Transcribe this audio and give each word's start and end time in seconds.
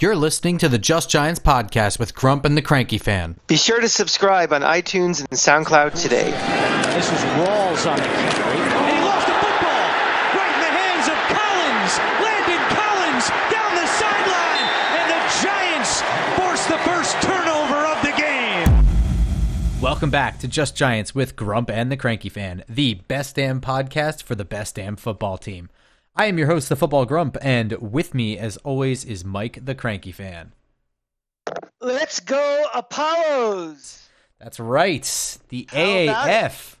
You're 0.00 0.14
listening 0.14 0.58
to 0.58 0.68
the 0.68 0.78
Just 0.78 1.10
Giants 1.10 1.40
podcast 1.40 1.98
with 1.98 2.14
Grump 2.14 2.44
and 2.44 2.56
the 2.56 2.62
Cranky 2.62 2.98
Fan. 2.98 3.36
Be 3.48 3.56
sure 3.56 3.80
to 3.80 3.88
subscribe 3.88 4.52
on 4.52 4.62
iTunes 4.62 5.18
and 5.18 5.30
SoundCloud 5.30 6.00
today. 6.00 6.30
This 6.94 7.10
is 7.10 7.18
Rawls 7.34 7.84
on 7.90 7.96
the 7.96 8.04
carry. 8.04 8.58
And 8.60 8.94
he 8.94 9.02
lost 9.02 9.26
the 9.26 9.32
football 9.32 9.90
right 10.38 10.54
in 10.54 10.60
the 10.62 10.70
hands 10.70 11.08
of 11.10 11.18
Collins. 11.34 11.98
Landon 12.22 12.62
Collins 12.78 13.26
down 13.50 13.74
the 13.74 13.86
sideline. 13.98 14.70
And 14.94 15.10
the 15.10 15.22
Giants 15.42 16.02
force 16.38 16.64
the 16.66 16.78
first 16.88 17.20
turnover 17.20 17.84
of 17.84 18.00
the 18.00 18.14
game. 18.16 18.86
Welcome 19.80 20.10
back 20.10 20.38
to 20.38 20.46
Just 20.46 20.76
Giants 20.76 21.12
with 21.12 21.34
Grump 21.34 21.68
and 21.68 21.90
the 21.90 21.96
Cranky 21.96 22.28
Fan, 22.28 22.62
the 22.68 22.94
best 23.08 23.34
damn 23.34 23.60
podcast 23.60 24.22
for 24.22 24.36
the 24.36 24.44
best 24.44 24.76
damn 24.76 24.94
football 24.94 25.38
team. 25.38 25.70
I 26.20 26.26
am 26.26 26.36
your 26.36 26.48
host, 26.48 26.68
the 26.68 26.74
Football 26.74 27.06
Grump, 27.06 27.36
and 27.42 27.74
with 27.74 28.12
me, 28.12 28.36
as 28.36 28.56
always, 28.58 29.04
is 29.04 29.24
Mike 29.24 29.64
the 29.64 29.76
Cranky 29.76 30.10
Fan. 30.10 30.52
Let's 31.80 32.18
go, 32.18 32.64
Apollos! 32.74 34.08
That's 34.40 34.58
right, 34.58 35.38
the 35.48 35.68
How 35.70 35.78
AAF. 35.78 36.74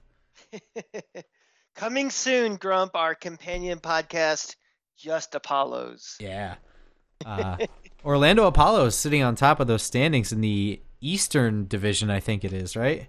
Coming 1.76 2.10
soon, 2.10 2.56
Grump, 2.56 2.96
our 2.96 3.14
companion 3.14 3.78
podcast, 3.78 4.56
Just 4.96 5.36
Apollos. 5.36 6.16
Yeah. 6.18 6.56
Uh, 7.24 7.58
Orlando 8.04 8.44
Apollos 8.44 8.96
sitting 8.96 9.22
on 9.22 9.36
top 9.36 9.60
of 9.60 9.68
those 9.68 9.84
standings 9.84 10.32
in 10.32 10.40
the 10.40 10.82
Eastern 11.00 11.68
Division, 11.68 12.10
I 12.10 12.18
think 12.18 12.44
it 12.44 12.52
is, 12.52 12.74
right? 12.74 13.06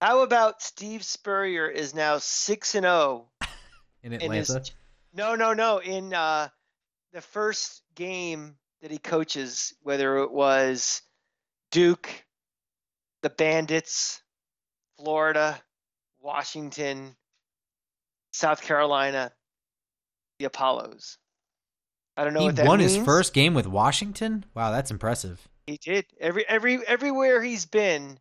How 0.00 0.22
about 0.22 0.62
Steve 0.62 1.04
Spurrier 1.04 1.68
is 1.68 1.94
now 1.94 2.16
6 2.16 2.74
and 2.74 2.84
0 2.84 3.26
In 4.02 4.14
Atlanta. 4.14 4.62
No, 5.14 5.34
no, 5.34 5.52
no, 5.52 5.78
in 5.78 6.14
uh 6.14 6.48
the 7.12 7.20
first 7.20 7.82
game 7.94 8.56
that 8.80 8.90
he 8.90 8.98
coaches, 8.98 9.74
whether 9.82 10.18
it 10.18 10.32
was 10.32 11.02
Duke, 11.70 12.08
the 13.22 13.30
Bandits, 13.30 14.22
Florida, 14.96 15.60
Washington, 16.20 17.16
South 18.32 18.62
Carolina, 18.62 19.32
the 20.38 20.46
Apollos. 20.46 21.18
I 22.16 22.24
don't 22.24 22.34
know 22.34 22.40
he 22.40 22.46
what 22.46 22.56
that 22.56 22.66
won 22.66 22.78
means. 22.78 22.94
his 22.94 23.04
first 23.04 23.32
game 23.32 23.54
with 23.54 23.66
Washington. 23.66 24.44
Wow, 24.54 24.70
that's 24.70 24.90
impressive. 24.90 25.48
He 25.66 25.78
did. 25.78 26.06
Every 26.20 26.46
every 26.48 26.86
everywhere 26.86 27.42
he's 27.42 27.66
been, 27.66 28.18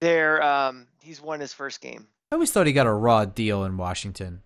there 0.00 0.42
um 0.42 0.86
he's 1.02 1.20
won 1.20 1.40
his 1.40 1.52
first 1.52 1.80
game. 1.80 2.06
I 2.32 2.36
always 2.36 2.50
thought 2.52 2.66
he 2.66 2.72
got 2.72 2.86
a 2.86 2.92
raw 2.92 3.24
deal 3.24 3.64
in 3.64 3.76
Washington. 3.76 4.42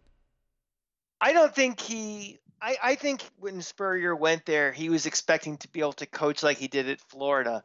I 1.23 1.33
don't 1.33 1.55
think 1.55 1.81
he. 1.81 2.41
I, 2.61 2.77
I 2.83 2.95
think 2.97 3.23
when 3.39 3.63
Spurrier 3.63 4.15
went 4.15 4.45
there, 4.45 4.73
he 4.73 4.91
was 4.91 5.07
expecting 5.07 5.57
to 5.59 5.69
be 5.69 5.81
able 5.81 5.93
to 5.95 6.07
coach 6.07 6.43
like 6.43 6.59
he 6.59 6.67
did 6.67 6.89
at 6.89 7.01
Florida 7.01 7.65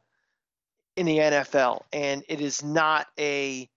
in 0.96 1.08
the 1.08 1.18
NFL, 1.18 1.82
and 1.92 2.24
it 2.30 2.40
is 2.40 2.64
not 2.64 3.08
a 3.20 3.68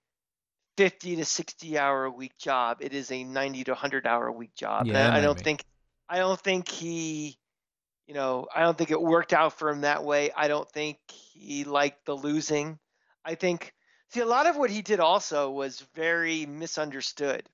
50 0.77 1.17
to 1.17 1.25
60 1.25 1.79
hour 1.79 2.05
a 2.05 2.11
week 2.11 2.37
job. 2.39 2.79
It 2.81 2.93
is 2.93 3.11
a 3.11 3.25
90 3.25 3.65
to 3.65 3.71
100 3.73 4.07
hour 4.07 4.27
a 4.27 4.33
week 4.33 4.55
job. 4.55 4.83
And 4.83 4.91
Yeah, 4.91 5.15
I, 5.15 5.19
I 5.19 5.21
don't 5.23 5.41
think. 5.41 5.65
I 6.09 6.19
don't 6.19 6.41
think 6.41 6.69
he. 6.69 7.39
You 8.07 8.15
know, 8.15 8.49
I 8.55 8.63
don't 8.63 8.77
think 8.77 8.91
it 8.91 9.01
worked 9.01 9.33
out 9.33 9.59
for 9.59 9.71
him 9.71 9.83
that 9.83 10.05
way. 10.05 10.31
I 10.37 10.49
don't 10.49 10.71
think 10.71 10.99
he 11.09 11.65
liked 11.65 12.05
the 12.05 12.15
losing. 12.15 12.79
I 13.25 13.35
think. 13.35 13.73
See, 14.11 14.21
a 14.21 14.27
lot 14.27 14.47
of 14.47 14.57
what 14.57 14.71
he 14.71 14.83
did 14.83 15.01
also 15.01 15.51
was 15.51 15.87
very 15.95 16.45
misunderstood 16.45 17.49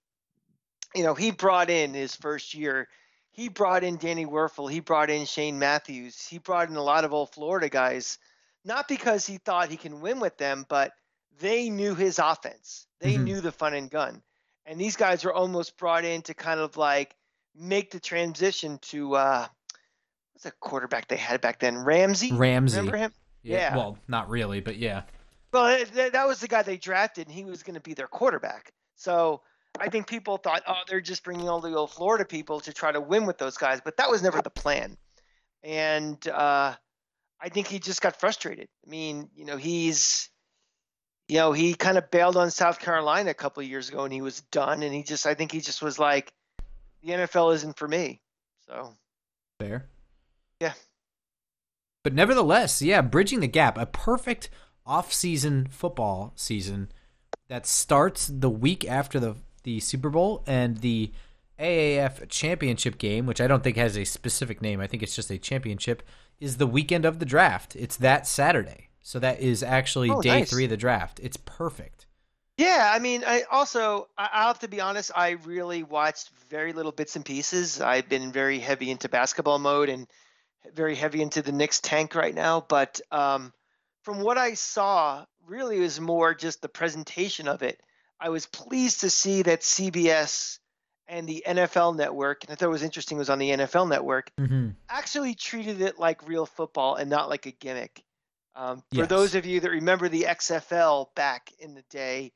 you 0.94 1.02
know, 1.02 1.14
he 1.14 1.30
brought 1.30 1.70
in 1.70 1.94
his 1.94 2.14
first 2.14 2.54
year, 2.54 2.88
he 3.32 3.48
brought 3.48 3.84
in 3.84 3.96
Danny 3.96 4.24
Wuerffel, 4.24 4.70
he 4.70 4.80
brought 4.80 5.10
in 5.10 5.26
Shane 5.26 5.58
Matthews, 5.58 6.26
he 6.26 6.38
brought 6.38 6.70
in 6.70 6.76
a 6.76 6.82
lot 6.82 7.04
of 7.04 7.12
old 7.12 7.32
Florida 7.32 7.68
guys, 7.68 8.18
not 8.64 8.88
because 8.88 9.26
he 9.26 9.38
thought 9.38 9.68
he 9.68 9.76
can 9.76 10.00
win 10.00 10.20
with 10.20 10.36
them, 10.38 10.64
but 10.68 10.92
they 11.38 11.68
knew 11.68 11.94
his 11.94 12.18
offense. 12.18 12.86
They 13.00 13.16
Mhm. 13.16 13.24
knew 13.24 13.40
the 13.40 13.52
fun 13.52 13.74
and 13.74 13.90
gun. 13.90 14.22
And 14.64 14.80
these 14.80 14.96
guys 14.96 15.24
were 15.24 15.34
almost 15.34 15.76
brought 15.76 16.04
in 16.04 16.22
to 16.22 16.34
kind 16.34 16.60
of 16.60 16.76
like 16.76 17.14
make 17.54 17.90
the 17.90 18.00
transition 18.00 18.78
to 18.78 19.14
uh 19.16 19.48
what's 20.32 20.44
the 20.44 20.50
quarterback 20.52 21.08
they 21.08 21.16
had 21.16 21.40
back 21.40 21.58
then? 21.60 21.78
Ramsey? 21.78 22.32
Ramsey. 22.32 22.76
Remember 22.78 22.96
him? 22.96 23.12
Yeah. 23.42 23.76
Well, 23.76 23.98
not 24.08 24.28
really, 24.28 24.60
but 24.60 24.76
yeah. 24.76 25.02
Well, 25.52 25.84
that 25.94 26.26
was 26.26 26.40
the 26.40 26.48
guy 26.48 26.62
they 26.62 26.76
drafted, 26.76 27.28
and 27.28 27.34
he 27.34 27.44
was 27.44 27.62
going 27.62 27.74
to 27.74 27.80
be 27.80 27.94
their 27.94 28.08
quarterback. 28.08 28.72
So 28.96 29.42
I 29.80 29.88
think 29.88 30.06
people 30.06 30.36
thought, 30.36 30.62
oh, 30.66 30.82
they're 30.88 31.00
just 31.00 31.24
bringing 31.24 31.48
all 31.48 31.60
the 31.60 31.74
old 31.74 31.90
Florida 31.90 32.24
people 32.24 32.60
to 32.60 32.72
try 32.72 32.92
to 32.92 33.00
win 33.00 33.26
with 33.26 33.38
those 33.38 33.56
guys, 33.56 33.80
but 33.84 33.96
that 33.96 34.10
was 34.10 34.22
never 34.22 34.42
the 34.42 34.50
plan. 34.50 34.96
And 35.62 36.26
uh, 36.28 36.74
I 37.40 37.48
think 37.48 37.66
he 37.66 37.78
just 37.78 38.00
got 38.00 38.18
frustrated. 38.18 38.68
I 38.86 38.90
mean, 38.90 39.30
you 39.34 39.44
know, 39.44 39.56
he's, 39.56 40.30
you 41.28 41.36
know, 41.36 41.52
he 41.52 41.74
kind 41.74 41.98
of 41.98 42.10
bailed 42.10 42.36
on 42.36 42.50
South 42.50 42.78
Carolina 42.78 43.30
a 43.30 43.34
couple 43.34 43.62
of 43.62 43.68
years 43.68 43.88
ago, 43.88 44.04
and 44.04 44.12
he 44.12 44.22
was 44.22 44.40
done. 44.52 44.82
And 44.82 44.94
he 44.94 45.02
just, 45.02 45.26
I 45.26 45.34
think 45.34 45.52
he 45.52 45.60
just 45.60 45.82
was 45.82 45.98
like, 45.98 46.32
the 47.02 47.12
NFL 47.12 47.54
isn't 47.54 47.78
for 47.78 47.88
me. 47.88 48.20
So 48.68 48.96
Fair. 49.58 49.86
Yeah. 50.60 50.74
But 52.02 52.14
nevertheless, 52.14 52.82
yeah, 52.82 53.00
bridging 53.00 53.40
the 53.40 53.48
gap, 53.48 53.78
a 53.78 53.86
perfect 53.86 54.50
off-season 54.84 55.66
football 55.70 56.32
season 56.36 56.90
that 57.48 57.66
starts 57.66 58.28
the 58.28 58.50
week 58.50 58.84
after 58.84 59.18
the 59.18 59.36
the 59.66 59.80
Super 59.80 60.08
Bowl 60.08 60.44
and 60.46 60.78
the 60.78 61.10
AAF 61.58 62.28
championship 62.28 62.98
game, 62.98 63.26
which 63.26 63.40
I 63.40 63.48
don't 63.48 63.64
think 63.64 63.76
has 63.76 63.98
a 63.98 64.04
specific 64.04 64.62
name. 64.62 64.80
I 64.80 64.86
think 64.86 65.02
it's 65.02 65.16
just 65.16 65.30
a 65.30 65.38
championship, 65.38 66.02
is 66.38 66.56
the 66.58 66.66
weekend 66.68 67.04
of 67.04 67.18
the 67.18 67.26
draft. 67.26 67.74
It's 67.74 67.96
that 67.96 68.26
Saturday. 68.28 68.88
So 69.02 69.18
that 69.18 69.40
is 69.40 69.62
actually 69.62 70.10
Oh, 70.10 70.22
day 70.22 70.40
nice. 70.40 70.50
3 70.50 70.64
of 70.64 70.70
the 70.70 70.76
draft. 70.76 71.18
It's 71.20 71.36
perfect. 71.36 72.06
Yeah, 72.56 72.90
I 72.94 73.00
mean, 73.00 73.24
I 73.26 73.42
also 73.50 74.08
I- 74.16 74.30
I'll 74.32 74.46
have 74.48 74.60
to 74.60 74.68
be 74.68 74.80
honest. 74.80 75.10
I 75.14 75.30
really 75.30 75.82
watched 75.82 76.30
very 76.48 76.72
little 76.72 76.92
bits 76.92 77.16
and 77.16 77.24
pieces. 77.24 77.80
I've 77.80 78.08
been 78.08 78.30
very 78.32 78.60
heavy 78.60 78.90
into 78.90 79.08
basketball 79.08 79.58
mode 79.58 79.88
and 79.88 80.06
very 80.74 80.94
heavy 80.94 81.22
into 81.22 81.42
the 81.42 81.52
Knicks 81.52 81.80
tank 81.80 82.14
right 82.14 82.34
now. 82.34 82.60
But 82.60 83.00
um, 83.10 83.52
from 84.02 84.20
what 84.20 84.38
I 84.38 84.54
saw, 84.54 85.26
really 85.46 85.78
it 85.78 85.80
was 85.80 86.00
more 86.00 86.34
just 86.34 86.62
the 86.62 86.68
presentation 86.68 87.48
of 87.48 87.62
it. 87.62 87.80
I 88.20 88.30
was 88.30 88.46
pleased 88.46 89.00
to 89.00 89.10
see 89.10 89.42
that 89.42 89.60
CBS 89.60 90.58
and 91.08 91.28
the 91.28 91.44
NFL 91.46 91.96
Network, 91.96 92.44
and 92.44 92.52
I 92.52 92.54
thought 92.56 92.66
it 92.66 92.70
was 92.70 92.82
interesting, 92.82 93.18
was 93.18 93.30
on 93.30 93.38
the 93.38 93.50
NFL 93.50 93.88
Network, 93.88 94.30
mm-hmm. 94.38 94.70
actually 94.88 95.34
treated 95.34 95.80
it 95.80 95.98
like 95.98 96.26
real 96.26 96.46
football 96.46 96.96
and 96.96 97.08
not 97.08 97.28
like 97.28 97.46
a 97.46 97.52
gimmick. 97.52 98.02
Um, 98.54 98.78
for 98.90 99.00
Yes. 99.00 99.08
those 99.08 99.34
of 99.34 99.44
you 99.44 99.60
that 99.60 99.70
remember 99.70 100.08
the 100.08 100.22
XFL 100.22 101.14
back 101.14 101.52
in 101.58 101.74
the 101.74 101.84
day, 101.90 102.32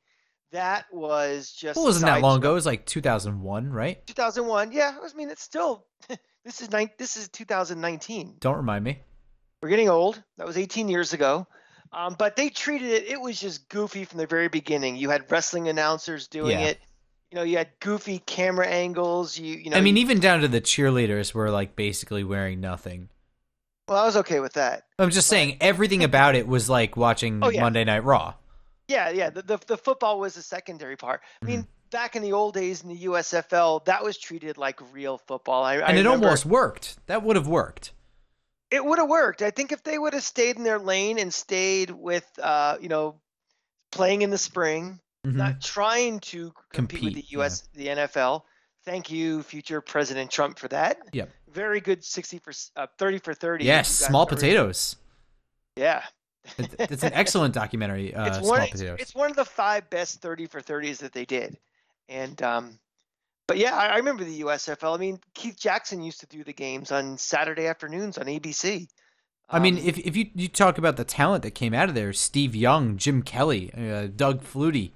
that 0.51 0.85
was 0.91 1.51
just 1.51 1.77
Well, 1.77 1.85
wasn't 1.85 2.05
that 2.05 2.21
long 2.21 2.37
ago. 2.37 2.51
It 2.51 2.55
was 2.55 2.65
like 2.65 2.85
2001, 2.85 3.71
right? 3.71 4.05
2001. 4.05 4.71
Yeah, 4.71 4.95
I 5.01 5.17
mean 5.17 5.29
it's 5.29 5.41
still 5.41 5.85
this 6.45 6.61
is 6.61 6.69
nine, 6.71 6.91
this 6.99 7.17
is 7.17 7.27
2019. 7.29 8.35
Don't 8.39 8.57
remind 8.57 8.83
me. 8.83 8.99
We're 9.63 9.69
getting 9.69 9.89
old. 9.89 10.21
That 10.37 10.47
was 10.47 10.57
18 10.57 10.87
years 10.89 11.13
ago. 11.13 11.47
Um, 11.93 12.15
but 12.17 12.35
they 12.35 12.49
treated 12.49 12.89
it. 12.89 13.03
It 13.07 13.19
was 13.19 13.39
just 13.39 13.67
goofy 13.69 14.05
from 14.05 14.17
the 14.19 14.27
very 14.27 14.47
beginning. 14.47 14.95
You 14.95 15.09
had 15.09 15.29
wrestling 15.29 15.67
announcers 15.67 16.27
doing 16.27 16.51
Yeah. 16.59 16.67
it. 16.67 16.79
You 17.31 17.35
know, 17.37 17.43
you 17.43 17.57
had 17.57 17.69
goofy 17.79 18.19
camera 18.19 18.67
angles. 18.67 19.37
You 19.37 19.55
you 19.55 19.69
know. 19.69 19.77
I 19.77 19.81
mean, 19.81 19.95
you- 19.95 20.01
even 20.01 20.19
down 20.19 20.41
to 20.41 20.47
the 20.47 20.61
cheerleaders 20.61 21.33
were 21.33 21.49
like 21.51 21.75
basically 21.75 22.23
wearing 22.23 22.59
nothing. 22.61 23.09
well, 23.87 24.01
I 24.01 24.05
was 24.05 24.15
okay 24.17 24.39
with 24.39 24.53
that. 24.53 24.83
I'm 24.99 25.09
just 25.09 25.27
saying 25.27 25.57
everything 25.59 26.03
about 26.03 26.35
it 26.35 26.47
was 26.47 26.69
like 26.69 26.95
watching 26.95 27.43
Oh, 27.43 27.49
yeah. 27.49 27.61
Monday 27.61 27.83
Night 27.83 28.03
Raw. 28.05 28.35
Yeah, 28.87 29.09
yeah. 29.09 29.29
The, 29.29 29.41
the 29.41 29.59
the 29.67 29.77
football 29.77 30.19
was 30.19 30.35
the 30.35 30.41
secondary 30.41 30.95
part. 30.97 31.21
I 31.41 31.45
mean, 31.45 31.67
back 31.89 32.15
in 32.15 32.21
the 32.21 32.31
old 32.33 32.53
days 32.53 32.83
in 32.83 32.89
the 32.89 33.03
USFL, 33.05 33.83
that 33.85 34.01
was 34.03 34.17
treated 34.17 34.57
like 34.57 34.79
real 34.93 35.17
football. 35.17 35.63
I, 35.63 35.75
I 35.75 35.89
And 35.89 35.97
it 35.97 36.03
remember- 36.03 36.27
almost 36.27 36.45
worked. 36.45 37.05
That 37.07 37.23
would 37.23 37.35
have 37.35 37.47
worked. 37.47 37.91
It 38.71 38.83
would 38.83 38.97
have 38.99 39.09
worked. 39.09 39.41
I 39.41 39.51
think 39.51 39.71
if 39.71 39.83
they 39.83 39.99
would 39.99 40.13
have 40.13 40.23
stayed 40.23 40.55
in 40.55 40.63
their 40.63 40.79
lane 40.79 41.19
and 41.19 41.33
stayed 41.33 41.91
with, 41.91 42.25
uh, 42.41 42.77
you 42.81 42.89
know, 42.89 43.19
playing 43.91 44.21
in 44.21 44.29
the 44.29 44.37
spring, 44.37 44.99
Mhm. 45.25 45.35
not 45.35 45.61
trying 45.61 46.19
to 46.21 46.53
compete, 46.73 47.03
with 47.03 47.13
the 47.15 47.25
US, 47.37 47.67
the 47.73 47.87
NFL. 47.89 48.45
Thank 48.83 49.11
you, 49.11 49.43
future 49.43 49.79
President 49.81 50.31
Trump, 50.31 50.57
for 50.57 50.67
that. 50.69 50.97
Yep. 51.11 51.29
Very 51.49 51.81
good, 51.81 52.03
sixty 52.03 52.39
for 52.39 52.51
uh, 52.77 52.87
thirty 52.97 53.19
for 53.19 53.33
thirty. 53.33 53.65
Yes, 53.65 53.89
small 53.89 54.21
already- 54.21 54.35
potatoes. 54.37 54.95
Yeah, 55.75 56.03
It- 56.57 56.73
It's 56.79 57.03
an 57.03 57.13
excellent 57.13 57.53
documentary. 57.53 58.15
Uh, 58.15 58.25
it's 58.27 58.37
small 58.37 58.49
one. 58.51 58.67
potatoes. 58.69 58.97
It's 58.99 59.13
one 59.13 59.29
of 59.29 59.35
the 59.35 59.45
five 59.45 59.89
best 59.91 60.21
thirty 60.21 60.47
for 60.47 60.59
thirties 60.61 60.97
that 60.99 61.11
they 61.13 61.25
did, 61.25 61.59
and 62.09 62.41
um, 62.41 62.79
but 63.51 63.57
yeah, 63.57 63.75
I, 63.75 63.87
I 63.87 63.97
remember 63.97 64.23
the 64.23 64.41
USFL. 64.43 64.95
I 64.95 64.97
mean, 64.97 65.19
Keith 65.33 65.59
Jackson 65.59 66.01
used 66.01 66.21
to 66.21 66.25
do 66.25 66.41
the 66.41 66.53
games 66.53 66.89
on 66.89 67.17
Saturday 67.17 67.67
afternoons 67.67 68.17
on 68.17 68.27
ABC. 68.27 68.87
I 69.49 69.59
mean, 69.59 69.77
Um, 69.77 69.83
if 69.85 69.97
if 69.99 70.15
you 70.15 70.29
you 70.33 70.47
talk 70.47 70.77
about 70.77 70.95
the 70.95 71.03
talent 71.03 71.43
that 71.43 71.51
came 71.51 71.73
out 71.73 71.89
of 71.89 71.95
there, 71.95 72.13
Steve 72.13 72.55
Young, 72.55 72.95
Jim 72.95 73.21
Kelly, 73.23 73.69
uh, 73.73 74.07
Doug 74.07 74.41
Flutie, 74.41 74.91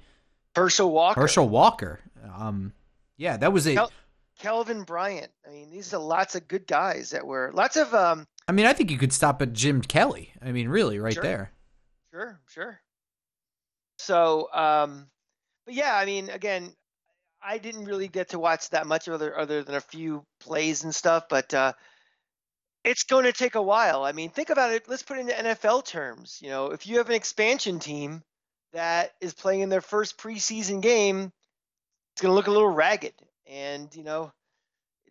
Herschel 0.56 0.90
Walker, 0.90 1.20
Herschel 1.20 1.50
Walker. 1.50 2.00
Um, 2.34 2.72
yeah, 3.18 3.36
that 3.36 3.52
was 3.52 3.68
a 3.68 3.74
Kel- 3.76 3.92
Kelvin 4.40 4.84
Bryant. 4.84 5.32
I 5.46 5.52
mean, 5.52 5.70
these 5.70 5.94
are 5.94 6.00
lots 6.00 6.36
of 6.36 6.48
good 6.48 6.66
guys 6.68 7.10
that 7.10 7.28
were 7.28 7.52
lots 7.54 7.76
of 7.76 7.94
um, 7.94 8.26
I 8.48 8.54
mean, 8.54 8.66
I 8.66 8.72
think 8.72 8.90
you 8.90 8.98
could 8.98 9.12
stop 9.12 9.42
at 9.42 9.52
Jim 9.52 9.82
Kelly. 9.82 10.32
I 10.42 10.54
mean, 10.54 10.70
really, 10.70 11.00
right 11.00 11.14
Sure. 11.14 11.24
there. 11.24 11.52
Sure, 12.12 12.40
sure. 12.48 12.80
So, 13.98 14.48
um, 14.54 15.08
but 15.66 15.74
yeah, 15.74 15.96
I 15.96 16.06
mean, 16.06 16.30
again, 16.30 16.74
I 17.46 17.58
didn't 17.60 17.86
really 17.86 18.08
get 18.08 18.30
to 18.30 18.40
watch 18.40 18.70
that 18.72 18.88
much 18.88 19.08
other 19.08 19.38
other 19.38 19.64
than 19.64 19.76
a 19.76 19.82
few 19.82 20.24
plays 20.40 20.84
and 20.84 20.94
stuff, 20.94 21.26
but 21.30 21.54
uh, 21.54 21.74
it's 22.84 23.04
going 23.04 23.26
to 23.26 23.34
take 23.34 23.56
a 23.56 23.62
while. 23.62 24.04
I 24.04 24.12
mean, 24.12 24.30
think 24.30 24.50
about 24.50 24.74
it. 24.74 24.90
Let's 24.90 25.04
put 25.04 25.18
it 25.18 25.22
into 25.22 25.34
NFL 25.34 25.86
terms. 25.86 26.40
You 26.42 26.50
know, 26.50 26.68
if 26.72 26.88
you 26.88 26.98
have 26.98 27.10
an 27.10 27.16
expansion 27.16 27.80
team 27.80 28.22
that 28.74 29.12
is 29.22 29.34
playing 29.34 29.62
in 29.62 29.70
their 29.70 29.82
first 29.82 30.18
preseason 30.18 30.82
game, 30.82 31.32
it's 32.14 32.22
going 32.22 32.32
to 32.32 32.36
look 32.36 32.48
a 32.48 32.52
little 32.52 32.70
ragged, 32.70 33.14
and 33.48 33.94
you 33.96 34.04
know, 34.04 34.32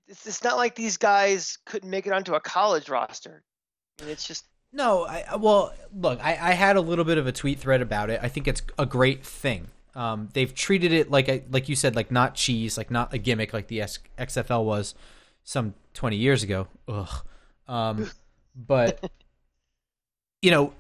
it's 0.09 0.27
it's 0.27 0.43
not 0.43 0.57
like 0.57 0.75
these 0.75 0.97
guys 0.97 1.59
couldn't 1.67 1.91
make 1.91 2.07
it 2.07 2.13
onto 2.13 2.35
a 2.35 2.41
college 2.41 2.89
roster. 2.89 3.43
Mean, 4.01 4.11
it's 4.11 4.27
just 4.27 4.45
No, 4.73 5.05
I- 5.05 5.37
well, 5.37 5.73
look, 5.95 6.19
I, 6.21 6.33
I 6.33 6.53
had 6.53 6.77
a 6.77 6.81
little 6.81 7.05
bit 7.05 7.19
of 7.19 7.27
a 7.27 7.33
tweet 7.33 7.61
thread 7.61 7.81
about 7.81 8.11
it. 8.11 8.19
I 8.23 8.29
think 8.29 8.49
it's 8.49 8.63
a 8.77 8.87
great 8.87 9.25
thing. 9.25 9.69
Um, 9.95 10.29
they've 10.33 10.53
treated 10.53 10.93
it 10.93 11.11
like 11.11 11.29
a, 11.29 11.45
like 11.51 11.69
you 11.69 11.77
said, 11.77 11.95
like 11.95 12.11
not 12.11 12.35
cheese, 12.35 12.77
like 12.77 12.91
not 12.91 13.15
a 13.15 13.19
gimmick, 13.19 13.53
like 13.53 13.69
the 13.69 13.81
S- 13.81 14.01
XFL 14.19 14.65
was 14.65 14.95
some 15.45 15.75
twenty 15.93 16.17
years 16.17 16.43
ago. 16.43 16.67
Ugh. 16.89 17.25
Um, 17.69 18.11
but 18.57 19.11
you 20.43 20.51
know, 20.51 20.73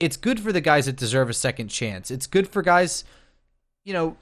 it's 0.00 0.16
good 0.16 0.40
for 0.40 0.52
the 0.52 0.60
guys 0.60 0.86
that 0.86 0.96
deserve 0.96 1.30
a 1.30 1.34
second 1.34 1.68
chance. 1.68 2.10
It's 2.10 2.26
good 2.26 2.48
for 2.48 2.62
guys, 2.62 3.04
you 3.84 3.92
know, 3.92 4.16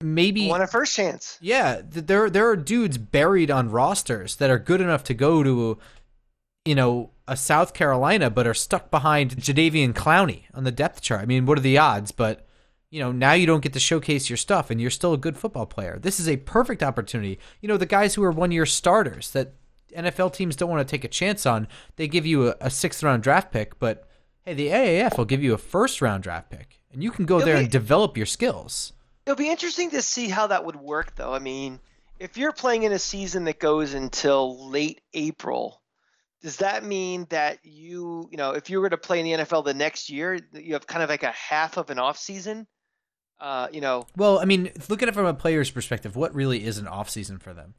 maybe 0.00 0.48
want 0.48 0.62
a 0.62 0.66
first 0.66 0.96
chance. 0.96 1.38
yeah, 1.40 1.82
there 1.84 2.30
there 2.30 2.48
are 2.48 2.56
dudes 2.56 2.98
buried 2.98 3.50
on 3.50 3.70
rosters 3.70 4.36
that 4.36 4.50
are 4.50 4.58
good 4.58 4.80
enough 4.80 5.04
to 5.04 5.14
go 5.14 5.42
to, 5.42 5.78
you 6.64 6.74
know, 6.74 7.10
a 7.28 7.36
South 7.36 7.74
Carolina, 7.74 8.30
but 8.30 8.46
are 8.46 8.54
stuck 8.54 8.90
behind 8.90 9.36
Jadeveon 9.36 9.92
Clowney 9.92 10.44
on 10.54 10.64
the 10.64 10.72
depth 10.72 11.00
chart. 11.02 11.20
I 11.20 11.26
mean, 11.26 11.46
what 11.46 11.58
are 11.58 11.62
the 11.62 11.78
odds? 11.78 12.10
But 12.12 12.46
you 12.90 13.00
know, 13.00 13.12
now 13.12 13.32
you 13.32 13.46
don't 13.46 13.62
get 13.62 13.72
to 13.74 13.80
showcase 13.80 14.28
your 14.28 14.36
stuff, 14.36 14.70
and 14.70 14.80
you're 14.80 14.90
still 14.90 15.12
a 15.12 15.18
good 15.18 15.38
football 15.38 15.66
player. 15.66 15.98
This 16.00 16.18
is 16.18 16.28
a 16.28 16.36
perfect 16.36 16.82
opportunity. 16.82 17.38
You 17.60 17.68
know, 17.68 17.76
the 17.76 17.86
guys 17.86 18.14
who 18.14 18.24
are 18.24 18.32
one 18.32 18.50
year 18.50 18.66
starters 18.66 19.30
that 19.30 19.54
NFL 19.96 20.32
teams 20.32 20.56
don't 20.56 20.70
want 20.70 20.86
to 20.86 20.90
take 20.90 21.04
a 21.04 21.08
chance 21.08 21.46
on, 21.46 21.68
they 21.96 22.08
give 22.08 22.26
you 22.26 22.48
a, 22.48 22.56
a 22.60 22.70
sixth 22.70 23.02
round 23.02 23.22
draft 23.22 23.52
pick, 23.52 23.78
but 23.78 24.08
hey, 24.42 24.54
the 24.54 24.68
AAF 24.68 25.16
will 25.16 25.24
give 25.24 25.42
you 25.42 25.54
a 25.54 25.58
first 25.58 26.02
round 26.02 26.22
draft 26.22 26.50
pick, 26.50 26.80
and 26.92 27.02
you 27.02 27.10
can 27.10 27.26
go 27.26 27.36
It'll 27.36 27.46
there 27.46 27.56
be- 27.56 27.62
and 27.62 27.70
develop 27.70 28.16
your 28.16 28.26
skills. 28.26 28.92
It'll 29.26 29.36
be 29.36 29.50
interesting 29.50 29.90
to 29.90 30.02
see 30.02 30.28
how 30.28 30.48
that 30.48 30.64
would 30.64 30.76
work, 30.76 31.14
though. 31.14 31.32
I 31.32 31.38
mean, 31.38 31.78
if 32.18 32.36
you're 32.36 32.52
playing 32.52 32.82
in 32.82 32.92
a 32.92 32.98
season 32.98 33.44
that 33.44 33.60
goes 33.60 33.94
until 33.94 34.68
late 34.70 35.00
April, 35.14 35.80
does 36.42 36.56
that 36.56 36.84
mean 36.84 37.26
that 37.30 37.58
you, 37.62 38.28
you 38.30 38.36
know, 38.36 38.52
if 38.52 38.70
you 38.70 38.80
were 38.80 38.90
to 38.90 38.96
play 38.96 39.20
in 39.20 39.26
the 39.26 39.44
NFL 39.44 39.64
the 39.64 39.74
next 39.74 40.10
year, 40.10 40.40
you 40.54 40.72
have 40.72 40.86
kind 40.86 41.02
of 41.02 41.10
like 41.10 41.22
a 41.22 41.30
half 41.32 41.76
of 41.76 41.90
an 41.90 41.98
off 41.98 42.18
season? 42.18 42.66
Uh, 43.40 43.68
you 43.72 43.80
know, 43.80 44.06
Well, 44.16 44.38
I 44.38 44.44
mean, 44.44 44.70
look 44.88 45.02
at 45.02 45.08
it 45.08 45.14
from 45.14 45.24
a 45.24 45.34
player's 45.34 45.70
perspective. 45.70 46.14
What 46.14 46.34
really 46.34 46.64
is 46.64 46.76
an 46.78 46.86
off 46.86 47.08
season 47.08 47.38
for 47.38 47.54
them? 47.54 47.74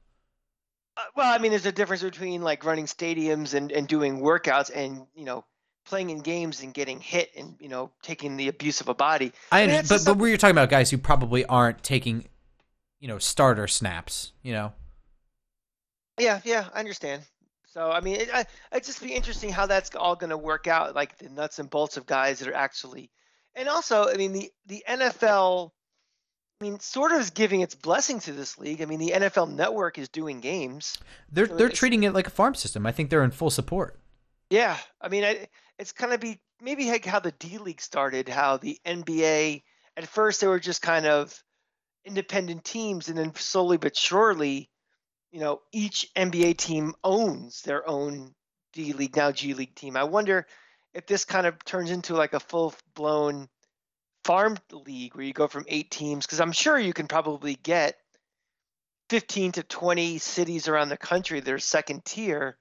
uh, 0.97 1.01
well, 1.15 1.33
I 1.33 1.37
mean, 1.37 1.51
there's 1.51 1.65
a 1.65 1.71
difference 1.71 2.03
between 2.03 2.41
like 2.41 2.65
running 2.65 2.85
stadiums 2.85 3.53
and, 3.53 3.71
and 3.71 3.87
doing 3.87 4.21
workouts 4.21 4.71
and, 4.73 5.05
you 5.15 5.25
know, 5.25 5.45
playing 5.85 6.09
in 6.09 6.19
games 6.19 6.61
and 6.61 6.73
getting 6.73 6.99
hit 6.99 7.31
and, 7.37 7.55
you 7.59 7.69
know, 7.69 7.91
taking 8.01 8.37
the 8.37 8.47
abuse 8.47 8.81
of 8.81 8.89
a 8.89 8.93
body. 8.93 9.31
I 9.51 9.67
mean, 9.67 9.83
but 9.87 10.03
but 10.05 10.17
we're 10.17 10.37
talking 10.37 10.55
about 10.55 10.69
guys 10.69 10.91
who 10.91 10.97
probably 10.97 11.45
aren't 11.45 11.83
taking, 11.83 12.27
you 12.99 13.07
know, 13.07 13.19
starter 13.19 13.67
snaps. 13.67 14.31
You 14.43 14.53
know, 14.53 14.73
Yeah, 16.19 16.41
yeah, 16.43 16.67
I 16.73 16.79
understand. 16.79 17.23
So 17.65 17.89
I 17.89 18.01
mean, 18.01 18.17
it, 18.17 18.29
I, 18.33 18.45
it'd 18.71 18.83
just 18.83 19.01
be 19.01 19.13
interesting 19.13 19.49
how 19.49 19.65
that's 19.65 19.95
all 19.95 20.15
going 20.15 20.29
to 20.31 20.37
work 20.37 20.67
out, 20.67 20.93
like 20.93 21.17
the 21.17 21.29
nuts 21.29 21.59
and 21.59 21.69
bolts 21.69 21.97
of 21.97 22.05
guys 22.05 22.39
that 22.39 22.49
are 22.49 22.53
actually, 22.53 23.09
and 23.55 23.67
also, 23.67 24.07
I 24.09 24.15
mean, 24.15 24.33
the 24.33 24.51
the 24.67 24.83
NFL, 24.87 25.71
I 26.59 26.63
mean, 26.63 26.79
sort 26.79 27.11
of 27.11 27.19
is 27.19 27.29
giving 27.29 27.61
its 27.61 27.75
blessing 27.75 28.19
to 28.21 28.33
this 28.33 28.57
league. 28.57 28.81
I 28.81 28.85
mean, 28.85 28.99
the 28.99 29.11
NFL 29.11 29.53
Network 29.53 29.97
is 29.97 30.09
doing 30.09 30.39
games. 30.41 30.97
they're 31.31 31.47
So 31.47 31.55
they're 31.55 31.69
treating 31.69 32.03
it 32.03 32.13
like 32.13 32.27
a 32.27 32.31
farm 32.31 32.55
system. 32.55 32.85
I 32.85 32.91
think 32.91 33.09
they're 33.09 33.23
in 33.23 33.31
full 33.31 33.49
support. 33.49 33.99
Yeah, 34.49 34.77
I 34.99 35.07
mean, 35.09 35.23
I, 35.23 35.47
it's 35.79 35.91
kind 35.91 36.13
of 36.13 36.19
be 36.19 36.39
maybe 36.61 36.89
like 36.89 37.05
how 37.05 37.19
the 37.19 37.31
D 37.31 37.57
League 37.57 37.81
started, 37.81 38.29
how 38.29 38.57
the 38.57 38.79
NBA 38.85 39.63
at 39.97 40.07
first 40.07 40.41
they 40.41 40.47
were 40.47 40.59
just 40.59 40.81
kind 40.81 41.05
of 41.05 41.43
independent 42.05 42.63
teams, 42.63 43.09
and 43.09 43.17
then 43.17 43.33
slowly 43.35 43.77
but 43.77 43.95
surely, 43.95 44.69
you 45.31 45.39
know, 45.39 45.61
each 45.71 46.07
NBA 46.15 46.57
team 46.57 46.93
owns 47.03 47.61
their 47.61 47.87
own 47.87 48.33
D 48.73 48.93
League 48.93 49.15
now 49.15 49.31
G 49.31 49.53
League 49.53 49.75
team. 49.75 49.97
I 49.97 50.03
wonder 50.05 50.47
if 50.93 51.05
this 51.07 51.25
kind 51.25 51.47
of 51.47 51.63
turns 51.65 51.91
into 51.91 52.15
like 52.15 52.33
a 52.33 52.39
full 52.39 52.73
blown 52.95 53.47
farm 54.25 54.57
league 54.71 55.15
where 55.15 55.25
you 55.25 55.33
go 55.33 55.47
from 55.47 55.65
eight 55.67 55.89
teams, 55.91 56.25
because 56.25 56.39
I'm 56.41 56.51
sure 56.51 56.77
you 56.77 56.93
can 56.93 57.07
probably 57.07 57.55
get 57.55 57.97
15 59.09 59.53
to 59.53 59.63
20 59.63 60.17
cities 60.19 60.67
around 60.67 60.89
the 60.89 60.97
country 60.97 61.39
that 61.39 61.51
are 61.53 61.59
second 61.59 62.05
tier 62.05 62.57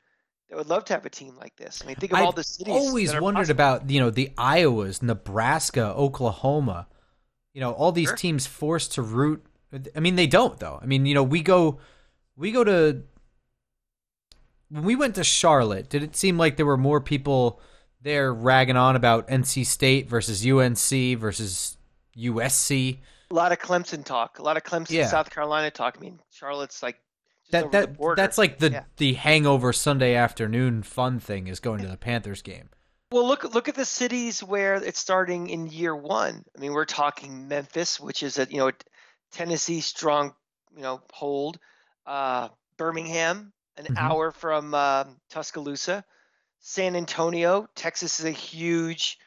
that 0.49 0.56
would 0.56 0.69
love 0.69 0.85
to 0.87 0.93
have 0.94 1.06
a 1.06 1.11
team 1.11 1.37
like 1.37 1.55
this. 1.56 1.81
I 1.82 1.87
mean, 1.87 1.97
think 1.97 2.12
of 2.12 2.19
all 2.21 2.29
I've 2.29 2.35
the 2.35 2.43
cities. 2.43 2.75
always 2.75 3.12
wondered 3.15 3.43
possible. 3.43 3.53
about 3.53 3.91
you 3.91 4.00
know 4.00 4.11
the 4.11 4.31
Iowas, 4.37 5.03
Nebraska, 5.03 5.94
Oklahoma. 5.97 6.88
You 7.55 7.61
know, 7.61 7.73
all 7.73 7.93
these 7.93 8.09
Sure. 8.09 8.17
teams 8.17 8.47
forced 8.47 8.93
to 8.94 9.03
root. 9.03 9.44
I 9.94 10.00
mean, 10.00 10.17
they 10.17 10.26
don't 10.26 10.59
though. 10.59 10.79
I 10.83 10.87
mean, 10.87 11.06
you 11.06 11.15
know, 11.15 11.23
we 11.23 11.43
go, 11.43 11.79
we 12.37 12.50
go 12.53 12.65
to. 12.65 13.03
When 14.69 14.85
we 14.85 14.94
went 14.97 15.17
to 15.17 15.25
Charlotte, 15.25 15.88
did 15.88 16.03
it 16.03 16.15
seem 16.17 16.38
like 16.38 16.56
there 16.56 16.67
were 16.67 16.76
more 16.76 17.00
people 17.00 17.61
there 18.02 18.32
ragging 18.32 18.76
on 18.76 18.97
about 18.97 19.29
NC 19.29 19.64
State 19.67 20.08
versus 20.08 20.44
UNC 20.47 21.19
versus 21.19 21.76
USC? 22.17 22.99
a 23.31 23.35
lot 23.35 23.52
of 23.52 23.58
Clemson 23.61 24.05
talk, 24.05 24.38
a 24.41 24.43
lot 24.43 24.56
of 24.56 24.64
Clemson, 24.64 24.91
Yeah. 24.91 25.06
South 25.06 25.31
Carolina 25.31 25.70
talk. 25.70 25.97
I 25.97 26.00
mean, 26.00 26.19
Charlotte's 26.31 26.82
like 26.82 26.99
That 27.52 27.70
that 27.73 27.97
that's 28.17 28.38
like 28.38 28.58
the 28.58 28.70
Yeah. 28.70 28.85
the 28.97 29.14
hangover 29.14 29.73
Sunday 29.73 30.14
afternoon 30.14 30.82
fun 30.82 31.20
thing 31.20 31.47
is 31.49 31.61
going 31.61 31.81
to 31.82 31.88
the 31.88 31.97
Panthers 31.97 32.43
game. 32.43 32.70
Well, 33.12 33.26
look 33.26 33.43
look 33.55 33.69
at 33.69 33.75
the 33.75 33.85
cities 33.85 34.41
where 34.43 34.75
it's 34.75 34.99
starting 35.00 35.49
in 35.50 35.67
year 35.69 35.94
one. 35.97 36.44
I 36.56 36.61
mean, 36.61 36.73
we're 36.73 36.85
talking 36.85 37.49
Memphis, 37.49 37.99
which 38.00 38.23
is 38.23 38.38
a 38.38 38.47
you 38.50 38.58
know 38.58 38.70
Tennessee 39.32 39.81
strong 39.81 40.35
you 40.76 40.82
know 40.82 41.00
hold. 41.12 41.58
Uh, 42.06 42.49
Birmingham, 42.76 43.52
an 43.76 43.87
Mhm. 43.87 43.97
hour 43.99 44.31
from 44.32 44.75
um 44.75 45.20
Tuscaloosa. 45.29 46.05
San 46.61 46.95
Antonio, 46.95 47.69
Texas 47.75 48.21
is 48.21 48.27
a 48.27 48.31
huge 48.31 49.19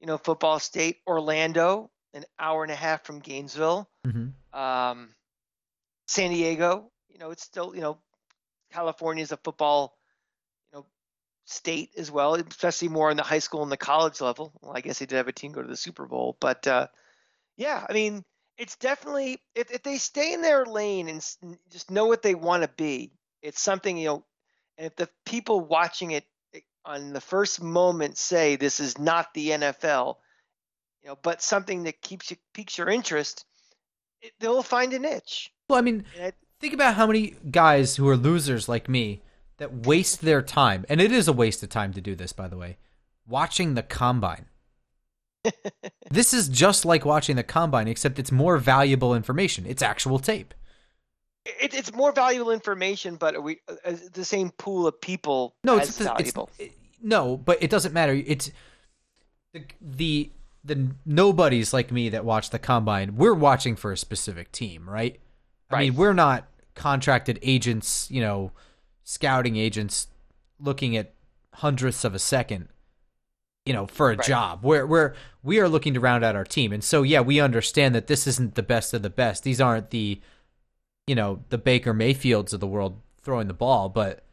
you 0.00 0.06
know 0.06 0.18
football 0.18 0.58
state. 0.58 0.98
Orlando, 1.06 1.90
an 2.12 2.24
hour 2.38 2.62
and 2.62 2.70
a 2.70 2.76
half 2.76 3.04
from 3.04 3.20
Gainesville. 3.20 3.88
Mm-hmm. 4.06 4.58
Um, 4.58 5.14
San 6.06 6.30
Diego, 6.30 6.90
you 7.08 7.18
know, 7.18 7.30
it's 7.30 7.42
still 7.42 7.74
you 7.74 7.80
know 7.80 7.98
California 8.72 9.22
is 9.22 9.32
a 9.32 9.38
football 9.38 9.96
you 10.70 10.78
know 10.78 10.86
state 11.46 11.90
as 11.96 12.10
well, 12.10 12.34
especially 12.34 12.88
more 12.88 13.10
in 13.10 13.16
the 13.16 13.22
high 13.22 13.38
school 13.38 13.62
and 13.62 13.72
the 13.72 13.76
college 13.78 14.20
level. 14.20 14.52
Well, 14.60 14.76
I 14.76 14.82
guess 14.82 14.98
they 14.98 15.06
did 15.06 15.16
have 15.16 15.28
a 15.28 15.32
team 15.32 15.52
go 15.52 15.62
to 15.62 15.68
the 15.68 15.76
Super 15.76 16.06
Bowl, 16.06 16.36
but 16.38 16.66
uh, 16.66 16.88
yeah, 17.56 17.86
I 17.88 17.94
mean, 17.94 18.24
it's 18.58 18.76
definitely 18.76 19.40
if 19.54 19.70
if 19.70 19.82
they 19.82 19.96
stay 19.96 20.34
in 20.34 20.42
their 20.42 20.66
lane 20.66 21.08
and 21.08 21.58
just 21.70 21.90
know 21.90 22.06
what 22.06 22.22
they 22.22 22.34
want 22.34 22.62
to 22.62 22.68
be, 22.68 23.12
it's 23.42 23.60
something 23.60 23.96
you 23.96 24.06
know. 24.06 24.24
And 24.76 24.88
if 24.88 24.96
the 24.96 25.08
people 25.24 25.60
watching 25.60 26.10
it 26.10 26.24
on 26.84 27.12
the 27.12 27.20
first 27.20 27.62
moment 27.62 28.18
say 28.18 28.56
this 28.56 28.80
is 28.80 28.98
not 28.98 29.32
the 29.34 29.50
NFL, 29.50 30.16
you 31.02 31.08
know, 31.08 31.18
but 31.22 31.42
something 31.42 31.84
that 31.84 32.00
keeps 32.00 32.30
you 32.30 32.36
piques 32.52 32.78
your 32.78 32.88
interest, 32.88 33.44
it, 34.20 34.32
they'll 34.40 34.62
find 34.62 34.92
a 34.92 34.98
niche. 34.98 35.52
Well, 35.68 35.78
I 35.78 35.82
mean, 35.82 36.04
I- 36.20 36.32
think 36.60 36.74
about 36.74 36.94
how 36.94 37.06
many 37.06 37.34
guys 37.50 37.96
who 37.96 38.08
are 38.08 38.16
losers 38.16 38.68
like 38.68 38.88
me 38.88 39.22
that 39.58 39.86
waste 39.86 40.20
their 40.22 40.42
time, 40.42 40.84
and 40.88 41.00
it 41.00 41.12
is 41.12 41.28
a 41.28 41.32
waste 41.32 41.62
of 41.62 41.68
time 41.68 41.92
to 41.92 42.00
do 42.00 42.14
this, 42.14 42.32
by 42.32 42.48
the 42.48 42.56
way, 42.56 42.76
watching 43.26 43.74
the 43.74 43.82
combine. 43.82 44.46
this 46.10 46.32
is 46.32 46.48
just 46.48 46.84
like 46.84 47.04
watching 47.04 47.36
the 47.36 47.42
combine, 47.42 47.86
except 47.88 48.18
it's 48.18 48.32
more 48.32 48.56
valuable 48.56 49.14
information. 49.14 49.66
It's 49.66 49.82
actual 49.82 50.18
tape. 50.18 50.54
It, 51.46 51.74
it's 51.74 51.92
more 51.92 52.12
valuable 52.12 52.50
information, 52.50 53.16
but 53.16 53.34
are 53.34 53.40
we 53.40 53.58
uh, 53.84 53.92
the 54.12 54.24
same 54.24 54.50
pool 54.50 54.86
of 54.86 55.00
people 55.00 55.54
No, 55.64 55.78
as 55.78 55.88
it's, 55.88 55.98
the, 55.98 56.04
it's 56.04 56.32
valuable. 56.32 56.50
it- 56.58 56.72
no, 57.02 57.36
but 57.36 57.62
it 57.62 57.68
doesn't 57.68 57.92
matter. 57.92 58.14
It's 58.14 58.50
the 59.52 59.64
the 59.80 60.30
the 60.64 60.88
nobodies 61.04 61.74
like 61.74 61.92
me 61.92 62.08
that 62.08 62.24
watch 62.24 62.48
the 62.48 62.58
combine. 62.58 63.16
We're 63.16 63.34
watching 63.34 63.76
for 63.76 63.92
a 63.92 63.96
specific 63.98 64.50
team, 64.52 64.88
right? 64.88 65.20
I 65.70 65.80
mean, 65.80 65.94
we're 65.96 66.14
not 66.14 66.46
contracted 66.74 67.38
agents, 67.42 68.08
you 68.10 68.22
know, 68.22 68.52
scouting 69.02 69.56
agents 69.56 70.06
looking 70.58 70.96
at 70.96 71.12
hundredths 71.54 72.04
of 72.04 72.14
a 72.14 72.18
second, 72.18 72.68
you 73.66 73.74
know, 73.74 73.86
for 73.86 74.10
a 74.10 74.16
Right. 74.16 74.26
job. 74.26 74.60
We're 74.62 74.86
we're 74.86 75.14
we 75.42 75.60
are 75.60 75.68
looking 75.68 75.92
to 75.94 76.00
round 76.00 76.24
out 76.24 76.34
our 76.36 76.44
team, 76.44 76.72
and 76.72 76.82
so 76.82 77.02
yeah, 77.02 77.20
we 77.20 77.38
understand 77.38 77.94
that 77.94 78.06
this 78.06 78.26
isn't 78.26 78.54
the 78.54 78.62
best 78.62 78.94
of 78.94 79.02
the 79.02 79.10
best. 79.10 79.42
These 79.44 79.60
aren't 79.60 79.90
the, 79.90 80.22
you 81.06 81.14
know, 81.14 81.42
the 81.50 81.58
Baker 81.58 81.92
Mayfields 81.92 82.52
of 82.52 82.60
the 82.60 82.66
world 82.66 83.00
throwing 83.22 83.48
the 83.48 83.54
ball, 83.54 83.88
but 83.88 84.24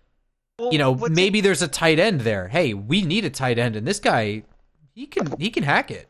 you 0.60 0.78
know, 0.78 0.94
maybe 0.94 1.42
there's 1.42 1.64
a 1.64 1.68
tight 1.68 1.98
end 1.98 2.22
there. 2.22 2.48
Hey, 2.48 2.74
we 2.76 3.02
need 3.02 3.26
a 3.26 3.30
tight 3.32 3.58
end, 3.58 3.76
and 3.76 3.88
this 3.88 4.00
guy, 4.00 4.44
he 4.94 5.08
can 5.08 5.38
he 5.40 5.50
can 5.50 5.64
hack 5.64 5.90
it. 5.90 6.08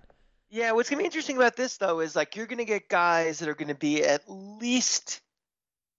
Yeah, 0.50 0.74
what's 0.74 0.90
gonna 0.90 1.00
be 1.00 1.06
interesting 1.06 1.38
about 1.38 1.56
this 1.56 1.78
though 1.78 2.02
is 2.02 2.16
like 2.16 2.36
you're 2.36 2.48
gonna 2.48 2.66
get 2.66 2.90
guys 2.90 3.40
that 3.40 3.48
are 3.48 3.56
gonna 3.56 3.76
be 3.76 4.04
at 4.04 4.24
least 4.28 5.22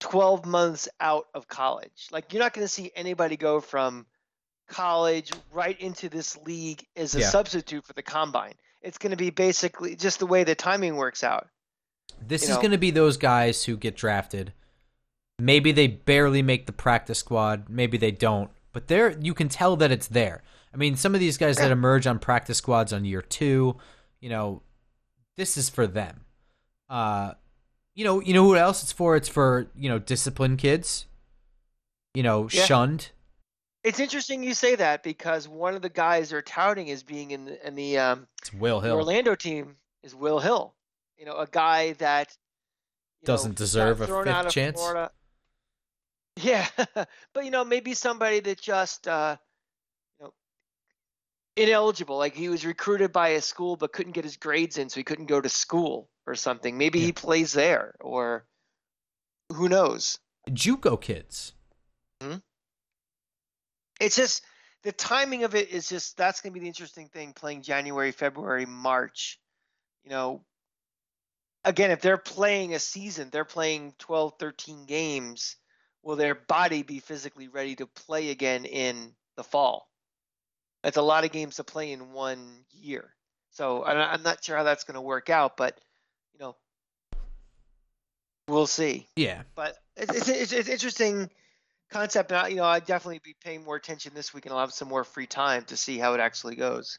twelve 0.01 0.45
months 0.45 0.89
out 1.01 1.29
of 1.35 1.49
college. 1.49 2.09
Like 2.11 2.33
you're 2.33 2.43
not 2.43 2.53
gonna 2.53 2.69
see 2.69 2.91
anybody 2.95 3.37
go 3.39 3.61
from 3.61 4.05
college 4.69 5.31
right 5.53 5.79
into 5.81 6.09
this 6.11 6.37
league 6.45 6.85
as 6.97 7.15
a 7.15 7.21
Yeah. 7.21 7.29
substitute 7.31 7.87
for 7.87 7.95
the 7.95 8.03
combine. 8.03 8.55
It's 8.83 8.99
gonna 8.99 9.17
be 9.17 9.31
basically 9.31 9.97
just 9.97 10.19
the 10.19 10.27
way 10.27 10.45
the 10.45 10.55
timing 10.55 10.97
works 10.97 11.25
out. 11.25 11.49
This 12.29 12.45
You 12.45 12.51
is 12.51 12.57
going 12.57 12.71
to 12.71 12.79
be 12.79 12.91
those 12.91 13.17
guys 13.17 13.65
who 13.65 13.77
get 13.77 13.97
drafted. 13.97 14.53
Maybe 15.39 15.73
they 15.73 15.87
barely 15.89 16.43
make 16.43 16.67
the 16.67 16.73
practice 16.73 17.19
squad. 17.19 17.69
Maybe 17.69 17.97
they 17.99 18.11
don't. 18.11 18.51
But 18.73 18.89
there, 18.89 19.19
you 19.21 19.35
can 19.35 19.49
tell 19.49 19.77
that 19.77 19.91
it's 19.91 20.07
there. 20.09 20.43
I 20.73 20.77
mean, 20.77 20.97
some 20.97 21.15
of 21.15 21.21
these 21.21 21.37
guys 21.37 21.57
that 21.57 21.71
emerge 21.71 22.07
on 22.07 22.19
practice 22.19 22.59
squads 22.59 22.93
on 22.93 23.05
year 23.05 23.21
two, 23.23 23.77
you 24.21 24.31
know, 24.31 24.63
this 25.37 25.57
is 25.57 25.69
for 25.69 25.87
them. 25.87 26.21
Uh, 26.89 27.33
you 27.95 28.05
know, 28.05 28.21
you 28.21 28.33
know 28.33 28.45
who 28.45 28.57
else 28.57 28.83
it's 28.83 28.93
for? 28.93 29.17
It's 29.17 29.29
for 29.29 29.67
you 29.77 29.89
know 29.91 29.99
disciplined 29.99 30.59
kids. 30.59 31.07
You 32.15 32.23
know, 32.23 32.49
Yeah. 32.51 32.65
shunned. 32.65 33.11
It's 33.85 33.99
interesting 33.99 34.43
you 34.45 34.55
say 34.55 34.77
that 34.77 35.03
because 35.03 35.49
one 35.49 35.75
of 35.75 35.83
the 35.83 35.89
guys 35.89 36.31
they're 36.31 36.41
touting 36.41 36.89
as 36.91 37.03
being 37.03 37.33
in 37.33 37.47
the, 37.47 37.67
in 37.67 37.75
the 37.75 37.99
um, 37.99 38.29
It's 38.41 38.55
Will 38.55 38.81
the 38.81 38.89
Hill. 38.89 38.97
Orlando 38.97 39.35
team 39.35 39.77
is 40.03 40.15
Will 40.15 40.39
Hill. 40.39 40.75
You 41.23 41.27
know, 41.27 41.37
a 41.37 41.47
guy 41.47 41.93
that 41.99 42.37
Doesn't 43.23 43.53
got 43.53 43.59
deserve 43.59 44.01
a 44.01 44.09
fifth 44.09 44.49
chance? 44.53 44.81
Florida. 44.81 45.13
Yeah, 46.37 46.67
but 47.33 47.45
you 47.45 47.53
know, 47.53 47.63
maybe 47.63 47.95
somebody 47.95 48.41
that 48.41 48.61
just 48.61 49.07
uh, 49.07 49.37
you 50.19 50.25
know 50.25 50.33
ineligible, 51.57 52.19
like 52.19 52.35
he 52.35 52.49
was 52.49 52.67
recruited 52.67 53.13
by 53.13 53.29
a 53.29 53.41
school 53.41 53.77
but 53.77 53.93
couldn't 53.93 54.13
get 54.13 54.25
his 54.25 54.37
grades 54.37 54.79
in, 54.79 54.89
so 54.89 54.99
he 54.99 55.05
couldn't 55.05 55.27
go 55.27 55.41
to 55.41 55.49
school 55.49 56.09
or 56.27 56.35
something. 56.35 56.77
Maybe 56.77 56.99
Yeah. 56.99 57.07
he 57.07 57.13
plays 57.13 57.53
there, 57.53 57.95
or 58.01 58.45
who 59.53 59.69
knows? 59.69 60.19
JUCO 60.51 61.01
kids. 61.01 61.53
Hmm. 62.21 62.39
It's 64.01 64.17
just 64.17 64.43
the 64.83 64.91
timing 64.91 65.45
of 65.45 65.55
it 65.55 65.69
is 65.69 65.89
just 65.89 66.17
that's 66.17 66.41
going 66.41 66.53
to 66.53 66.59
be 66.59 66.65
the 66.65 66.67
interesting 66.69 67.07
thing 67.07 67.33
playing 67.33 67.63
January, 67.63 68.11
February, 68.11 68.67
March. 68.67 69.39
You 70.03 70.11
know, 70.11 70.45
again, 71.65 71.91
if 71.91 72.01
they're 72.01 72.19
playing 72.19 72.75
a 72.75 72.79
season, 72.79 73.31
they're 73.31 73.45
playing 73.45 73.95
12, 73.99 74.35
13 74.39 74.87
games, 74.87 75.57
will 76.03 76.17
their 76.17 76.35
body 76.35 76.83
be 76.83 76.99
physically 76.99 77.49
ready 77.49 77.77
to 77.77 77.87
play 77.87 78.31
again 78.31 78.65
in 78.65 79.13
the 79.37 79.45
fall? 79.45 79.89
That's 80.83 80.97
a 80.97 81.03
lot 81.03 81.25
of 81.25 81.33
games 81.33 81.57
to 81.57 81.65
play 81.65 81.93
in 81.93 82.13
one 82.13 82.65
year. 82.73 83.15
So 83.51 83.85
I'm 83.85 84.23
not 84.23 84.43
sure 84.43 84.57
how 84.57 84.65
that's 84.65 84.85
going 84.85 84.95
to 84.95 85.01
work 85.01 85.31
out, 85.31 85.57
but 85.57 85.79
you 86.33 86.41
know, 86.41 86.57
we'll 88.49 88.67
see 88.67 89.07
Yeah. 89.15 89.43
but 89.55 89.77
it's 89.97 90.15
it's, 90.15 90.29
it's, 90.29 90.53
it's 90.53 90.69
interesting 90.69 91.31
concept. 91.91 92.33
And 92.33 92.41
I, 92.41 92.49
you 92.49 92.57
know, 92.57 92.65
I'd 92.65 92.87
definitely 92.87 93.21
be 93.23 93.37
paying 93.45 93.65
more 93.65 93.77
attention 93.77 94.13
this 94.15 94.33
week, 94.35 94.47
and 94.47 94.53
I'll 94.53 94.61
have 94.61 94.73
some 94.73 94.89
more 94.89 95.05
free 95.05 95.27
time 95.27 95.65
to 95.67 95.77
see 95.77 95.99
how 95.99 96.15
it 96.15 96.21
actually 96.21 96.57
goes. 96.57 96.99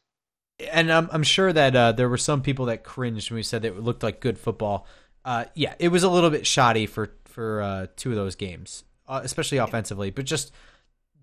And 0.71 0.91
I'm 0.91 1.09
I'm 1.11 1.23
sure 1.23 1.51
that 1.51 1.75
uh, 1.75 1.91
there 1.91 2.09
were 2.09 2.17
some 2.17 2.41
people 2.41 2.65
that 2.65 2.83
cringed 2.83 3.31
when 3.31 3.35
we 3.37 3.43
said 3.43 3.61
that 3.63 3.69
it 3.69 3.79
looked 3.79 4.03
like 4.03 4.19
good 4.19 4.37
football. 4.37 4.87
Uh, 5.25 5.45
yeah, 5.55 5.75
it 5.79 5.89
was 5.89 6.03
a 6.03 6.09
little 6.09 6.29
bit 6.29 6.45
shoddy 6.45 6.85
for 6.85 7.11
for 7.25 7.61
uh, 7.61 7.87
two 7.95 8.09
of 8.11 8.15
those 8.15 8.35
games, 8.35 8.83
uh, 9.07 9.21
especially 9.23 9.57
offensively. 9.57 10.11
But 10.11 10.25
just 10.25 10.51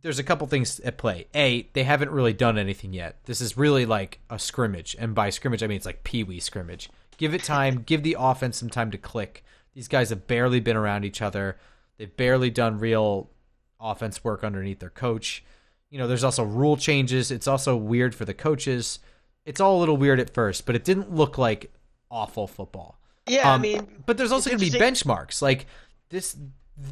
there's 0.02 0.18
a 0.18 0.24
couple 0.24 0.46
things 0.46 0.80
at 0.80 0.96
play. 0.96 1.26
A, 1.34 1.68
they 1.74 1.84
haven't 1.84 2.10
really 2.10 2.32
done 2.32 2.56
anything 2.58 2.92
yet. 2.92 3.18
This 3.24 3.40
is 3.40 3.56
really 3.56 3.86
like 3.86 4.20
a 4.30 4.38
scrimmage, 4.38 4.96
and 4.98 5.14
by 5.14 5.30
scrimmage 5.30 5.62
I 5.62 5.66
mean 5.66 5.76
it's 5.76 5.86
like 5.86 6.04
pee 6.04 6.24
wee 6.24 6.40
scrimmage. 6.40 6.90
Give 7.16 7.34
it 7.34 7.42
time. 7.42 7.82
give 7.86 8.02
the 8.02 8.16
offense 8.18 8.58
some 8.58 8.70
time 8.70 8.90
to 8.90 8.98
click. 8.98 9.44
These 9.74 9.88
guys 9.88 10.10
have 10.10 10.26
barely 10.26 10.60
been 10.60 10.76
around 10.76 11.04
each 11.04 11.22
other. 11.22 11.58
They've 11.96 12.16
barely 12.16 12.50
done 12.50 12.78
real 12.78 13.30
offense 13.78 14.24
work 14.24 14.42
underneath 14.42 14.80
their 14.80 14.90
coach. 14.90 15.44
You 15.90 15.98
know, 15.98 16.06
there's 16.06 16.24
also 16.24 16.44
rule 16.44 16.76
changes. 16.76 17.30
It's 17.30 17.46
also 17.48 17.76
weird 17.76 18.14
for 18.14 18.24
the 18.24 18.34
coaches. 18.34 19.00
It's 19.44 19.60
all 19.60 19.78
a 19.78 19.80
little 19.80 19.96
weird 19.96 20.20
at 20.20 20.32
first, 20.32 20.66
but 20.66 20.74
it 20.76 20.84
didn't 20.84 21.12
look 21.12 21.38
like 21.38 21.72
awful 22.10 22.46
football. 22.46 22.98
Yeah, 23.26 23.50
I 23.50 23.54
Um, 23.54 23.62
mean, 23.62 24.02
but 24.06 24.16
there's 24.18 24.32
also 24.32 24.50
going 24.50 24.60
to 24.60 24.70
be 24.70 24.78
benchmarks. 24.78 25.40
Like 25.40 25.66
this, 26.10 26.36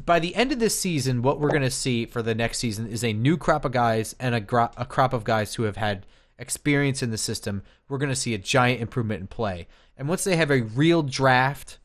by 0.05 0.19
the 0.19 0.35
end 0.35 0.51
of 0.51 0.59
this 0.59 0.79
season, 0.79 1.21
what 1.21 1.39
we're 1.39 1.49
going 1.49 1.61
to 1.61 1.71
see 1.71 2.05
for 2.05 2.21
the 2.21 2.35
next 2.35 2.59
season 2.59 2.87
is 2.87 3.03
a 3.03 3.13
new 3.13 3.37
crop 3.37 3.65
of 3.65 3.71
guys 3.71 4.15
and 4.19 4.33
a, 4.35 4.39
gro- 4.39 4.71
a 4.77 4.85
crop 4.85 5.13
of 5.13 5.23
guys 5.23 5.55
who 5.55 5.63
have 5.63 5.77
had 5.77 6.05
experience 6.37 7.03
in 7.03 7.11
the 7.11 7.17
system. 7.17 7.63
We're 7.87 7.97
going 7.97 8.09
to 8.09 8.15
see 8.15 8.33
a 8.33 8.37
giant 8.37 8.81
improvement 8.81 9.21
in 9.21 9.27
play. 9.27 9.67
And 9.97 10.07
once 10.07 10.23
they 10.23 10.37
have 10.37 10.51
a 10.51 10.61
real 10.61 11.01
draft, 11.03 11.79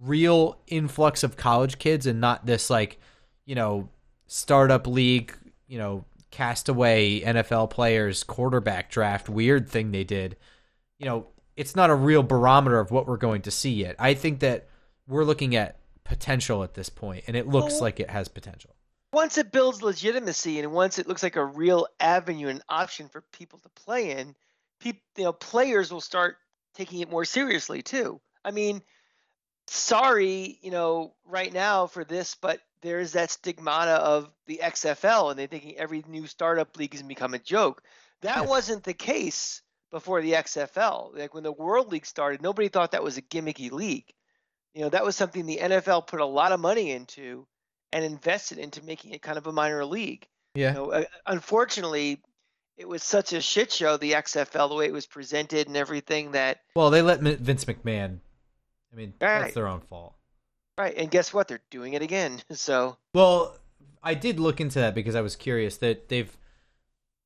real 0.00 0.58
influx 0.66 1.22
of 1.22 1.36
college 1.36 1.78
kids, 1.78 2.06
and 2.06 2.20
not 2.20 2.46
this 2.46 2.70
like, 2.70 2.98
you 3.46 3.54
know, 3.54 3.88
startup 4.26 4.86
league, 4.86 5.34
you 5.68 5.78
know, 5.78 6.04
castaway 6.30 7.20
NFL 7.20 7.70
players 7.70 8.22
quarterback 8.22 8.90
draft 8.90 9.28
weird 9.28 9.68
thing 9.68 9.90
they 9.92 10.04
did 10.04 10.36
you 10.98 11.06
know, 11.06 11.26
it's 11.56 11.74
not 11.74 11.88
a 11.88 11.94
real 11.94 12.22
barometer 12.22 12.78
of 12.78 12.90
what 12.90 13.06
we're 13.08 13.16
going 13.16 13.40
to 13.40 13.50
see 13.50 13.70
yet. 13.72 13.96
I 13.98 14.12
think 14.12 14.40
that 14.40 14.68
we're 15.08 15.24
looking 15.24 15.56
at 15.56 15.78
potential 16.04 16.62
at 16.62 16.74
this 16.74 16.90
point, 16.90 17.24
and 17.26 17.34
it 17.34 17.46
looks 17.48 17.72
Well- 17.74 17.80
like 17.84 18.00
it 18.00 18.10
has 18.10 18.28
potential. 18.28 18.76
once 19.14 19.38
it 19.38 19.50
builds 19.50 19.80
legitimacy 19.82 20.58
and 20.60 20.72
once 20.72 20.98
it 20.98 21.08
looks 21.08 21.22
like 21.22 21.36
a 21.36 21.44
real 21.44 21.86
avenue 22.00 22.48
and 22.48 22.62
option 22.68 23.08
for 23.08 23.22
people 23.32 23.58
to 23.60 23.68
play 23.70 24.10
in, 24.10 24.36
people, 24.78 25.00
you 25.16 25.24
know, 25.24 25.32
players 25.32 25.90
will 25.90 26.02
start 26.02 26.36
taking 26.74 27.00
it 27.00 27.08
more 27.10 27.24
seriously 27.24 27.80
too. 27.80 28.20
I 28.44 28.50
mean, 28.50 28.82
sorry, 29.66 30.58
you 30.62 30.70
know, 30.70 31.14
right 31.24 31.52
now 31.52 31.86
for 31.86 32.04
this, 32.04 32.34
but 32.34 32.60
there's 32.82 33.12
that 33.12 33.30
stigmata 33.30 33.92
of 33.92 34.30
the 34.46 34.60
XFL 34.62 35.30
and 35.30 35.38
they're 35.38 35.46
thinking 35.46 35.76
every 35.76 36.04
new 36.08 36.26
startup 36.26 36.76
league 36.76 36.92
has 36.92 37.02
become 37.02 37.34
a 37.34 37.38
joke. 37.38 37.82
That 38.22 38.46
wasn't 38.46 38.84
the 38.84 38.94
case 38.94 39.62
before 39.90 40.22
the 40.22 40.32
XFL. 40.32 41.16
Like 41.16 41.34
when 41.34 41.42
the 41.42 41.52
World 41.52 41.90
League 41.90 42.06
started, 42.06 42.42
nobody 42.42 42.68
thought 42.68 42.92
that 42.92 43.02
was 43.02 43.16
a 43.16 43.22
gimmicky 43.22 43.70
league. 43.70 44.12
You 44.74 44.82
know, 44.82 44.88
that 44.90 45.04
was 45.04 45.16
something 45.16 45.46
the 45.46 45.58
NFL 45.58 46.06
put 46.06 46.20
a 46.20 46.26
lot 46.26 46.52
of 46.52 46.60
money 46.60 46.92
into 46.92 47.46
and 47.92 48.04
invested 48.04 48.58
into 48.58 48.84
making 48.84 49.12
it 49.12 49.22
kind 49.22 49.36
of 49.36 49.46
a 49.46 49.52
minor 49.52 49.84
league. 49.84 50.26
Yeah. 50.54 50.68
You 50.68 50.74
know, 50.74 50.92
uh, 50.92 51.04
unfortunately, 51.26 52.20
it 52.76 52.88
was 52.88 53.02
such 53.02 53.32
a 53.32 53.40
shit 53.40 53.72
show, 53.72 53.96
the 53.96 54.12
XFL, 54.12 54.68
the 54.68 54.74
way 54.74 54.86
it 54.86 54.92
was 54.92 55.06
presented 55.06 55.66
and 55.66 55.76
everything 55.76 56.32
that, 56.32 56.60
Well, 56.74 56.90
they 56.90 57.02
let 57.02 57.20
Vince 57.20 57.64
McMahon. 57.64 58.20
I 58.92 58.96
mean, 58.96 59.14
that's 59.18 59.54
their 59.54 59.68
own 59.68 59.80
fault. 59.80 60.14
Right. 60.78 60.94
And 60.96 61.10
guess 61.10 61.32
what? 61.32 61.48
They're 61.48 61.60
doing 61.70 61.94
it 61.94 62.02
again. 62.02 62.42
So, 62.52 62.96
Well, 63.14 63.56
I 64.02 64.14
did 64.14 64.40
look 64.40 64.60
into 64.60 64.78
that 64.78 64.94
because 64.94 65.14
I 65.14 65.20
was 65.20 65.36
curious 65.36 65.76
that 65.78 66.08
they've 66.08 66.34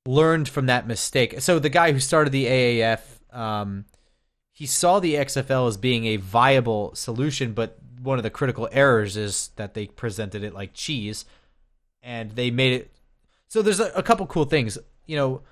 learned 0.07 0.49
from 0.49 0.67
that 0.67 0.87
mistake. 0.87 1.41
So 1.41 1.59
the 1.59 1.69
guy 1.69 1.93
who 1.93 2.01
started 2.01 2.33
the 2.33 2.47
AAF, 2.47 3.01
um, 3.33 3.87
he 4.53 4.67
saw 4.67 5.01
the 5.01 5.15
XFL 5.15 5.69
as 5.69 5.77
being 5.77 6.07
a 6.07 6.17
viable 6.17 6.95
solution, 6.95 7.53
but 7.53 7.79
one 8.03 8.19
of 8.19 8.23
the 8.23 8.31
critical 8.31 8.69
errors 8.71 9.17
is 9.17 9.51
that 9.57 9.75
they 9.75 9.87
presented 9.87 10.45
it 10.45 10.55
like 10.55 10.75
cheese, 10.75 11.25
and 12.03 12.33
they 12.33 12.51
made 12.51 12.73
it. 12.75 12.91
So 13.49 13.63
there's 13.63 13.81
a, 13.81 13.91
a 13.97 14.03
couple 14.03 14.27
cool 14.27 14.45
things. 14.45 14.79
You 15.07 15.17
know, 15.17 15.43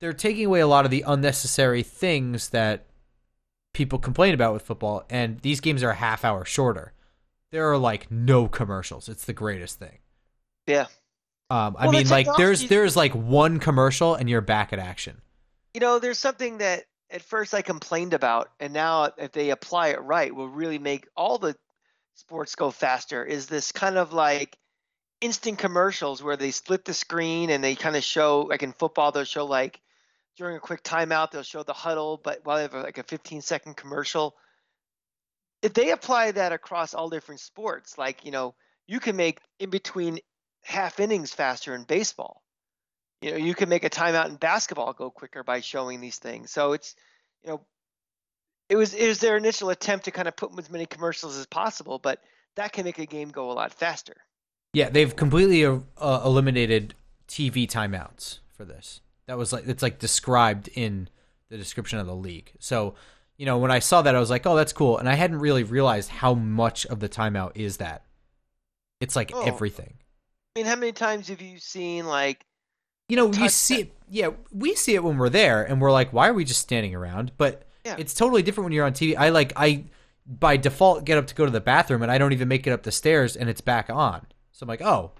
they're 0.00 0.12
taking 0.12 0.46
away 0.46 0.60
a 0.60 0.66
lot 0.66 0.84
of 0.84 0.90
the 0.90 1.04
unnecessary 1.06 1.82
things 1.82 2.48
that 2.48 2.86
people 3.74 3.98
complain 3.98 4.34
about 4.34 4.52
with 4.54 4.62
football, 4.62 5.04
and 5.10 5.38
these 5.40 5.60
games 5.60 5.82
are 5.82 5.90
a 5.90 5.94
half 5.94 6.24
hour 6.24 6.44
shorter. 6.44 6.92
There 7.52 7.70
are 7.70 7.78
like 7.78 8.10
no 8.10 8.48
commercials. 8.48 9.08
It's 9.08 9.24
the 9.24 9.32
greatest 9.32 9.78
thing. 9.78 9.98
yeah. 10.66 10.86
Um, 11.50 11.76
I 11.78 11.84
Well, 11.84 11.92
the 11.92 11.98
mean, 11.98 12.08
like 12.08 12.26
there's 12.38 12.66
there's 12.66 12.96
like 12.96 13.14
one 13.14 13.60
commercial 13.60 14.14
and 14.14 14.28
you're 14.28 14.40
back 14.40 14.72
at 14.72 14.78
action. 14.78 15.20
You 15.74 15.80
know, 15.80 15.98
there's 15.98 16.18
something 16.18 16.58
that 16.58 16.84
at 17.10 17.20
first 17.20 17.52
I 17.52 17.60
complained 17.60 18.14
about, 18.14 18.48
and 18.58 18.72
now 18.72 19.12
if 19.18 19.32
they 19.32 19.50
apply 19.50 19.88
it 19.88 20.00
right, 20.00 20.34
will 20.34 20.48
really 20.48 20.78
make 20.78 21.06
all 21.14 21.36
the 21.36 21.54
sports 22.14 22.54
go 22.54 22.70
faster. 22.70 23.22
Is 23.22 23.46
this 23.46 23.70
kind 23.70 23.98
of 23.98 24.14
like 24.14 24.56
instant 25.20 25.58
commercials 25.58 26.22
where 26.22 26.38
they 26.38 26.52
split 26.52 26.86
the 26.86 26.94
screen 26.94 27.50
and 27.50 27.62
they 27.62 27.74
kind 27.74 27.96
of 27.96 28.02
show, 28.02 28.40
like 28.48 28.62
in 28.62 28.72
football, 28.72 29.12
they'll 29.12 29.24
show 29.24 29.44
like 29.44 29.78
during 30.38 30.56
a 30.56 30.60
quick 30.60 30.82
timeout, 30.82 31.30
they'll 31.30 31.42
show 31.42 31.62
the 31.62 31.74
huddle, 31.74 32.18
but 32.24 32.40
while 32.44 32.56
they 32.56 32.62
have 32.62 32.72
like 32.72 32.98
a 32.98 33.02
15 33.02 33.42
second 33.42 33.76
commercial. 33.76 34.34
If 35.62 35.74
they 35.74 35.90
apply 35.90 36.32
that 36.32 36.52
across 36.52 36.94
all 36.94 37.08
different 37.08 37.40
sports, 37.40 37.96
like, 37.96 38.24
you 38.24 38.32
know, 38.32 38.54
you 38.86 39.00
can 39.00 39.16
make 39.16 39.40
in 39.58 39.70
between 39.70 40.18
half 40.64 41.00
innings 41.00 41.32
faster 41.32 41.74
in 41.74 41.84
baseball 41.84 42.42
you 43.20 43.30
know 43.30 43.36
you 43.36 43.54
can 43.54 43.68
make 43.68 43.84
a 43.84 43.90
timeout 43.90 44.28
in 44.28 44.36
basketball 44.36 44.92
go 44.92 45.10
quicker 45.10 45.42
by 45.42 45.60
showing 45.60 46.00
these 46.00 46.18
things 46.18 46.52
so 46.52 46.72
it's 46.72 46.94
you 47.42 47.50
know 47.50 47.60
it 48.68 48.76
was 48.76 48.94
was 48.94 49.18
their 49.18 49.36
initial 49.36 49.70
attempt 49.70 50.04
to 50.04 50.12
kind 50.12 50.28
of 50.28 50.36
put 50.36 50.56
as 50.56 50.70
many 50.70 50.86
commercials 50.86 51.36
as 51.36 51.46
possible 51.46 51.98
but 51.98 52.20
that 52.54 52.72
can 52.72 52.84
make 52.84 52.98
a 52.98 53.06
game 53.06 53.30
go 53.30 53.50
a 53.50 53.54
lot 53.54 53.72
faster 53.72 54.14
Yeah, 54.74 54.88
they've 54.88 55.14
completely 55.14 55.64
uh, 55.64 56.22
eliminated 56.24 56.94
TV 57.28 57.68
timeouts 57.68 58.38
for 58.56 58.64
this. 58.64 59.02
That 59.26 59.36
was 59.36 59.52
like 59.52 59.66
it's 59.66 59.82
like 59.82 59.98
described 59.98 60.68
in 60.68 61.08
the 61.50 61.58
description 61.58 61.98
of 61.98 62.06
the 62.06 62.14
league. 62.14 62.52
So, 62.58 62.94
you 63.42 63.46
know, 63.46 63.58
when 63.58 63.72
I 63.72 63.80
saw 63.80 64.02
that 64.02 64.14
I 64.14 64.20
was 64.20 64.30
like, 64.30 64.46
"Oh, 64.46 64.54
that's 64.54 64.72
cool." 64.72 64.98
And 64.98 65.08
I 65.08 65.14
hadn't 65.14 65.40
really 65.40 65.64
realized 65.64 66.10
how 66.10 66.32
much 66.32 66.86
of 66.86 67.00
the 67.00 67.08
timeout 67.08 67.50
is 67.56 67.78
that. 67.78 68.04
It's 69.00 69.16
like 69.16 69.32
Oh. 69.34 69.42
everything. 69.42 69.94
I 70.54 70.60
mean, 70.60 70.66
how 70.66 70.76
many 70.76 70.92
times 70.92 71.26
have 71.26 71.42
you 71.42 71.58
seen 71.58 72.06
like 72.06 72.46
You 73.08 73.16
know, 73.16 73.32
you 73.32 73.48
see 73.48 73.80
it. 73.80 73.92
Yeah, 74.08 74.28
we 74.52 74.76
see 74.76 74.94
it 74.94 75.02
when 75.02 75.18
we're 75.18 75.28
there, 75.28 75.64
and 75.64 75.80
we're 75.80 75.90
like, 75.90 76.12
"Why 76.12 76.28
are 76.28 76.32
we 76.34 76.44
just 76.44 76.60
standing 76.60 76.94
around?" 76.94 77.32
But 77.36 77.66
Yeah. 77.84 77.96
it's 77.98 78.14
totally 78.14 78.44
different 78.44 78.66
when 78.66 78.72
you're 78.74 78.86
on 78.86 78.92
TV. 78.92 79.16
I 79.16 79.30
like 79.30 79.52
I 79.56 79.86
by 80.24 80.56
default 80.56 81.04
get 81.04 81.18
up 81.18 81.26
to 81.26 81.34
go 81.34 81.44
to 81.44 81.50
the 81.50 81.60
bathroom, 81.60 82.02
and 82.02 82.12
I 82.12 82.18
don't 82.18 82.32
even 82.32 82.46
make 82.46 82.68
it 82.68 82.70
up 82.70 82.84
the 82.84 82.92
stairs, 82.92 83.34
and 83.34 83.50
it's 83.50 83.60
back 83.60 83.90
on. 83.90 84.24
So 84.52 84.62
I'm 84.62 84.68
like, 84.68 84.82
"Oh, 84.82 85.10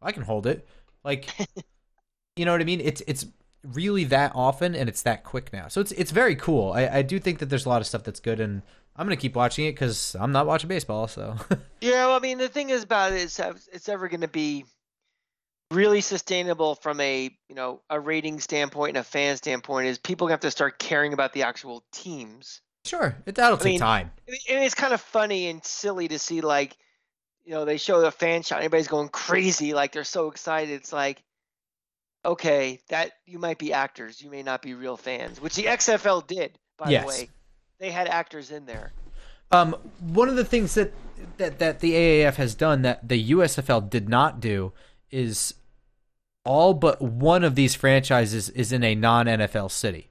I 0.00 0.12
can 0.12 0.22
hold 0.22 0.46
it." 0.46 0.68
Like, 1.02 1.26
you 2.36 2.44
know 2.44 2.52
what 2.52 2.60
I 2.60 2.64
mean? 2.64 2.80
It's 2.80 3.02
it's 3.08 3.26
really 3.64 4.04
that 4.04 4.32
often, 4.34 4.74
and 4.74 4.88
it's 4.88 5.02
that 5.02 5.24
quick 5.24 5.52
now. 5.52 5.68
So 5.68 5.80
it's 5.80 5.92
it's 5.92 6.10
very 6.10 6.36
cool. 6.36 6.72
I, 6.72 6.88
I 6.88 7.02
do 7.02 7.18
think 7.18 7.38
that 7.38 7.46
there's 7.46 7.66
a 7.66 7.68
lot 7.68 7.80
of 7.80 7.86
stuff 7.86 8.02
that's 8.04 8.20
good, 8.20 8.40
and 8.40 8.62
I'm 8.96 9.06
gonna 9.06 9.16
keep 9.16 9.36
watching 9.36 9.66
it 9.66 9.72
because 9.72 10.16
I'm 10.18 10.32
not 10.32 10.46
watching 10.46 10.68
baseball. 10.68 11.08
So 11.08 11.36
Yeah, 11.80 12.06
well, 12.06 12.16
I 12.16 12.20
mean, 12.20 12.38
the 12.38 12.48
thing 12.48 12.70
is 12.70 12.82
about 12.82 13.12
it 13.12 13.20
is 13.20 13.40
it's 13.72 13.88
ever 13.88 14.08
going 14.08 14.20
to 14.20 14.28
be 14.28 14.64
really 15.72 16.02
sustainable 16.02 16.74
from 16.74 17.00
a 17.00 17.30
you 17.48 17.54
know 17.54 17.80
a 17.88 17.98
rating 17.98 18.38
standpoint 18.40 18.90
and 18.90 18.98
a 18.98 19.04
fan 19.04 19.36
standpoint 19.36 19.88
is 19.88 19.98
people 19.98 20.28
have 20.28 20.40
to 20.40 20.50
start 20.50 20.78
caring 20.78 21.12
about 21.12 21.32
the 21.32 21.42
actual 21.42 21.82
teams. 21.92 22.60
sure, 22.84 23.16
it, 23.26 23.34
that'll 23.36 23.56
take 23.56 23.72
mean, 23.72 23.80
time. 23.80 24.10
And 24.28 24.62
it's 24.62 24.74
kind 24.74 24.92
of 24.92 25.00
funny 25.00 25.48
and 25.48 25.64
silly 25.64 26.08
to 26.08 26.18
see 26.18 26.40
like 26.40 26.76
you 27.44 27.52
know 27.52 27.64
they 27.64 27.76
show 27.76 28.00
the 28.00 28.10
fan 28.10 28.42
shot, 28.42 28.58
everybody's 28.58 28.88
going 28.88 29.08
crazy, 29.08 29.74
like 29.74 29.92
they're 29.92 30.04
so 30.04 30.28
excited. 30.28 30.72
It's 30.72 30.92
like, 30.92 31.22
okay, 32.24 32.80
that 32.88 33.12
you 33.26 33.38
might 33.38 33.58
be 33.58 33.72
actors, 33.72 34.20
you 34.20 34.30
may 34.30 34.42
not 34.42 34.62
be 34.62 34.74
real 34.74 34.96
fans, 34.96 35.40
which 35.40 35.54
the 35.54 35.64
XFL 35.64 36.26
did, 36.26 36.58
by 36.78 36.90
Yes. 36.90 37.02
the 37.02 37.08
way. 37.08 37.30
They 37.80 37.90
had 37.90 38.08
actors 38.08 38.50
in 38.50 38.66
there. 38.66 38.92
Um, 39.50 39.72
one 40.00 40.28
of 40.28 40.36
the 40.36 40.44
things 40.44 40.74
that, 40.74 40.92
that 41.36 41.58
that 41.58 41.80
the 41.80 41.92
AAF 41.92 42.36
has 42.36 42.54
done 42.54 42.82
that 42.82 43.06
the 43.06 43.32
USFL 43.32 43.88
did 43.90 44.08
not 44.08 44.40
do 44.40 44.72
is 45.10 45.54
all 46.44 46.74
but 46.74 47.02
one 47.02 47.44
of 47.44 47.54
these 47.54 47.74
franchises 47.74 48.48
is 48.48 48.72
in 48.72 48.82
a 48.82 48.94
non 48.94 49.26
NFL 49.26 49.70
city. 49.70 50.10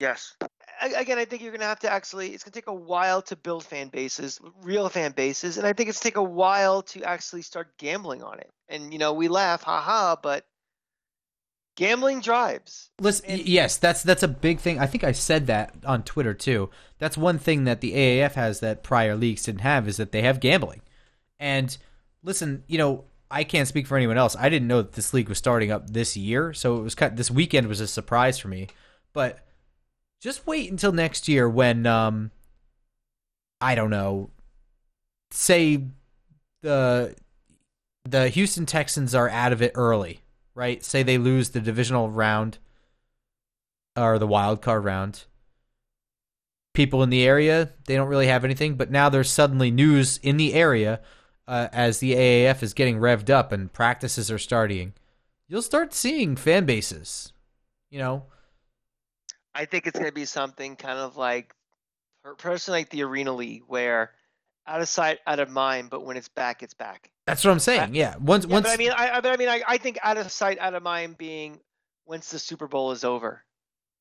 Yes. 0.00 0.34
Again, 0.80 1.18
I 1.18 1.24
think 1.24 1.42
you're 1.42 1.50
going 1.50 1.60
to 1.60 1.66
have 1.66 1.80
to 1.80 1.90
actually, 1.90 2.28
it's 2.28 2.44
going 2.44 2.52
to 2.52 2.58
take 2.58 2.68
a 2.68 2.72
while 2.72 3.20
to 3.22 3.34
build 3.34 3.64
fan 3.64 3.88
bases, 3.88 4.40
real 4.62 4.88
fan 4.88 5.10
bases. 5.10 5.58
And 5.58 5.66
I 5.66 5.72
think 5.72 5.88
it's 5.88 5.98
take 5.98 6.16
a 6.16 6.22
while 6.22 6.82
to 6.82 7.02
actually 7.02 7.42
start 7.42 7.76
gambling 7.78 8.22
on 8.22 8.38
it. 8.38 8.50
And, 8.68 8.92
you 8.92 9.00
know, 9.00 9.12
we 9.12 9.26
laugh, 9.26 9.64
haha, 9.64 10.14
but 10.22 10.46
gambling 11.78 12.20
drives. 12.20 12.90
Listen, 13.00 13.26
And- 13.30 13.40
yes, 13.46 13.76
that's 13.76 14.02
that's 14.02 14.24
a 14.24 14.28
big 14.28 14.58
thing. 14.58 14.78
I 14.80 14.86
think 14.86 15.04
I 15.04 15.12
said 15.12 15.46
that 15.46 15.74
on 15.86 16.02
Twitter 16.02 16.34
too. 16.34 16.70
That's 16.98 17.16
one 17.16 17.38
thing 17.38 17.64
that 17.64 17.80
the 17.80 17.92
AAF 17.94 18.32
has 18.34 18.58
that 18.60 18.82
prior 18.82 19.14
leagues 19.14 19.44
didn't 19.44 19.60
have 19.60 19.86
is 19.86 19.96
that 19.98 20.10
they 20.10 20.22
have 20.22 20.40
gambling. 20.40 20.82
And 21.38 21.76
listen, 22.24 22.64
you 22.66 22.76
know, 22.78 23.04
I 23.30 23.44
can't 23.44 23.68
speak 23.68 23.86
for 23.86 23.96
anyone 23.96 24.18
else. 24.18 24.34
I 24.36 24.48
didn't 24.48 24.66
know 24.68 24.82
that 24.82 24.92
this 24.94 25.14
league 25.14 25.28
was 25.28 25.38
starting 25.38 25.70
up 25.70 25.88
this 25.90 26.16
year, 26.16 26.52
so 26.52 26.78
it 26.78 26.82
was 26.82 26.94
kind 26.96 27.16
this 27.16 27.30
weekend 27.30 27.68
was 27.68 27.80
a 27.80 27.86
surprise 27.86 28.38
for 28.38 28.48
me. 28.48 28.66
But 29.12 29.38
just 30.20 30.46
wait 30.46 30.70
until 30.70 30.90
next 30.92 31.28
year 31.28 31.48
when 31.48 31.86
um 31.86 32.32
I 33.60 33.74
don't 33.76 33.90
know, 33.90 34.30
say 35.30 35.84
the 36.62 37.14
the 38.04 38.28
Houston 38.30 38.66
Texans 38.66 39.14
are 39.14 39.28
out 39.28 39.52
of 39.52 39.62
it 39.62 39.72
early, 39.76 40.20
right? 40.58 40.84
Say 40.84 41.04
they 41.04 41.18
lose 41.18 41.50
the 41.50 41.60
divisional 41.60 42.10
round 42.10 42.58
or 43.96 44.18
the 44.18 44.26
wild 44.26 44.60
card 44.60 44.82
round. 44.82 45.24
People 46.74 47.00
in 47.04 47.10
the 47.10 47.24
area, 47.24 47.70
they 47.86 47.94
don't 47.94 48.08
really 48.08 48.26
have 48.26 48.44
anything, 48.44 48.74
but 48.74 48.90
now 48.90 49.08
there's 49.08 49.30
suddenly 49.30 49.70
news 49.70 50.18
in 50.18 50.36
the 50.36 50.54
area 50.54 51.00
uh, 51.46 51.68
as 51.72 52.00
the 52.00 52.12
AAF 52.12 52.64
is 52.64 52.74
getting 52.74 52.98
revved 52.98 53.30
up 53.30 53.52
and 53.52 53.72
practices 53.72 54.32
are 54.32 54.38
starting. 54.38 54.94
You'll 55.46 55.62
start 55.62 55.94
seeing 55.94 56.34
fan 56.34 56.66
bases, 56.66 57.32
you 57.88 58.00
know. 58.00 58.24
I 59.54 59.64
think 59.64 59.86
it's 59.86 59.96
going 59.96 60.10
to 60.10 60.14
be 60.14 60.24
something 60.24 60.74
kind 60.74 60.98
of 60.98 61.16
like, 61.16 61.54
per- 62.24 62.34
personally, 62.34 62.80
like 62.80 62.90
the 62.90 63.04
Arena 63.04 63.32
League, 63.32 63.62
where 63.68 64.10
out 64.66 64.80
of 64.80 64.88
sight, 64.88 65.20
out 65.24 65.38
of 65.38 65.50
mind, 65.50 65.88
but 65.88 66.04
when 66.04 66.16
it's 66.16 66.28
back, 66.28 66.64
it's 66.64 66.74
back. 66.74 67.12
That's 67.28 67.44
what 67.44 67.50
I'm 67.50 67.58
saying. 67.58 67.94
Yeah, 67.94 68.16
once 68.16 68.44
Yeah, 68.46 68.54
once 68.54 68.66
but 68.66 68.72
I 68.72 68.76
mean, 68.76 68.90
I, 68.90 69.16
I, 69.16 69.20
but 69.20 69.32
I 69.32 69.36
mean, 69.36 69.48
I, 69.48 69.62
I 69.66 69.78
think 69.78 69.98
out 70.02 70.16
of 70.16 70.30
sight, 70.32 70.58
out 70.58 70.74
of 70.74 70.82
mind 70.82 71.18
being 71.18 71.60
once 72.06 72.30
the 72.30 72.38
Super 72.38 72.66
Bowl 72.66 72.92
is 72.92 73.04
over. 73.04 73.44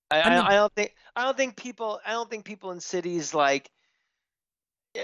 I, 0.09 0.21
I, 0.21 0.29
mean- 0.29 0.39
I 0.39 0.55
don't 0.55 0.73
think 0.73 0.95
I 1.15 1.23
don't 1.25 1.37
think 1.37 1.55
people 1.57 1.99
I 2.05 2.11
don't 2.11 2.29
think 2.29 2.45
people 2.45 2.71
in 2.71 2.79
cities 2.79 3.33
like, 3.33 3.69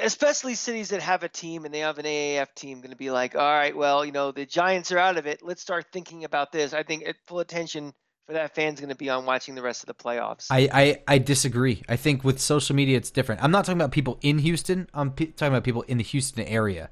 especially 0.01 0.55
cities 0.55 0.89
that 0.89 1.01
have 1.01 1.23
a 1.23 1.29
team 1.29 1.65
and 1.65 1.73
they 1.73 1.79
have 1.79 1.97
an 1.97 2.05
AAF 2.05 2.53
team, 2.55 2.79
going 2.79 2.91
to 2.91 2.97
be 2.97 3.11
like, 3.11 3.35
all 3.35 3.41
right, 3.41 3.75
well, 3.75 4.05
you 4.05 4.11
know, 4.11 4.31
the 4.31 4.45
Giants 4.45 4.91
are 4.91 4.97
out 4.97 5.17
of 5.17 5.27
it. 5.27 5.41
Let's 5.43 5.61
start 5.61 5.87
thinking 5.91 6.23
about 6.23 6.51
this. 6.51 6.73
I 6.73 6.83
think 6.83 7.03
it, 7.03 7.17
full 7.27 7.39
attention 7.39 7.93
for 8.25 8.33
that 8.33 8.55
fan's 8.55 8.79
going 8.79 8.89
to 8.89 8.95
be 8.95 9.09
on 9.09 9.25
watching 9.25 9.55
the 9.55 9.61
rest 9.61 9.83
of 9.83 9.87
the 9.87 9.93
playoffs. 9.93 10.47
I, 10.49 10.69
I, 10.71 11.01
I 11.07 11.17
disagree. 11.17 11.83
I 11.89 11.97
think 11.97 12.23
with 12.23 12.39
social 12.39 12.75
media, 12.75 12.97
it's 12.97 13.11
different. 13.11 13.43
I'm 13.43 13.51
not 13.51 13.65
talking 13.65 13.79
about 13.79 13.91
people 13.91 14.17
in 14.21 14.39
Houston. 14.39 14.89
I'm 14.93 15.11
pe 15.11 15.25
talking 15.27 15.53
about 15.53 15.63
people 15.63 15.81
in 15.83 15.97
the 15.97 16.03
Houston 16.03 16.45
area. 16.45 16.89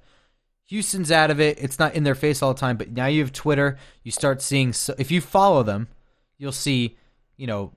Houston's 0.72 1.12
out 1.12 1.30
of 1.32 1.40
it. 1.40 1.60
It's 1.62 1.78
not 1.78 1.96
in 1.96 2.04
their 2.04 2.16
face 2.16 2.42
all 2.42 2.54
the 2.54 2.60
time. 2.60 2.78
But 2.78 2.92
now 2.92 3.06
you 3.06 3.22
have 3.22 3.32
Twitter. 3.32 3.78
You 4.04 4.12
start 4.12 4.42
seeing. 4.42 4.74
So, 4.74 4.96
if 4.98 5.12
you 5.12 5.22
follow 5.22 5.64
them, 5.64 5.88
you'll 6.38 6.52
see, 6.52 6.98
you 7.38 7.46
know, 7.46 7.74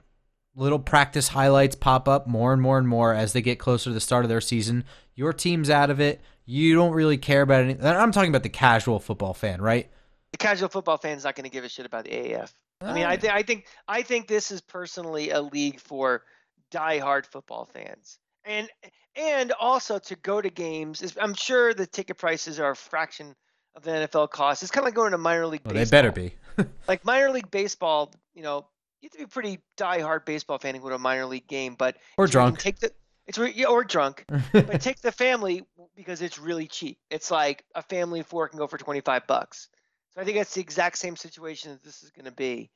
little 0.56 0.78
practice 0.78 1.28
highlights 1.28 1.74
pop 1.74 2.08
up 2.08 2.26
more 2.26 2.52
and 2.52 2.62
more 2.62 2.78
and 2.78 2.88
more 2.88 3.12
as 3.12 3.32
they 3.32 3.42
get 3.42 3.58
closer 3.58 3.90
to 3.90 3.94
the 3.94 4.00
start 4.00 4.24
of 4.24 4.28
their 4.28 4.40
season. 4.40 4.84
Your 5.14 5.32
team's 5.32 5.70
out 5.70 5.90
of 5.90 6.00
it. 6.00 6.20
You 6.46 6.74
don't 6.74 6.92
really 6.92 7.18
care 7.18 7.42
about 7.42 7.62
anything. 7.62 7.84
I'm 7.84 8.12
talking 8.12 8.30
about 8.30 8.42
the 8.42 8.48
casual 8.48 9.00
football 9.00 9.34
fan, 9.34 9.60
right? 9.60 9.90
the 10.34 10.38
casual 10.38 10.68
football 10.68 10.96
fan's 10.96 11.22
not 11.22 11.36
going 11.36 11.44
to 11.44 11.50
give 11.50 11.62
a 11.62 11.68
shit 11.68 11.86
about 11.86 12.02
the 12.04 12.10
AAF. 12.10 12.52
I 12.80 12.92
mean, 12.92 13.04
I 13.04 13.16
think 13.16 13.32
I 13.32 13.42
think 13.42 13.66
I 13.86 14.02
think 14.02 14.26
this 14.26 14.50
is 14.50 14.60
personally 14.60 15.30
a 15.30 15.40
league 15.40 15.78
for 15.78 16.24
diehard 16.72 17.24
football 17.24 17.66
fans, 17.66 18.18
and 18.44 18.68
and 19.16 19.52
also 19.52 19.98
to 19.98 20.16
go 20.16 20.40
to 20.40 20.50
games. 20.50 21.02
is- 21.02 21.16
I'm 21.20 21.34
sure 21.34 21.72
the 21.74 21.86
ticket 21.86 22.18
prices 22.18 22.58
are 22.58 22.72
a 22.72 22.76
fraction 22.76 23.34
of 23.74 23.82
the 23.82 23.90
NFL 23.90 24.30
cost. 24.30 24.62
It's 24.62 24.72
kind 24.72 24.82
of 24.82 24.86
like 24.86 24.94
going 24.94 25.12
to 25.12 25.18
minor 25.18 25.46
league. 25.46 25.62
Well, 25.64 25.74
baseball. 25.74 26.02
they 26.02 26.08
better 26.08 26.12
be. 26.12 26.34
Like 26.86 27.04
minor 27.04 27.30
league 27.30 27.50
baseball, 27.50 28.12
you 28.34 28.42
know, 28.42 28.66
you 29.00 29.06
have 29.06 29.12
to 29.12 29.18
be 29.18 29.24
a 29.24 29.28
pretty 29.28 29.58
diehard 29.76 30.24
baseball 30.24 30.58
fan 30.58 30.74
to 30.74 30.80
go 30.80 30.88
to 30.88 30.94
a 30.94 30.98
minor 30.98 31.26
league 31.26 31.48
game, 31.48 31.74
but 31.74 31.96
Or 32.16 32.26
it's 32.26 32.34
where 32.34 32.44
you 32.44 32.50
can 32.50 32.54
drunk. 32.54 32.58
Take 32.60 32.78
the 32.78 32.92
it's 33.26 33.38
where, 33.38 33.48
yeah, 33.48 33.66
or 33.66 33.84
drunk, 33.84 34.24
but 34.52 34.80
take 34.80 35.00
the 35.00 35.10
family 35.10 35.64
because 35.96 36.22
it's 36.22 36.38
really 36.38 36.66
cheap. 36.66 36.98
It's 37.10 37.30
like 37.30 37.64
a 37.74 37.82
family 37.82 38.20
of 38.20 38.26
four 38.26 38.48
can 38.48 38.58
go 38.58 38.66
for 38.66 38.78
25 38.78 39.26
bucks. 39.26 39.68
So 40.14 40.20
I 40.20 40.24
think 40.24 40.36
that's 40.36 40.54
the 40.54 40.60
exact 40.60 40.98
same 40.98 41.16
situation 41.16 41.72
that 41.72 41.82
this 41.82 42.02
is 42.02 42.10
going 42.10 42.26
to 42.26 42.32
be. 42.32 42.70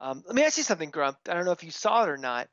Um, 0.00 0.22
let 0.26 0.34
me 0.34 0.42
ask 0.42 0.56
you 0.56 0.64
something, 0.64 0.90
Grump. 0.90 1.18
I 1.28 1.34
don't 1.34 1.44
know 1.44 1.52
if 1.52 1.62
you 1.62 1.70
saw 1.70 2.04
it 2.04 2.08
or 2.08 2.16
not. 2.16 2.48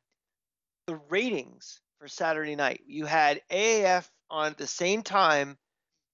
The 0.87 0.99
ratings 1.09 1.79
for 1.99 2.07
Saturday 2.07 2.55
night, 2.55 2.81
you 2.85 3.05
had 3.05 3.41
AAF 3.51 4.07
on 4.29 4.51
at 4.51 4.57
the 4.57 4.67
same 4.67 5.01
time 5.03 5.57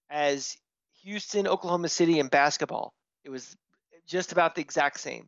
as 0.10 0.58
Houston, 1.04 1.48
Oklahoma 1.48 1.90
City, 1.90 2.20
and 2.20 2.30
basketball. 2.30 2.94
It 3.24 3.30
was 3.30 3.56
just 4.08 4.32
about 4.32 4.56
the 4.56 4.62
exact 4.62 5.00
same. 5.00 5.28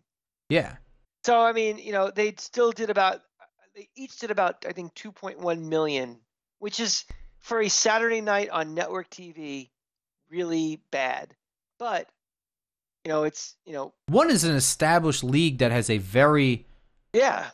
yeah. 0.50 0.76
So 1.24 1.40
I 1.42 1.54
mean, 1.54 1.80
you 1.80 1.92
know, 1.92 2.12
they 2.12 2.36
still 2.38 2.72
did 2.72 2.92
about 2.92 3.22
they 3.76 3.90
each 3.96 4.20
did 4.20 4.30
about 4.30 4.64
I 4.68 4.74
think 4.74 4.94
2.1 4.94 5.60
million, 5.64 6.20
which 6.60 6.80
is 6.80 7.04
for 7.40 7.62
a 7.62 7.70
Saturday 7.70 8.22
night 8.22 8.50
on 8.50 8.76
network 8.76 9.10
TV 9.10 9.70
really 10.30 10.82
bad. 10.92 11.36
But 11.80 12.08
you 13.04 13.10
know, 13.10 13.24
it's, 13.24 13.56
you 13.66 13.74
know, 13.74 13.94
One 14.08 14.32
is 14.32 14.44
an 14.44 14.56
established 14.56 15.24
league 15.24 15.60
that 15.60 15.72
has 15.72 15.90
a 15.90 15.98
very 16.00 16.66
yeah. 17.14 17.48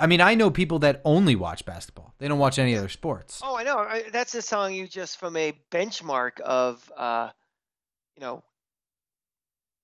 I 0.00 0.06
mean, 0.06 0.20
I 0.20 0.34
know 0.34 0.50
people 0.50 0.80
that 0.80 1.00
only 1.04 1.36
watch 1.36 1.64
basketball. 1.64 2.14
They 2.18 2.28
don't 2.28 2.38
watch 2.38 2.58
any 2.58 2.76
other 2.76 2.88
sports. 2.88 3.40
Oh, 3.44 3.56
I 3.56 3.62
know. 3.64 3.78
I, 3.78 4.04
that's 4.12 4.32
just 4.32 4.48
telling 4.48 4.74
you 4.74 4.86
just 4.86 5.18
from 5.18 5.36
a 5.36 5.52
benchmark 5.70 6.40
of 6.40 6.90
uh, 6.96 7.30
you 8.16 8.20
know, 8.20 8.42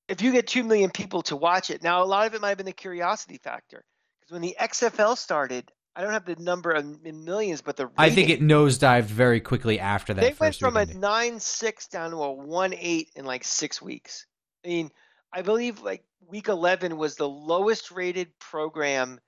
if 0.09 0.23
you 0.23 0.33
get 0.33 0.47
2 0.47 0.65
million 0.65 0.91
people 0.91 1.23
to 1.23 1.37
watch 1.37 1.71
it. 1.71 1.83
Now, 1.83 2.03
a 2.03 2.07
lot 2.07 2.27
of 2.27 2.35
it 2.35 2.41
might 2.41 2.51
have 2.51 2.59
been 2.59 2.67
the 2.67 2.73
curiosity 2.73 3.39
factor 3.39 3.85
because 4.21 4.33
when 4.33 4.43
the 4.43 4.57
XFL 4.61 5.17
started, 5.17 5.71
I 5.95 6.03
don't 6.03 6.13
have 6.13 6.25
the 6.25 6.37
number 6.37 6.71
of 6.71 6.85
in 7.05 7.25
millions, 7.25 7.61
but 7.61 7.77
the 7.77 7.91
I 7.99 8.11
think 8.11 8.29
it 8.29 8.41
nosedived 8.41 9.05
very 9.05 9.41
quickly 9.41 9.81
after 9.81 10.15
that. 10.15 10.21
they 10.21 10.35
went 10.39 10.55
from 10.55 10.77
a 10.77 10.87
nine 10.87 11.41
six 11.41 11.89
down 11.89 12.13
to 12.13 12.19
a 12.19 12.33
one 12.33 12.73
eight 12.75 13.11
in 13.17 13.25
like 13.25 13.43
six 13.43 13.83
weeks. 13.83 14.27
I 14.65 14.69
mean, 14.69 14.91
I 15.33 15.43
believe 15.43 15.81
like 15.81 16.05
week 16.29 16.47
eleven 16.47 16.99
was 16.99 17.17
the 17.17 17.29
lowest 17.29 17.91
rated 17.91 18.29
program 18.39 19.19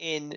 in 0.00 0.34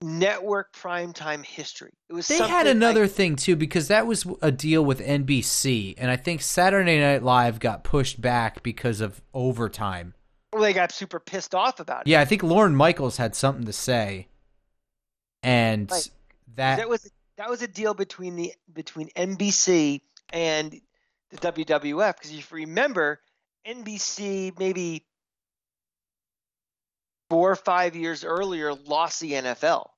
network 0.00 0.72
primetime 0.72 1.44
history. 1.44 1.92
It 2.08 2.14
was 2.14 2.26
They 2.28 2.38
had 2.38 2.64
like- 2.66 2.74
another 2.74 3.06
thing 3.06 3.36
too 3.36 3.54
because 3.56 3.88
that 3.88 4.06
was 4.06 4.26
a 4.40 4.50
deal 4.50 4.82
with 4.82 5.00
NBC, 5.00 5.94
and 5.98 6.10
I 6.10 6.16
think 6.16 6.40
Saturday 6.40 6.98
Night 6.98 7.22
Live 7.22 7.60
got 7.60 7.84
pushed 7.84 8.18
back 8.20 8.62
because 8.62 9.02
of 9.02 9.20
overtime 9.34 10.14
Well, 10.54 10.62
they 10.62 10.72
got 10.72 10.90
super 10.90 11.20
pissed 11.20 11.54
off 11.54 11.80
about 11.80 12.06
it. 12.06 12.10
Yeah, 12.10 12.20
I 12.20 12.24
think 12.24 12.42
Lorne 12.42 12.74
Michaels 12.74 13.18
had 13.18 13.34
something 13.34 13.66
to 13.66 13.72
say, 13.74 14.28
and 15.42 15.88
that, 15.88 16.08
that 16.78 16.88
was 16.88 17.10
that 17.36 17.50
was 17.50 17.60
a 17.62 17.68
deal 17.68 17.92
between 17.94 18.36
the 18.36 18.54
between 18.72 19.08
NBC 19.10 20.00
and 20.32 20.80
the 21.30 21.36
WWF 21.36 22.14
because 22.16 22.30
if 22.32 22.50
you 22.50 22.56
remember, 22.58 23.20
NBC 23.66 24.58
maybe 24.58 25.04
four 27.30 27.50
or 27.50 27.56
five 27.56 27.96
years 27.96 28.24
earlier 28.24 28.74
lost 28.74 29.20
the 29.20 29.32
NFL. 29.32 29.88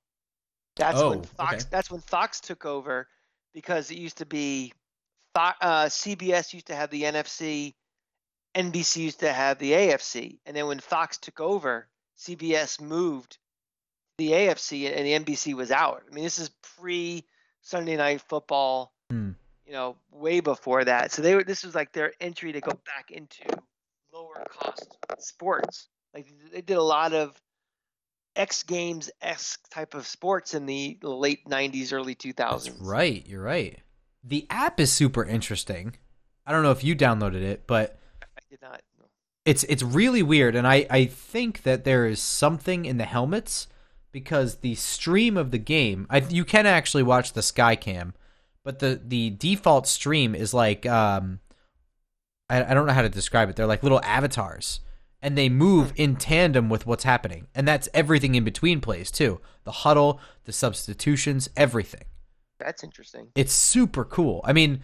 That's 0.77 0.99
Oh, 0.99 1.09
when 1.09 1.23
Fox. 1.23 1.53
okay. 1.53 1.63
That's 1.69 1.91
when 1.91 2.01
Fox 2.01 2.39
took 2.39 2.65
over 2.65 3.07
because 3.53 3.91
it 3.91 3.97
used 3.97 4.19
to 4.19 4.25
be 4.25 4.71
uh, 5.35 5.85
CBS 5.85 6.53
used 6.53 6.67
to 6.67 6.75
have 6.75 6.89
the 6.91 7.03
NFC, 7.03 7.73
NBC 8.55 8.97
used 8.97 9.19
to 9.21 9.33
have 9.33 9.57
the 9.57 9.71
AFC, 9.71 10.39
and 10.45 10.55
then 10.55 10.67
when 10.67 10.79
Fox 10.79 11.17
took 11.17 11.39
over, 11.39 11.87
CBS 12.17 12.79
moved 12.79 13.37
the 14.19 14.31
AFC 14.31 14.95
and 14.95 15.05
the 15.05 15.33
NBC 15.33 15.55
was 15.55 15.71
out. 15.71 16.03
I 16.09 16.13
mean, 16.13 16.23
this 16.23 16.37
is 16.37 16.49
pre 16.77 17.25
Sunday 17.61 17.97
Night 17.97 18.21
Football. 18.21 18.93
Hmm. 19.09 19.31
You 19.65 19.73
know, 19.73 19.95
way 20.11 20.39
before 20.41 20.83
that. 20.83 21.11
So 21.11 21.21
they 21.21 21.35
were. 21.35 21.43
This 21.43 21.63
was 21.63 21.73
like 21.73 21.93
their 21.93 22.13
entry 22.19 22.51
to 22.51 22.59
go 22.59 22.71
back 22.85 23.09
into 23.09 23.43
lower 24.13 24.45
cost 24.49 24.97
sports. 25.19 25.87
Like 26.13 26.27
they 26.51 26.61
did 26.61 26.77
a 26.77 26.83
lot 26.83 27.13
of 27.13 27.39
X 28.35 28.63
Games 28.63 29.09
esque 29.21 29.69
type 29.69 29.93
of 29.93 30.07
sports 30.07 30.53
in 30.53 30.65
the 30.65 30.97
late 31.01 31.45
'90s, 31.47 31.93
early 31.93 32.15
2000s. 32.15 32.35
that's 32.35 32.69
right. 32.81 33.25
You're 33.27 33.43
right. 33.43 33.79
The 34.23 34.47
app 34.49 34.79
is 34.79 34.91
super 34.91 35.23
interesting. 35.23 35.95
I 36.45 36.51
don't 36.51 36.63
know 36.63 36.71
if 36.71 36.83
you 36.83 36.95
downloaded 36.95 37.41
it, 37.41 37.67
but 37.67 37.97
I 38.21 38.41
did 38.49 38.61
not. 38.61 38.81
it's 39.45 39.63
it's 39.65 39.83
really 39.83 40.23
weird, 40.23 40.55
and 40.55 40.67
I 40.67 40.85
I 40.89 41.05
think 41.05 41.63
that 41.63 41.83
there 41.83 42.05
is 42.05 42.21
something 42.21 42.85
in 42.85 42.97
the 42.97 43.05
helmets 43.05 43.67
because 44.11 44.57
the 44.57 44.75
stream 44.75 45.35
of 45.35 45.51
the 45.51 45.57
game, 45.57 46.05
I, 46.09 46.19
you 46.19 46.45
can 46.45 46.65
actually 46.65 47.03
watch 47.03 47.33
the 47.33 47.41
Skycam, 47.41 48.13
but 48.63 48.79
the 48.79 49.01
the 49.03 49.31
default 49.31 49.87
stream 49.87 50.35
is 50.35 50.53
like 50.53 50.85
um, 50.85 51.39
I, 52.49 52.63
I 52.63 52.73
don't 52.73 52.85
know 52.85 52.93
how 52.93 53.01
to 53.01 53.09
describe 53.09 53.49
it. 53.49 53.55
They're 53.55 53.67
like 53.67 53.83
little 53.83 54.01
avatars, 54.03 54.79
and 55.23 55.37
they 55.37 55.47
move 55.49 55.93
in 55.95 56.17
tandem 56.17 56.69
with 56.69 56.85
what's 56.85 57.05
happening, 57.05 57.47
and 57.55 57.67
that's 57.67 57.87
everything 57.93 58.35
in 58.35 58.43
between 58.43 58.81
plays 58.81 59.09
too. 59.09 59.39
The 59.63 59.71
huddle, 59.71 60.19
the 60.43 60.51
substitutions, 60.51 61.49
everything. 61.55 62.03
That's 62.59 62.83
interesting. 62.83 63.29
It's 63.33 63.53
super 63.53 64.03
cool. 64.03 64.41
I 64.43 64.53
mean, 64.53 64.81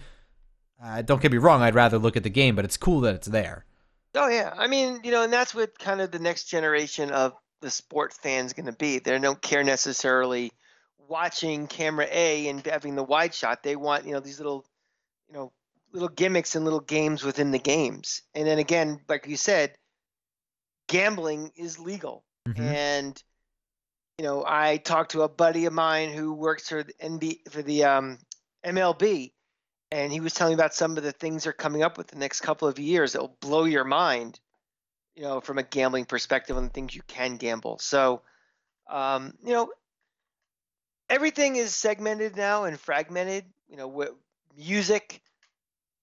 uh, 0.81 1.01
don't 1.01 1.21
get 1.21 1.31
me 1.31 1.37
wrong. 1.37 1.61
I'd 1.61 1.75
rather 1.75 1.99
look 1.99 2.15
at 2.15 2.23
the 2.23 2.29
game, 2.29 2.55
but 2.55 2.65
it's 2.65 2.77
cool 2.77 3.01
that 3.01 3.15
it's 3.15 3.27
there. 3.27 3.65
Oh 4.15 4.29
yeah, 4.29 4.53
I 4.57 4.67
mean, 4.67 5.01
you 5.03 5.11
know, 5.11 5.23
and 5.23 5.31
that's 5.31 5.53
what 5.53 5.77
kind 5.77 6.01
of 6.01 6.09
the 6.09 6.19
next 6.19 6.45
generation 6.45 7.11
of 7.11 7.33
the 7.61 7.69
sport 7.69 8.13
fans 8.13 8.53
going 8.53 8.65
to 8.65 8.71
be. 8.71 8.99
They 8.99 9.19
don't 9.19 9.41
care 9.41 9.63
necessarily 9.63 10.51
watching 11.09 11.67
camera 11.67 12.07
A 12.09 12.47
and 12.47 12.65
having 12.65 12.95
the 12.95 13.03
wide 13.03 13.33
shot. 13.33 13.61
They 13.61 13.75
want, 13.75 14.05
you 14.05 14.13
know, 14.13 14.21
these 14.21 14.39
little, 14.39 14.65
you 15.27 15.33
know, 15.33 15.51
little 15.91 16.07
gimmicks 16.07 16.55
and 16.55 16.63
little 16.63 16.79
games 16.79 17.23
within 17.23 17.51
the 17.51 17.59
games. 17.59 18.21
And 18.33 18.47
then 18.47 18.57
again, 18.57 19.01
like 19.09 19.27
you 19.27 19.37
said, 19.37 19.75
gambling 20.89 21.53
is 21.55 21.79
legal. 21.79 22.25
Mhm. 22.47 22.59
And 22.59 23.23
you 24.17 24.25
know, 24.25 24.43
I 24.45 24.75
talked 24.75 25.11
to 25.11 25.21
a 25.21 25.29
buddy 25.29 25.65
of 25.65 25.71
mine 25.71 26.11
who 26.11 26.33
works 26.33 26.67
for 26.67 26.83
the 26.83 26.93
NB 26.99 27.49
for 27.49 27.61
the 27.61 27.85
um, 27.85 28.19
MLB, 28.65 29.31
and 29.91 30.11
he 30.11 30.19
was 30.19 30.33
telling 30.33 30.51
me 30.51 30.61
about 30.61 30.73
some 30.73 30.97
of 30.97 31.03
the 31.03 31.13
things 31.13 31.45
they're 31.45 31.53
coming 31.53 31.83
up 31.83 31.97
with 31.97 32.07
the 32.07 32.17
next 32.17 32.41
couple 32.41 32.67
of 32.67 32.79
years 32.79 33.13
that 33.13 33.21
will 33.21 33.37
blow 33.39 33.63
your 33.63 33.85
mind. 33.85 34.37
You 35.15 35.23
know, 35.23 35.39
from 35.39 35.57
a 35.57 35.63
gambling 35.63 36.05
perspective 36.05 36.57
on 36.57 36.63
the 36.63 36.69
things 36.69 36.95
you 36.95 37.01
can 37.07 37.37
gamble. 37.37 37.79
So, 37.79 38.21
um, 38.89 39.37
you 39.43 39.53
know, 39.53 39.71
everything 41.09 41.55
is 41.55 41.73
segmented 41.75 42.35
now 42.35 42.65
and 42.65 42.79
fragmented. 42.79 43.45
You 43.69 43.77
know, 43.77 43.87
what 43.87 44.15
music, 44.57 45.21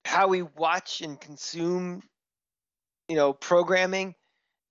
how 0.06 0.28
we 0.28 0.42
watch 0.42 1.02
and 1.02 1.20
consume, 1.20 2.02
you 3.08 3.16
know, 3.16 3.32
programming. 3.34 4.14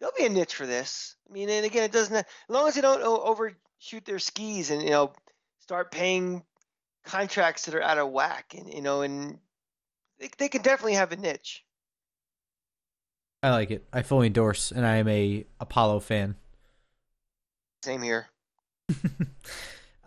There'll 0.05 0.29
be 0.29 0.31
a 0.31 0.37
niche 0.37 0.53
for 0.53 0.67
this. 0.67 1.15
I 1.27 1.33
mean, 1.33 1.49
and 1.49 1.65
again, 1.65 1.83
it 1.83 1.91
doesn't. 1.91 2.15
As 2.15 2.25
long 2.47 2.67
as 2.67 2.75
they 2.75 2.81
don't 2.81 3.01
overshoot 3.01 4.05
their 4.05 4.19
skis 4.19 4.69
and 4.69 4.83
you 4.83 4.91
know 4.91 5.11
start 5.61 5.89
paying 5.89 6.43
contracts 7.03 7.65
that 7.65 7.73
are 7.73 7.81
out 7.81 7.97
of 7.97 8.11
whack, 8.11 8.53
and 8.55 8.71
you 8.71 8.83
know, 8.83 9.01
and 9.01 9.39
they, 10.19 10.29
they 10.37 10.47
can 10.47 10.61
definitely 10.61 10.93
have 10.93 11.11
a 11.11 11.15
niche. 11.15 11.65
I 13.41 13.49
like 13.49 13.71
it. 13.71 13.83
I 13.91 14.03
fully 14.03 14.27
endorse, 14.27 14.71
and 14.71 14.85
I 14.85 14.97
am 14.97 15.07
a 15.07 15.43
Apollo 15.59 16.01
fan. 16.01 16.35
Same 17.83 18.03
here. 18.03 18.27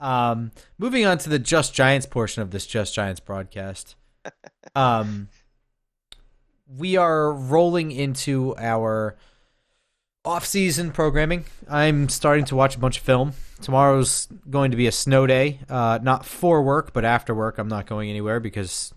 Um, 0.01 0.53
moving 0.79 1.05
on 1.05 1.19
to 1.19 1.29
the 1.29 1.41
Just 1.41 1.75
Giants 1.75 2.07
portion 2.07 2.41
of 2.41 2.53
this 2.53 2.67
Just 2.67 2.95
Giants 2.95 3.19
broadcast. 3.19 3.97
Um, 4.77 5.29
we 6.77 6.97
are 6.97 7.33
rolling 7.33 7.91
into 7.91 8.55
our 8.59 9.17
off-season 10.29 10.93
programming. 10.93 11.43
I'm 11.71 12.11
starting 12.11 12.45
to 12.47 12.55
watch 12.55 12.77
a 12.77 12.79
bunch 12.79 12.99
of 12.99 13.03
film. 13.03 13.33
Tomorrow's 13.63 14.29
going 14.51 14.73
to 14.73 14.77
be 14.77 14.87
a 14.87 14.93
snow 14.93 15.27
day, 15.27 15.61
uh, 15.71 15.99
not 16.03 16.27
for 16.27 16.63
work, 16.63 16.93
but 16.93 17.03
after 17.03 17.35
work. 17.35 17.57
I'm 17.57 17.67
not 17.67 17.87
going 17.87 18.11
anywhere 18.11 18.39
because 18.39 18.93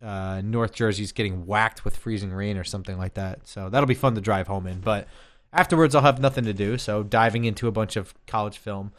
uh, 0.00 0.42
North 0.44 0.72
Jersey's 0.72 1.10
getting 1.10 1.44
whacked 1.44 1.84
with 1.84 1.96
freezing 1.96 2.32
rain 2.32 2.56
or 2.56 2.62
something 2.62 2.96
like 2.96 3.14
that. 3.14 3.48
So 3.48 3.68
that'll 3.68 3.88
be 3.88 3.94
fun 3.94 4.14
to 4.14 4.20
drive 4.20 4.46
home 4.46 4.68
in. 4.68 4.78
But 4.78 5.08
afterwards, 5.52 5.96
I'll 5.96 6.02
have 6.02 6.20
nothing 6.20 6.44
to 6.44 6.54
do. 6.54 6.78
So 6.78 7.02
diving 7.02 7.44
into 7.44 7.66
a 7.66 7.72
bunch 7.72 7.96
of 7.96 8.14
college 8.28 8.56
film. 8.56 8.92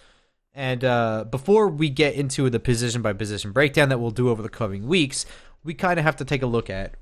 And 0.54 0.84
uh, 0.84 1.24
before 1.24 1.70
we 1.70 1.90
get 1.90 2.16
into 2.16 2.50
the 2.50 2.60
position 2.60 3.02
by 3.02 3.14
position 3.14 3.54
breakdown 3.54 3.88
that 3.90 4.00
we'll 4.00 4.12
do 4.12 4.30
over 4.30 4.44
the 4.44 4.50
coming 4.50 4.88
weeks, 4.88 5.26
we 5.64 5.74
kind 5.74 6.00
of 6.00 6.04
have 6.04 6.18
to 6.18 6.26
take 6.26 6.42
a 6.42 6.48
look 6.48 6.70
at 6.70 6.96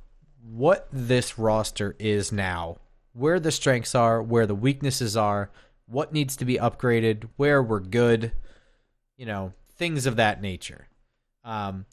what 0.43 0.87
this 0.91 1.39
roster 1.39 1.95
is 1.97 2.31
now, 2.31 2.77
where 3.15 3.39
the 3.39 3.51
strengths 3.51 3.95
are, 3.95 4.21
where 4.21 4.45
the 4.45 4.53
weaknesses 4.53 5.15
are, 5.15 5.49
what 5.87 6.11
needs 6.11 6.35
to 6.35 6.45
be 6.45 6.57
upgraded, 6.57 7.29
where 7.37 7.63
we're 7.63 7.79
good, 7.79 8.33
you 9.15 9.25
know, 9.25 9.53
things 9.77 10.05
of 10.05 10.17
that 10.17 10.41
nature. 10.41 10.89
Um, 11.43 11.85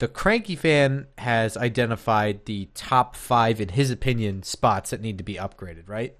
the 0.00 0.08
cranky 0.08 0.56
fan 0.56 1.06
has 1.18 1.56
identified 1.56 2.46
the 2.46 2.68
top 2.74 3.14
five, 3.14 3.60
in 3.60 3.68
his 3.68 3.90
opinion, 3.90 4.42
spots 4.42 4.90
that 4.90 5.00
need 5.00 5.18
to 5.18 5.24
be 5.24 5.34
upgraded, 5.34 5.88
right? 5.88 6.16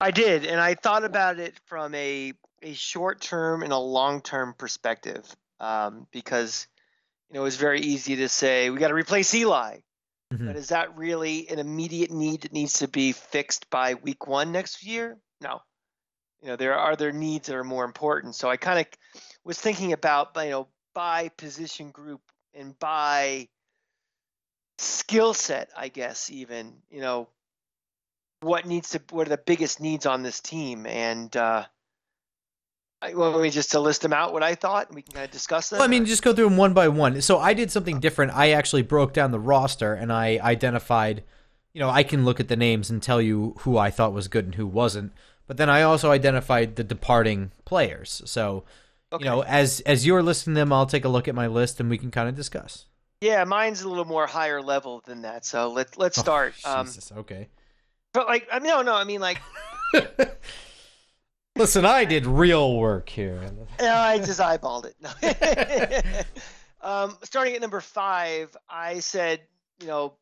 I 0.00 0.10
did, 0.12 0.44
and 0.44 0.60
I 0.60 0.74
thought 0.74 1.04
about 1.04 1.38
it 1.38 1.54
from 1.64 1.94
a 1.94 2.32
a 2.62 2.74
short 2.74 3.20
term 3.20 3.62
and 3.62 3.72
a 3.72 3.78
long 3.78 4.20
term 4.20 4.54
perspective, 4.56 5.34
um, 5.58 6.06
because 6.12 6.68
you 7.30 7.34
know 7.34 7.44
it's 7.46 7.56
very 7.56 7.80
easy 7.80 8.16
to 8.16 8.28
say 8.28 8.70
we 8.70 8.78
got 8.78 8.88
to 8.88 8.94
replace 8.94 9.34
Eli, 9.34 9.78
Mhm. 10.32 10.46
but 10.46 10.56
is 10.56 10.68
that 10.68 10.96
really 10.96 11.48
an 11.48 11.58
immediate 11.58 12.10
need 12.10 12.42
that 12.42 12.52
needs 12.52 12.74
to 12.74 12.88
be 12.88 13.12
fixed 13.12 13.70
by 13.70 13.94
week 13.94 14.26
one 14.26 14.52
next 14.52 14.82
year? 14.82 15.18
No. 15.40 15.62
You 16.40 16.48
know 16.48 16.56
there 16.56 16.74
are 16.78 16.92
other 16.92 17.12
needs 17.12 17.46
that 17.46 17.56
are 17.56 17.64
more 17.64 17.84
important. 17.84 18.34
So 18.34 18.48
I 18.50 18.56
kind 18.56 18.80
of 18.80 18.86
was 19.44 19.58
thinking 19.58 19.92
about 19.92 20.36
you 20.36 20.50
know 20.50 20.68
by 20.94 21.28
position 21.30 21.90
group 21.90 22.22
and 22.54 22.78
by 22.78 23.48
skill 24.78 25.34
set, 25.34 25.70
I 25.76 25.88
guess 25.88 26.30
even 26.30 26.82
you 26.90 27.00
know 27.00 27.28
what 28.40 28.66
needs 28.66 28.90
to 28.90 29.02
what 29.10 29.26
are 29.26 29.30
the 29.30 29.38
biggest 29.38 29.80
needs 29.80 30.06
on 30.06 30.22
this 30.22 30.40
team 30.40 30.86
and 30.86 31.34
uh 31.36 31.64
I, 33.02 33.14
want 33.14 33.40
me 33.40 33.50
just 33.50 33.72
to 33.72 33.80
list 33.80 34.02
them 34.02 34.12
out 34.12 34.32
what 34.32 34.42
I 34.42 34.54
thought 34.54 34.88
and 34.88 34.96
we 34.96 35.02
can 35.02 35.12
kind 35.12 35.24
of 35.24 35.30
discuss 35.30 35.70
them. 35.70 35.78
Well, 35.78 35.88
I 35.88 35.90
mean, 35.90 36.04
or- 36.04 36.06
just 36.06 36.22
go 36.22 36.32
through 36.32 36.48
them 36.48 36.56
one 36.56 36.72
by 36.72 36.88
one. 36.88 37.20
So 37.20 37.38
I 37.38 37.52
did 37.54 37.70
something 37.70 38.00
different. 38.00 38.32
I 38.32 38.50
actually 38.50 38.82
broke 38.82 39.12
down 39.12 39.30
the 39.30 39.38
roster 39.38 39.94
and 39.94 40.12
I 40.12 40.38
identified, 40.42 41.22
you 41.72 41.80
know, 41.80 41.90
I 41.90 42.02
can 42.02 42.24
look 42.24 42.40
at 42.40 42.48
the 42.48 42.56
names 42.56 42.88
and 42.90 43.02
tell 43.02 43.20
you 43.20 43.54
who 43.60 43.76
I 43.76 43.90
thought 43.90 44.12
was 44.12 44.28
good 44.28 44.46
and 44.46 44.54
who 44.54 44.66
wasn't. 44.66 45.12
But 45.46 45.58
then 45.58 45.70
I 45.70 45.82
also 45.82 46.10
identified 46.10 46.76
the 46.76 46.84
departing 46.84 47.52
players. 47.64 48.22
So, 48.24 48.64
okay. 49.12 49.24
you 49.24 49.30
know, 49.30 49.42
as 49.42 49.80
as 49.80 50.04
you're 50.06 50.22
listing 50.22 50.54
them, 50.54 50.72
I'll 50.72 50.86
take 50.86 51.04
a 51.04 51.08
look 51.08 51.28
at 51.28 51.34
my 51.34 51.46
list 51.46 51.78
and 51.78 51.88
we 51.88 51.98
can 51.98 52.10
kind 52.10 52.28
of 52.28 52.34
discuss. 52.34 52.86
yeah, 53.20 53.44
mine's 53.44 53.82
a 53.82 53.88
little 53.88 54.04
more 54.04 54.26
higher 54.26 54.60
level 54.60 55.02
than 55.06 55.22
that. 55.22 55.44
So 55.44 55.70
let 55.70 55.96
let's 55.98 56.18
start. 56.18 56.54
Oh, 56.64 56.80
um, 56.80 56.86
Jesus, 56.86 57.12
okay. 57.18 57.48
but 58.12 58.26
like, 58.26 58.48
I 58.50 58.58
mean, 58.58 58.70
no, 58.70 58.82
no, 58.82 58.94
I 58.94 59.04
mean 59.04 59.20
like, 59.20 59.40
Listen, 61.56 61.84
I 61.84 62.04
did 62.04 62.26
real 62.26 62.76
work 62.76 63.08
here. 63.08 63.40
no, 63.80 63.94
I 63.94 64.18
just 64.18 64.40
eyeballed 64.40 64.92
it. 64.92 66.26
Um, 66.82 67.18
starting 67.24 67.54
at 67.56 67.60
number 67.60 67.80
five, 67.80 68.56
I 68.70 69.00
said, 69.00 69.40
you 69.80 69.88
know, 69.88 70.14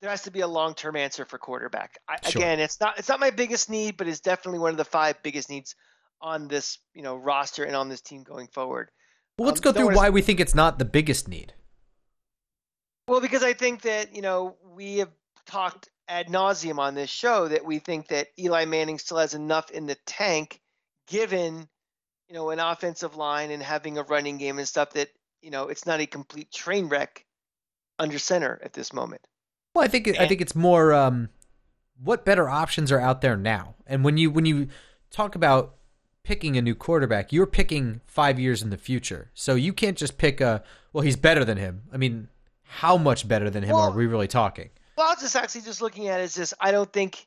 there 0.00 0.08
has 0.08 0.22
to 0.22 0.30
be 0.30 0.40
a 0.40 0.48
long-term 0.48 0.96
answer 0.96 1.26
for 1.26 1.36
quarterback. 1.36 1.98
I, 2.08 2.16
Sure. 2.26 2.40
Again, 2.40 2.60
it's 2.60 2.80
not 2.80 2.98
it's 2.98 3.10
not 3.10 3.20
my 3.20 3.28
biggest 3.28 3.68
need, 3.68 3.98
but 3.98 4.08
it's 4.08 4.20
definitely 4.20 4.58
one 4.60 4.70
of 4.70 4.78
the 4.78 4.86
five 4.86 5.22
biggest 5.22 5.50
needs 5.50 5.74
on 6.22 6.48
this 6.48 6.78
you 6.94 7.02
know 7.02 7.14
roster 7.16 7.64
and 7.64 7.76
on 7.76 7.90
this 7.90 8.00
team 8.00 8.22
going 8.22 8.46
forward. 8.46 8.90
Well, 9.38 9.48
let's 9.48 9.58
Um, 9.60 9.64
go 9.64 9.72
through 9.72 9.94
why 9.96 10.08
we 10.08 10.22
think 10.22 10.40
it's 10.40 10.54
not 10.54 10.78
the 10.78 10.86
biggest 10.86 11.28
need. 11.28 11.52
Well, 13.06 13.20
because 13.20 13.42
I 13.42 13.52
think 13.52 13.82
that 13.82 14.14
you 14.16 14.22
know 14.22 14.56
we 14.64 14.98
have 14.98 15.10
talked 15.46 15.90
ad 16.08 16.28
nauseum 16.28 16.78
on 16.78 16.94
this 16.94 17.10
show 17.10 17.48
that 17.48 17.66
we 17.66 17.80
think 17.80 18.08
that 18.08 18.28
Eli 18.38 18.64
Manning 18.64 18.98
still 18.98 19.18
has 19.18 19.34
enough 19.34 19.70
in 19.70 19.84
the 19.84 19.96
tank, 20.06 20.60
given 21.08 21.68
you 22.28 22.34
know 22.34 22.50
an 22.50 22.60
offensive 22.60 23.16
line 23.16 23.50
and 23.50 23.62
having 23.62 23.98
a 23.98 24.02
running 24.02 24.38
game 24.38 24.58
and 24.58 24.68
stuff 24.68 24.92
that 24.92 25.08
you 25.42 25.50
know 25.50 25.68
it's 25.68 25.86
not 25.86 26.00
a 26.00 26.06
complete 26.06 26.50
train 26.52 26.88
wreck 26.88 27.24
under 27.98 28.18
center 28.18 28.60
at 28.62 28.72
this 28.72 28.92
moment. 28.92 29.22
Well, 29.74 29.84
I 29.84 29.88
think 29.88 30.06
it, 30.06 30.20
I 30.20 30.26
think 30.26 30.40
it's 30.40 30.54
more 30.54 30.92
um, 30.92 31.28
what 32.02 32.24
better 32.24 32.48
options 32.48 32.90
are 32.92 33.00
out 33.00 33.20
there 33.20 33.36
now. 33.36 33.74
And 33.86 34.04
when 34.04 34.16
you 34.16 34.30
when 34.30 34.46
you 34.46 34.68
talk 35.10 35.34
about 35.34 35.74
picking 36.22 36.56
a 36.56 36.62
new 36.62 36.74
quarterback, 36.74 37.32
you're 37.32 37.46
picking 37.46 38.00
five 38.06 38.38
years 38.38 38.62
in 38.62 38.70
the 38.70 38.76
future. 38.76 39.30
So 39.34 39.54
you 39.54 39.72
can't 39.72 39.96
just 39.96 40.18
pick 40.18 40.40
a 40.40 40.62
well, 40.92 41.02
he's 41.02 41.16
better 41.16 41.44
than 41.44 41.58
him. 41.58 41.82
I 41.92 41.96
mean, 41.96 42.28
how 42.62 42.96
much 42.96 43.26
better 43.26 43.50
than 43.50 43.62
him 43.62 43.76
Well- 43.76 43.90
are 43.90 43.96
we 43.96 44.06
really 44.06 44.28
talking? 44.28 44.70
Well, 44.96 45.06
I 45.06 45.10
was 45.10 45.20
just 45.20 45.36
actually 45.36 45.60
just 45.60 45.80
looking 45.80 46.08
at 46.08 46.18
it 46.18 46.24
as 46.24 46.34
just 46.34 46.54
I 46.60 46.72
don't 46.72 46.92
think 46.92 47.24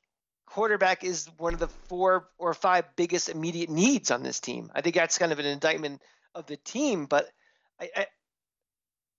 quarterback 0.51 1.05
is 1.05 1.29
one 1.37 1.53
of 1.53 1.59
the 1.59 1.67
four 1.67 2.27
or 2.37 2.53
five 2.53 2.85
biggest 2.97 3.29
immediate 3.29 3.69
needs 3.69 4.11
on 4.11 4.21
this 4.21 4.41
team. 4.41 4.69
I 4.75 4.81
think 4.81 4.95
that's 4.95 5.17
kind 5.17 5.31
of 5.31 5.39
an 5.39 5.45
indictment 5.45 6.01
of 6.35 6.45
the 6.45 6.57
team, 6.57 7.05
but 7.05 7.29
I, 7.79 7.89
I, 7.95 8.05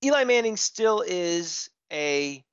Eli 0.04 0.24
Manning 0.24 0.58
still 0.58 1.02
is 1.06 1.70
a 1.90 2.44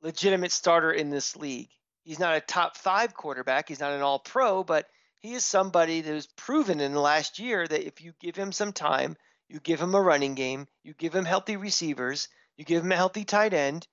legitimate 0.00 0.52
starter 0.52 0.92
in 0.92 1.10
this 1.10 1.34
league. 1.34 1.70
He's 2.04 2.20
not 2.20 2.36
a 2.36 2.40
top 2.40 2.76
five 2.76 3.14
quarterback. 3.14 3.68
He's 3.68 3.80
not 3.80 3.92
an 3.92 4.02
all 4.02 4.20
pro, 4.20 4.62
but 4.62 4.86
he 5.20 5.32
is 5.32 5.44
somebody 5.44 6.00
that 6.02 6.14
has 6.14 6.28
proven 6.36 6.80
in 6.80 6.92
the 6.92 7.00
last 7.00 7.38
year 7.38 7.66
that 7.66 7.86
if 7.86 8.00
you 8.00 8.12
give 8.20 8.36
him 8.36 8.52
some 8.52 8.72
time, 8.72 9.16
you 9.48 9.58
give 9.58 9.80
him 9.80 9.94
a 9.94 10.00
running 10.00 10.34
game, 10.34 10.68
you 10.84 10.94
give 10.94 11.14
him 11.14 11.24
healthy 11.24 11.56
receivers, 11.56 12.28
you 12.56 12.64
give 12.64 12.84
him 12.84 12.92
a 12.92 12.96
healthy 12.96 13.24
tight 13.24 13.54
end, 13.54 13.88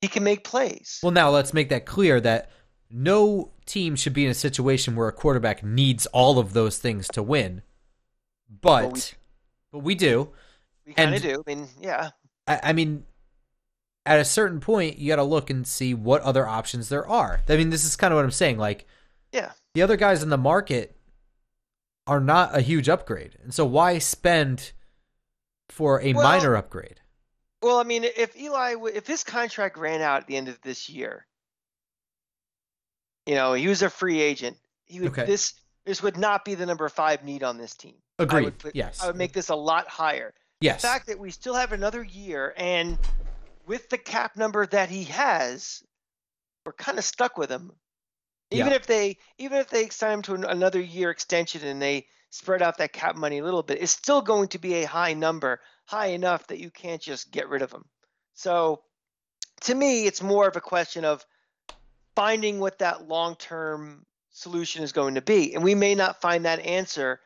he 0.00 0.08
can 0.08 0.24
make 0.24 0.44
plays. 0.44 1.00
Well, 1.02 1.12
now 1.12 1.30
let's 1.30 1.54
make 1.54 1.68
that 1.70 1.86
clear 1.86 2.20
that 2.20 2.50
no 2.90 3.52
team 3.66 3.94
should 3.96 4.12
be 4.12 4.24
in 4.24 4.30
a 4.30 4.34
situation 4.34 4.96
where 4.96 5.08
a 5.08 5.12
quarterback 5.12 5.62
needs 5.62 6.06
all 6.06 6.38
of 6.38 6.52
those 6.52 6.78
things 6.78 7.06
to 7.08 7.22
win. 7.22 7.62
But 8.48 8.82
Well, 8.82 8.92
we- 8.92 9.00
but 9.72 9.78
we 9.80 9.94
do. 9.94 10.32
we 10.84 10.94
kind 10.94 11.14
of 11.14 11.22
do. 11.22 11.42
I 11.46 11.54
mean, 11.54 11.68
yeah. 11.80 12.10
I, 12.48 12.60
I 12.64 12.72
mean, 12.72 13.06
at 14.04 14.18
a 14.18 14.24
certain 14.24 14.58
point, 14.60 14.98
you 14.98 15.08
got 15.08 15.16
to 15.16 15.22
look 15.22 15.50
and 15.50 15.66
see 15.66 15.94
what 15.94 16.22
other 16.22 16.46
options 16.48 16.88
there 16.88 17.06
are. 17.06 17.42
I 17.48 17.56
mean, 17.56 17.70
this 17.70 17.84
is 17.84 17.94
kind 17.96 18.12
of 18.12 18.16
what 18.16 18.24
I'm 18.24 18.30
saying. 18.32 18.58
Like, 18.58 18.86
Yeah. 19.32 19.52
the 19.74 19.82
other 19.82 19.96
guys 19.96 20.22
in 20.22 20.30
the 20.30 20.36
market 20.38 20.96
are 22.08 22.20
not 22.20 22.56
a 22.56 22.60
huge 22.60 22.88
upgrade, 22.88 23.38
and 23.42 23.54
so 23.54 23.64
why 23.64 23.98
spend 23.98 24.72
for 25.68 26.00
a 26.00 26.12
Well- 26.12 26.24
minor 26.24 26.56
upgrade? 26.56 27.00
Well, 27.62 27.78
I 27.78 27.84
mean, 27.84 28.02
if 28.04 28.34
Eli, 28.36 28.74
if 28.94 29.06
his 29.06 29.22
contract 29.22 29.76
ran 29.76 30.00
out 30.00 30.22
at 30.22 30.26
the 30.26 30.36
end 30.36 30.48
of 30.48 30.60
this 30.62 30.88
year, 30.88 31.26
you 33.26 33.34
know, 33.34 33.52
he 33.54 33.68
was 33.68 33.82
a 33.82 33.90
free 33.90 34.20
agent. 34.20 34.56
He 34.86 35.00
would 35.00 35.10
Okay. 35.12 35.26
this 35.26 35.54
this 35.86 36.02
would 36.02 36.18
not 36.18 36.44
be 36.44 36.54
the 36.54 36.66
number 36.66 36.88
five 36.88 37.24
need 37.24 37.42
on 37.42 37.56
this 37.56 37.74
team. 37.74 37.96
I 38.18 38.24
Agreed. 38.24 38.44
would 38.44 38.58
put, 38.58 38.76
yes. 38.76 39.02
I 39.02 39.06
would 39.06 39.16
make 39.16 39.32
this 39.32 39.48
a 39.48 39.54
lot 39.54 39.88
higher. 39.88 40.34
yes. 40.60 40.82
The 40.82 40.88
fact 40.88 41.06
that 41.06 41.18
we 41.18 41.30
still 41.30 41.54
have 41.54 41.72
another 41.72 42.02
year, 42.02 42.52
and 42.56 42.98
with 43.66 43.88
the 43.88 43.96
cap 43.96 44.36
number 44.36 44.66
that 44.66 44.90
he 44.90 45.04
has, 45.04 45.82
we're 46.66 46.74
kind 46.74 46.98
of 46.98 47.04
stuck 47.04 47.38
with 47.38 47.50
him. 47.50 47.72
Even 48.50 48.68
Yeah. 48.68 48.74
if 48.74 48.86
they 48.86 49.16
even 49.38 49.58
if 49.58 49.70
they 49.70 49.88
sign 49.88 50.14
him 50.14 50.22
to 50.22 50.34
an, 50.34 50.44
another 50.44 50.80
year 50.80 51.10
extension 51.10 51.64
and 51.64 51.80
they 51.80 52.06
spread 52.28 52.62
out 52.62 52.76
that 52.78 52.92
cap 52.92 53.16
money 53.16 53.38
a 53.38 53.44
little 53.44 53.62
bit, 53.62 53.80
it's 53.82 53.90
still 53.92 54.20
going 54.20 54.48
to 54.48 54.58
be 54.58 54.74
a 54.74 54.84
high 54.86 55.14
number, 55.14 55.60
high 55.86 56.08
enough 56.08 56.46
that 56.48 56.58
you 56.60 56.70
can't 56.70 57.00
just 57.00 57.30
get 57.30 57.48
rid 57.48 57.62
of 57.62 57.72
him. 57.72 57.84
So, 58.34 58.82
to 59.62 59.74
me, 59.74 60.06
it's 60.06 60.22
more 60.22 60.46
of 60.46 60.56
a 60.56 60.60
question 60.60 61.04
of 61.04 61.24
finding 62.14 62.58
what 62.58 62.78
that 62.78 63.08
long-term 63.08 64.04
solution 64.30 64.82
is 64.82 64.92
going 64.92 65.14
to 65.14 65.22
be, 65.22 65.54
and 65.54 65.62
we 65.62 65.74
may 65.74 65.94
not 65.94 66.20
find 66.20 66.44
that 66.44 66.60
answer 66.60 67.20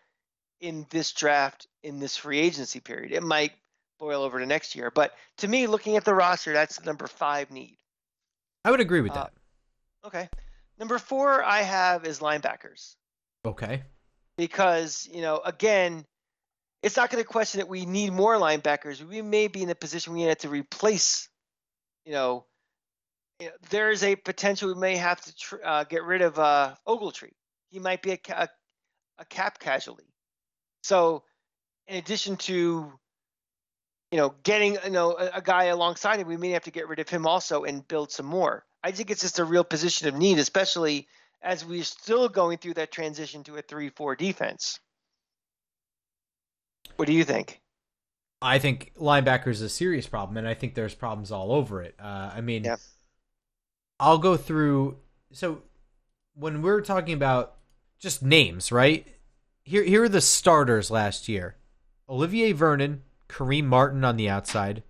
in 0.61 0.87
this 0.90 1.12
draft 1.12 1.66
in 1.83 2.01
this 2.01 2.16
free 2.16 2.38
agency 2.40 2.81
period. 2.81 3.12
It 3.12 3.23
might 3.23 3.53
boil 3.99 4.23
over 4.23 4.38
to 4.38 4.47
next 4.47 4.75
year, 4.75 4.90
but 4.90 5.14
to 5.38 5.49
me, 5.49 5.66
looking 5.66 5.97
at 5.97 6.05
the 6.05 6.14
roster, 6.14 6.53
that's 6.53 6.79
the 6.79 6.87
number 6.87 7.07
five 7.07 7.51
need. 7.51 7.77
I 8.64 8.70
would 8.70 8.81
agree 8.81 9.03
with 9.03 9.12
uh, 9.12 9.14
that. 9.14 9.33
Okay. 10.07 10.29
Number 10.79 10.99
four, 10.99 11.42
I 11.44 11.62
have 11.62 12.07
is 12.07 12.18
linebackers 12.18 12.97
Okay. 13.44 13.83
because 14.37 15.09
you 15.12 15.20
know 15.20 15.40
again, 15.44 16.05
it's 16.83 16.97
not 16.97 17.11
going 17.11 17.23
to 17.23 17.29
question 17.29 17.59
that 17.59 17.68
we 17.68 17.87
need 17.87 18.12
more 18.12 18.37
linebackers. 18.37 19.03
We 19.03 19.23
may 19.23 19.49
be 19.49 19.62
in 19.62 19.70
a 19.70 19.75
position 19.75 20.12
we 20.14 20.23
have 20.23 20.38
to 20.38 20.49
replace. 20.49 21.29
You 22.05 22.12
know, 22.12 22.47
you 23.44 23.50
know, 23.50 23.57
there 23.68 23.90
is 23.90 24.02
a 24.02 24.16
potential 24.16 24.72
we 24.72 24.80
may 24.80 24.96
have 24.96 25.20
to 25.20 25.37
tr- 25.37 25.57
uh, 25.62 25.85
get 25.85 26.02
rid 26.04 26.22
of 26.22 26.38
uh, 26.38 26.74
Ogletree. 26.88 27.33
He 27.68 27.78
might 27.78 28.00
be 28.00 28.12
a, 28.12 28.16
ca- 28.16 28.44
a, 28.44 28.48
a 29.18 29.24
cap 29.26 29.59
casualty. 29.59 30.14
So, 30.83 31.24
in 31.87 31.98
addition 31.98 32.37
to 32.37 32.90
you 34.11 34.18
know 34.18 34.35
getting 34.44 34.78
you 34.83 34.90
know 34.90 35.12
a, 35.18 35.33
a 35.35 35.42
guy 35.42 35.64
alongside 35.64 36.20
him, 36.20 36.26
we 36.26 36.38
may 36.38 36.50
have 36.50 36.64
to 36.64 36.70
get 36.70 36.88
rid 36.88 37.00
of 37.00 37.09
him 37.11 37.26
also 37.26 37.64
and 37.64 37.87
build 37.87 38.11
some 38.11 38.24
more. 38.24 38.64
I 38.83 38.92
think 38.92 39.11
it's 39.11 39.20
just 39.20 39.38
a 39.38 39.44
real 39.44 39.64
position 39.64 40.09
of 40.09 40.14
need, 40.14 40.38
especially 40.38 41.07
as 41.42 41.66
we're 41.66 41.85
still 41.85 42.30
going 42.30 42.57
through 42.57 42.74
that 42.74 42.92
transition 42.92 43.44
to 43.44 43.57
a 43.57 43.62
three-four 43.62 44.16
defense. 44.16 44.80
What 46.96 47.07
do 47.07 47.12
you 47.12 47.24
think? 47.24 47.61
I 48.40 48.59
think 48.59 48.92
linebacker 48.98 49.48
is 49.48 49.61
a 49.61 49.68
serious 49.68 50.07
problem, 50.07 50.38
and 50.38 50.48
I 50.48 50.54
think 50.54 50.74
there's 50.74 50.94
problems 50.94 51.30
all 51.30 51.52
over 51.52 51.83
it. 51.83 51.94
Uh, 51.98 52.30
I 52.35 52.40
mean, 52.40 52.64
Yeah. 52.64 52.76
I'll 53.98 54.18
go 54.18 54.37
through. 54.37 54.98
So 55.33 55.62
when 56.35 56.62
we're 56.62 56.80
talking 56.80 57.14
about 57.14 57.57
just 57.98 58.22
names, 58.22 58.70
right? 58.72 59.07
Here, 59.62 59.83
here 59.83 60.04
are 60.04 60.09
the 60.09 60.20
starters 60.20 60.90
last 60.90 61.28
year: 61.28 61.57
Olivier 62.09 62.52
Vernon, 62.52 63.02
Kareem 63.28 63.64
Martin 63.64 64.04
on 64.04 64.16
the 64.16 64.28
outside, 64.28 64.83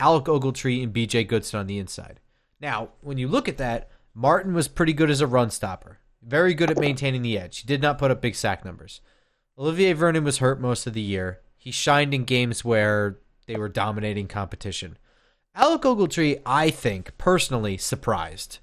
Alec 0.00 0.24
Ogletree, 0.24 0.82
and 0.82 0.92
B.J. 0.92 1.24
Goodson 1.24 1.60
on 1.60 1.66
the 1.66 1.78
inside. 1.78 2.20
Now, 2.60 2.90
when 3.00 3.18
you 3.18 3.28
look 3.28 3.48
at 3.48 3.58
that, 3.58 3.90
Martin 4.14 4.54
was 4.54 4.66
pretty 4.66 4.92
good 4.92 5.10
as 5.10 5.20
a 5.20 5.26
run 5.26 5.50
stopper, 5.50 5.98
very 6.22 6.54
good 6.54 6.70
at 6.70 6.78
maintaining 6.78 7.22
the 7.22 7.38
edge. 7.38 7.58
He 7.58 7.66
did 7.66 7.82
not 7.82 7.98
put 7.98 8.10
up 8.10 8.20
big 8.20 8.34
sack 8.34 8.64
numbers. 8.64 9.00
Olivier 9.58 9.92
Vernon 9.92 10.24
was 10.24 10.38
hurt 10.38 10.60
most 10.60 10.86
of 10.86 10.94
the 10.94 11.00
year. 11.00 11.40
He 11.56 11.70
shined 11.70 12.14
in 12.14 12.24
games 12.24 12.64
where 12.64 13.18
they 13.46 13.56
were 13.56 13.68
dominating 13.68 14.26
competition. 14.28 14.96
Alec 15.54 15.82
Ogletree, 15.82 16.40
I 16.46 16.70
think, 16.70 17.16
personally 17.18 17.76
surprised. 17.76 18.58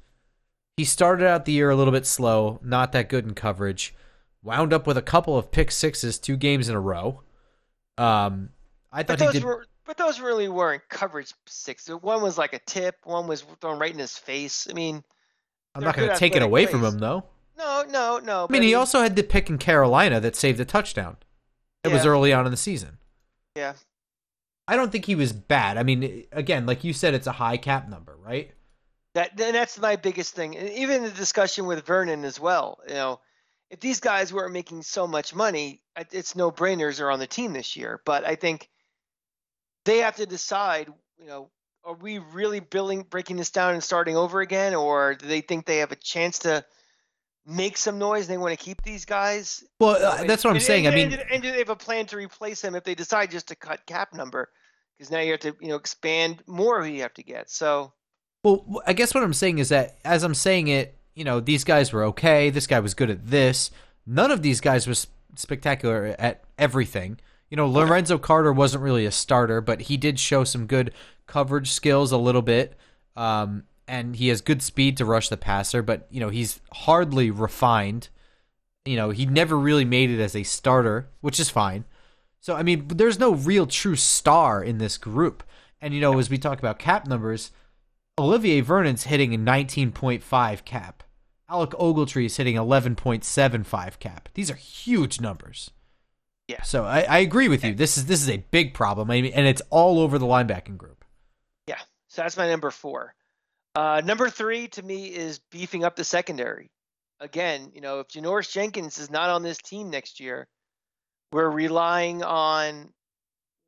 He 0.78 0.86
started 0.86 1.28
out 1.28 1.46
the 1.46 1.52
year 1.54 1.70
a 1.70 1.76
little 1.76 1.92
bit 1.94 2.06
slow, 2.06 2.60
not 2.64 2.92
that 2.94 3.10
good 3.10 3.26
in 3.26 3.34
coverage, 3.34 3.94
wound 4.44 4.74
up 4.74 4.86
with 4.88 4.98
a 4.98 5.02
couple 5.02 5.38
of 5.38 5.52
pick 5.52 5.72
sixes 5.72 6.20
two 6.20 6.38
games 6.38 6.70
in 6.70 6.76
a 6.76 6.80
row. 6.80 7.22
Um, 7.98 8.50
I 8.92 9.04
But 9.04 9.08
thought 9.08 9.20
he 9.20 9.26
those 9.26 9.34
did. 9.36 9.44
were, 9.44 9.66
but 9.86 9.98
those 9.98 10.20
really 10.20 10.50
weren't 10.50 10.84
coverage 10.90 11.34
six. 11.46 11.88
One 11.88 12.22
was 12.22 12.38
like 12.38 12.54
a 12.54 12.60
tip. 12.60 12.96
One 13.04 13.28
was 13.28 13.46
thrown 13.62 13.80
right 13.80 13.92
in 13.94 14.00
his 14.00 14.18
face. 14.18 14.68
I 14.70 14.74
mean, 14.74 15.04
I'm 15.74 15.84
not 15.84 15.96
going 15.96 16.10
to 16.10 16.16
take 16.18 16.36
it 16.36 16.42
away 16.42 16.66
from 16.66 16.84
him, 16.84 17.00
though. 17.00 17.26
no, 17.58 17.84
no, 17.90 18.20
no. 18.20 18.46
I 18.50 18.52
mean, 18.52 18.64
he 18.64 18.74
also 18.74 19.02
had 19.02 19.16
the 19.16 19.24
pick 19.24 19.50
in 19.50 19.58
Carolina 19.58 20.20
that 20.22 20.36
saved 20.36 20.60
a 20.60 20.66
touchdown. 20.66 21.18
It 21.84 21.90
was 21.92 22.06
early 22.06 22.34
on 22.34 22.46
in 22.46 22.52
the 22.52 22.58
season. 22.58 22.98
yeah. 23.56 23.74
I 24.68 24.76
don't 24.76 24.92
think 24.92 25.06
he 25.06 25.16
was 25.16 25.32
bad. 25.32 25.78
I 25.78 25.84
mean, 25.84 26.26
again, 26.32 26.66
like 26.66 26.84
you 26.84 26.94
said, 26.94 27.14
it's 27.14 27.28
a 27.28 27.32
high 27.32 27.58
cap 27.58 27.88
number, 27.88 28.18
right? 28.18 28.52
That 29.14 29.40
and 29.40 29.56
that's 29.56 29.80
my 29.80 29.96
biggest 29.96 30.34
thing. 30.36 30.58
And 30.58 30.70
even 30.70 31.04
the 31.04 31.12
discussion 31.12 31.66
with 31.66 31.86
Vernon 31.86 32.26
as 32.26 32.40
well. 32.40 32.80
You 32.88 32.96
know, 32.96 33.20
if 33.70 33.80
these 33.80 34.00
guys 34.00 34.34
weren't 34.34 34.54
making 34.54 34.82
so 34.84 35.08
much 35.08 35.34
money, 35.34 35.82
it's 36.12 36.36
no 36.36 36.52
brainers 36.52 37.00
are 37.00 37.12
on 37.12 37.20
the 37.20 37.28
team 37.28 37.54
this 37.54 37.76
year. 37.76 38.02
But 38.06 38.26
I 38.26 38.36
think 38.36 38.70
they 39.86 40.00
have 40.00 40.18
to 40.18 40.26
decide. 40.26 40.92
You 41.18 41.28
know, 41.28 41.50
are 41.86 41.96
we 41.96 42.18
really 42.18 42.60
building, 42.60 43.04
breaking 43.04 43.38
this 43.38 43.52
down 43.52 43.74
and 43.74 43.84
starting 43.84 44.18
over 44.18 44.42
again, 44.42 44.76
or 44.76 45.14
do 45.14 45.28
they 45.28 45.42
think 45.42 45.66
they 45.66 45.78
have 45.78 45.92
a 45.92 45.98
chance 45.98 46.40
to 46.40 46.66
make 47.46 47.78
some 47.78 47.98
noise? 48.00 48.28
They 48.28 48.38
want 48.38 48.58
to 48.58 48.64
keep 48.64 48.82
these 48.84 49.06
guys. 49.06 49.64
Well, 49.80 49.96
uh, 50.04 50.24
that's 50.24 50.44
what 50.44 50.52
I'm 50.52 50.58
and- 50.58 50.66
saying. 50.66 50.88
I 50.88 50.92
mean, 50.92 51.14
and, 51.14 51.24
and 51.32 51.44
do 51.44 51.52
they 51.52 51.60
have 51.60 51.70
a 51.70 51.76
plan 51.76 52.06
to 52.08 52.18
replace 52.18 52.62
him 52.64 52.76
if 52.76 52.84
they 52.84 52.96
decide 52.96 53.32
just 53.32 53.48
to 53.50 53.56
cut 53.56 53.86
cap 53.86 54.14
number? 54.14 54.50
Because 54.98 55.12
now 55.12 55.20
you 55.20 55.32
have 55.32 55.42
to, 55.42 55.56
you 55.60 55.68
know, 55.70 55.76
expand 55.76 56.42
more 56.48 56.82
who 56.84 56.90
you 56.90 57.02
have 57.02 57.14
to 57.16 57.24
get. 57.24 57.50
So 57.50 57.92
Well, 58.44 58.82
I 58.88 58.94
guess 58.94 59.14
what 59.14 59.24
I'm 59.24 59.34
saying 59.34 59.58
is 59.60 59.70
that 59.70 59.98
as 60.06 60.24
I'm 60.24 60.34
saying 60.36 60.70
it, 60.70 60.98
you 61.16 61.24
know, 61.24 61.40
these 61.40 61.64
guys 61.64 61.92
were 61.92 62.04
okay. 62.06 62.50
This 62.50 62.68
guy 62.68 62.80
was 62.80 62.94
good 62.94 63.10
at 63.10 63.28
this. 63.28 63.72
None 64.06 64.32
of 64.32 64.42
these 64.42 64.62
guys 64.62 64.88
was 64.88 65.08
spectacular 65.36 66.16
at 66.18 66.44
everything. 66.58 67.20
You 67.50 67.58
know, 67.58 67.68
Lorenzo 67.68 68.18
Carter 68.18 68.52
wasn't 68.52 68.84
really 68.84 69.06
a 69.06 69.12
starter, 69.12 69.62
but 69.62 69.82
he 69.82 69.98
did 69.98 70.20
show 70.20 70.44
some 70.44 70.66
good 70.66 70.92
coverage 71.28 71.72
skills 71.72 72.12
a 72.12 72.18
little 72.18 72.42
bit. 72.42 72.78
Um, 73.16 73.64
and 73.88 74.16
he 74.16 74.30
has 74.30 74.42
good 74.42 74.62
speed 74.62 74.98
to 74.98 75.06
rush 75.06 75.30
the 75.30 75.38
passer, 75.38 75.82
but, 75.82 76.08
you 76.10 76.20
know, 76.20 76.30
he's 76.30 76.60
hardly 76.74 77.32
refined. 77.32 78.10
You 78.86 78.96
know, 78.96 79.10
he 79.10 79.26
never 79.26 79.58
really 79.58 79.86
made 79.86 80.10
it 80.10 80.20
as 80.20 80.36
a 80.36 80.44
starter, 80.44 81.10
which 81.22 81.40
is 81.40 81.50
fine. 81.50 81.86
So, 82.40 82.56
I 82.56 82.64
mean, 82.64 82.88
there's 82.88 83.20
no 83.20 83.34
real 83.34 83.66
true 83.66 83.96
star 83.96 84.64
in 84.64 84.78
this 84.78 84.98
group. 84.98 85.44
And, 85.82 85.94
you 85.94 86.02
know, 86.02 86.20
as 86.20 86.30
we 86.30 86.38
talk 86.38 86.60
about 86.60 86.80
cap 86.80 87.08
numbers, 87.08 87.52
Olivier 88.20 88.62
Vernon's 88.62 89.04
hitting 89.04 89.34
a 89.34 89.38
19.5 89.38 90.64
cap. 90.64 91.04
Alec 91.50 91.72
Ogletree 91.72 92.26
is 92.26 92.38
hitting 92.38 92.56
11.75 92.56 94.00
cap. 94.00 94.30
These 94.34 94.50
are 94.50 94.56
huge 94.56 95.20
numbers. 95.20 95.72
Yeah. 96.48 96.62
So 96.62 96.86
I, 96.86 97.02
I 97.02 97.18
agree 97.20 97.48
with 97.48 97.64
you. 97.64 97.74
This 97.74 97.98
is 97.98 98.06
this 98.06 98.22
is 98.22 98.30
a 98.30 98.38
big 98.52 98.74
problem, 98.74 99.10
I 99.10 99.22
mean, 99.22 99.34
and 99.34 99.48
it's 99.48 99.64
all 99.72 100.00
over 100.00 100.20
the 100.20 100.28
linebacking 100.28 100.78
group. 100.78 101.04
Yeah. 101.68 101.80
So 102.08 102.22
that's 102.22 102.38
my 102.38 102.48
number 102.48 102.70
four. 102.70 103.15
Uh, 103.76 104.02
number 104.06 104.30
three 104.30 104.68
to 104.70 104.82
me 104.82 105.08
is 105.08 105.40
beefing 105.52 105.84
up 105.84 105.96
the 105.96 106.04
secondary. 106.04 106.72
Again, 107.20 107.72
you 107.74 107.82
know, 107.82 108.00
if 108.00 108.08
Janoris 108.08 108.52
Jenkins 108.52 108.98
is 108.98 109.10
not 109.10 109.30
on 109.30 109.44
this 109.44 109.58
team 109.58 109.90
next 109.90 110.20
year, 110.20 110.48
we're 111.32 111.50
relying 111.50 112.24
on 112.24 112.94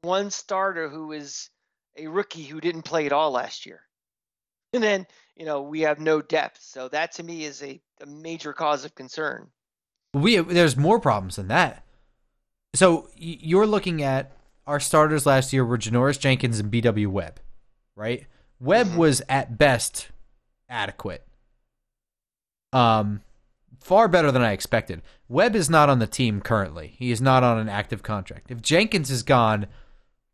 one 0.02 0.32
starter 0.32 0.88
who 0.88 1.12
is 1.12 1.50
a 1.98 2.08
rookie 2.08 2.44
who 2.44 2.62
didn't 2.62 2.84
play 2.84 3.06
at 3.06 3.14
all 3.14 3.32
last 3.32 3.66
year. 3.66 3.82
And 4.74 4.84
then, 4.84 5.08
you 5.38 5.46
know, 5.46 5.62
we 5.62 5.80
have 5.82 5.98
no 5.98 6.22
depth. 6.22 6.60
So 6.62 6.90
that 6.90 7.14
to 7.14 7.24
me 7.24 7.46
is 7.46 7.64
a, 7.64 7.80
a 8.02 8.06
major 8.06 8.52
cause 8.52 8.84
of 8.84 8.94
concern. 8.96 9.48
We 10.14 10.38
there's 10.40 10.76
more 10.76 11.00
problems 11.00 11.38
than 11.38 11.48
that. 11.48 11.86
So 12.76 13.08
you're 13.16 13.66
looking 13.66 14.04
at 14.04 14.34
our 14.68 14.82
starters 14.82 15.26
last 15.26 15.54
year 15.54 15.66
were 15.66 15.78
Janoris 15.78 16.20
Jenkins 16.20 16.60
and 16.60 16.70
BW 16.70 17.08
Webb, 17.08 17.40
right? 17.96 18.28
Webb 18.60 18.88
mm-hmm. 18.88 18.98
was 18.98 19.22
at 19.30 19.58
best 19.58 20.10
adequate. 20.70 21.26
Um 22.74 23.22
far 23.80 24.08
better 24.08 24.32
than 24.32 24.42
I 24.42 24.52
expected. 24.52 25.02
Webb 25.30 25.56
is 25.56 25.70
not 25.70 25.90
on 25.90 26.00
the 26.00 26.08
team 26.08 26.42
currently. 26.42 26.96
He 26.98 27.12
is 27.12 27.22
not 27.22 27.44
on 27.44 27.58
an 27.58 27.70
active 27.70 28.04
contract. 28.04 28.52
If 28.52 28.62
Jenkins 28.62 29.10
is 29.10 29.24
gone, 29.24 29.68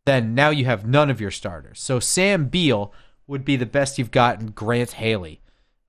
then 0.04 0.34
now 0.34 0.50
you 0.50 0.64
have 0.64 0.86
none 0.86 1.10
of 1.10 1.20
your 1.20 1.30
starters. 1.30 1.80
So 1.80 2.00
Sam 2.00 2.46
Beal 2.46 2.92
would 3.26 3.44
be 3.44 3.56
the 3.56 3.66
best 3.66 3.98
you've 3.98 4.10
gotten. 4.10 4.50
Grant 4.50 4.92
Haley. 4.92 5.40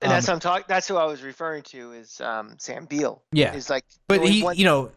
And 0.02 0.10
that's 0.10 0.28
um, 0.28 0.34
I'm 0.34 0.40
talking. 0.40 0.64
That's 0.68 0.86
who 0.86 0.96
I 0.96 1.04
was 1.04 1.22
referring 1.22 1.62
to 1.64 1.92
is 1.92 2.20
um, 2.20 2.56
Sam 2.58 2.84
Beal. 2.84 3.22
Yeah, 3.32 3.54
is 3.54 3.70
like, 3.70 3.84
but 4.08 4.26
he, 4.26 4.42
one- 4.42 4.56
you 4.56 4.64
know, 4.64 4.90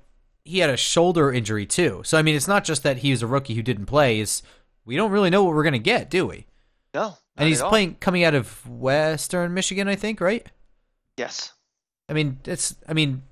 he 0.44 0.60
had 0.60 0.70
a 0.70 0.78
shoulder 0.78 1.32
injury 1.32 1.66
too. 1.66 2.02
So 2.04 2.18
I 2.18 2.22
mean, 2.22 2.36
it's 2.36 2.48
not 2.48 2.66
just 2.66 2.84
that 2.84 2.98
he 2.98 3.12
was 3.12 3.22
a 3.22 3.28
rookie 3.28 3.56
who 3.56 3.62
didn't 3.62 3.86
play. 3.86 4.20
Is 4.20 4.44
we 4.86 4.98
don't 4.98 5.12
really 5.12 5.30
know 5.30 5.44
what 5.44 5.56
we're 5.56 5.64
gonna 5.64 5.80
get, 5.80 6.10
do 6.10 6.28
we? 6.28 6.48
No. 6.94 7.16
And 7.40 7.50
he's 7.50 7.62
playing 7.62 7.96
coming 7.96 8.24
out 8.24 8.36
of 8.36 8.68
Western 8.70 9.54
Michigan, 9.54 9.88
I 9.88 9.96
think, 9.96 10.22
right? 10.22 10.46
Yes. 11.18 11.54
I 12.08 12.14
mean, 12.14 12.40
it's. 12.46 12.76
I 12.88 12.94
mean, 12.94 13.24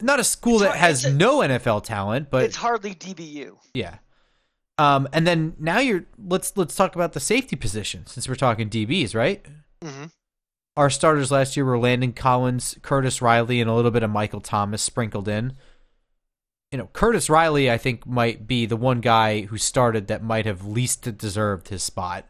not 0.00 0.20
a 0.20 0.24
school 0.24 0.58
that 0.60 0.76
has 0.76 1.04
a, 1.04 1.12
no 1.12 1.38
NFL 1.38 1.84
talent, 1.84 2.30
but 2.30 2.44
it's 2.44 2.56
hardly 2.56 2.94
DBU. 2.94 3.56
Yeah. 3.74 3.96
Um, 4.78 5.08
and 5.12 5.26
then 5.26 5.54
now 5.58 5.78
you're 5.78 6.04
let's 6.18 6.54
let's 6.56 6.76
talk 6.76 6.94
about 6.94 7.14
the 7.14 7.20
safety 7.20 7.56
position 7.56 8.06
since 8.06 8.28
we're 8.28 8.34
talking 8.34 8.68
DBs, 8.68 9.14
right? 9.14 9.44
Mm-hmm. 9.82 10.06
Our 10.76 10.90
starters 10.90 11.30
last 11.30 11.56
year 11.56 11.64
were 11.64 11.78
Landon 11.78 12.12
Collins, 12.12 12.76
Curtis 12.82 13.22
Riley, 13.22 13.62
and 13.62 13.70
a 13.70 13.74
little 13.74 13.90
bit 13.90 14.02
of 14.02 14.10
Michael 14.10 14.42
Thomas 14.42 14.82
sprinkled 14.82 15.28
in. 15.28 15.54
You 16.70 16.76
know, 16.76 16.90
Curtis 16.92 17.30
Riley, 17.30 17.70
I 17.70 17.78
think, 17.78 18.06
might 18.06 18.46
be 18.46 18.66
the 18.66 18.76
one 18.76 19.00
guy 19.00 19.42
who 19.42 19.56
started 19.56 20.08
that 20.08 20.22
might 20.22 20.44
have 20.44 20.66
least 20.66 21.16
deserved 21.16 21.68
his 21.68 21.82
spot. 21.82 22.26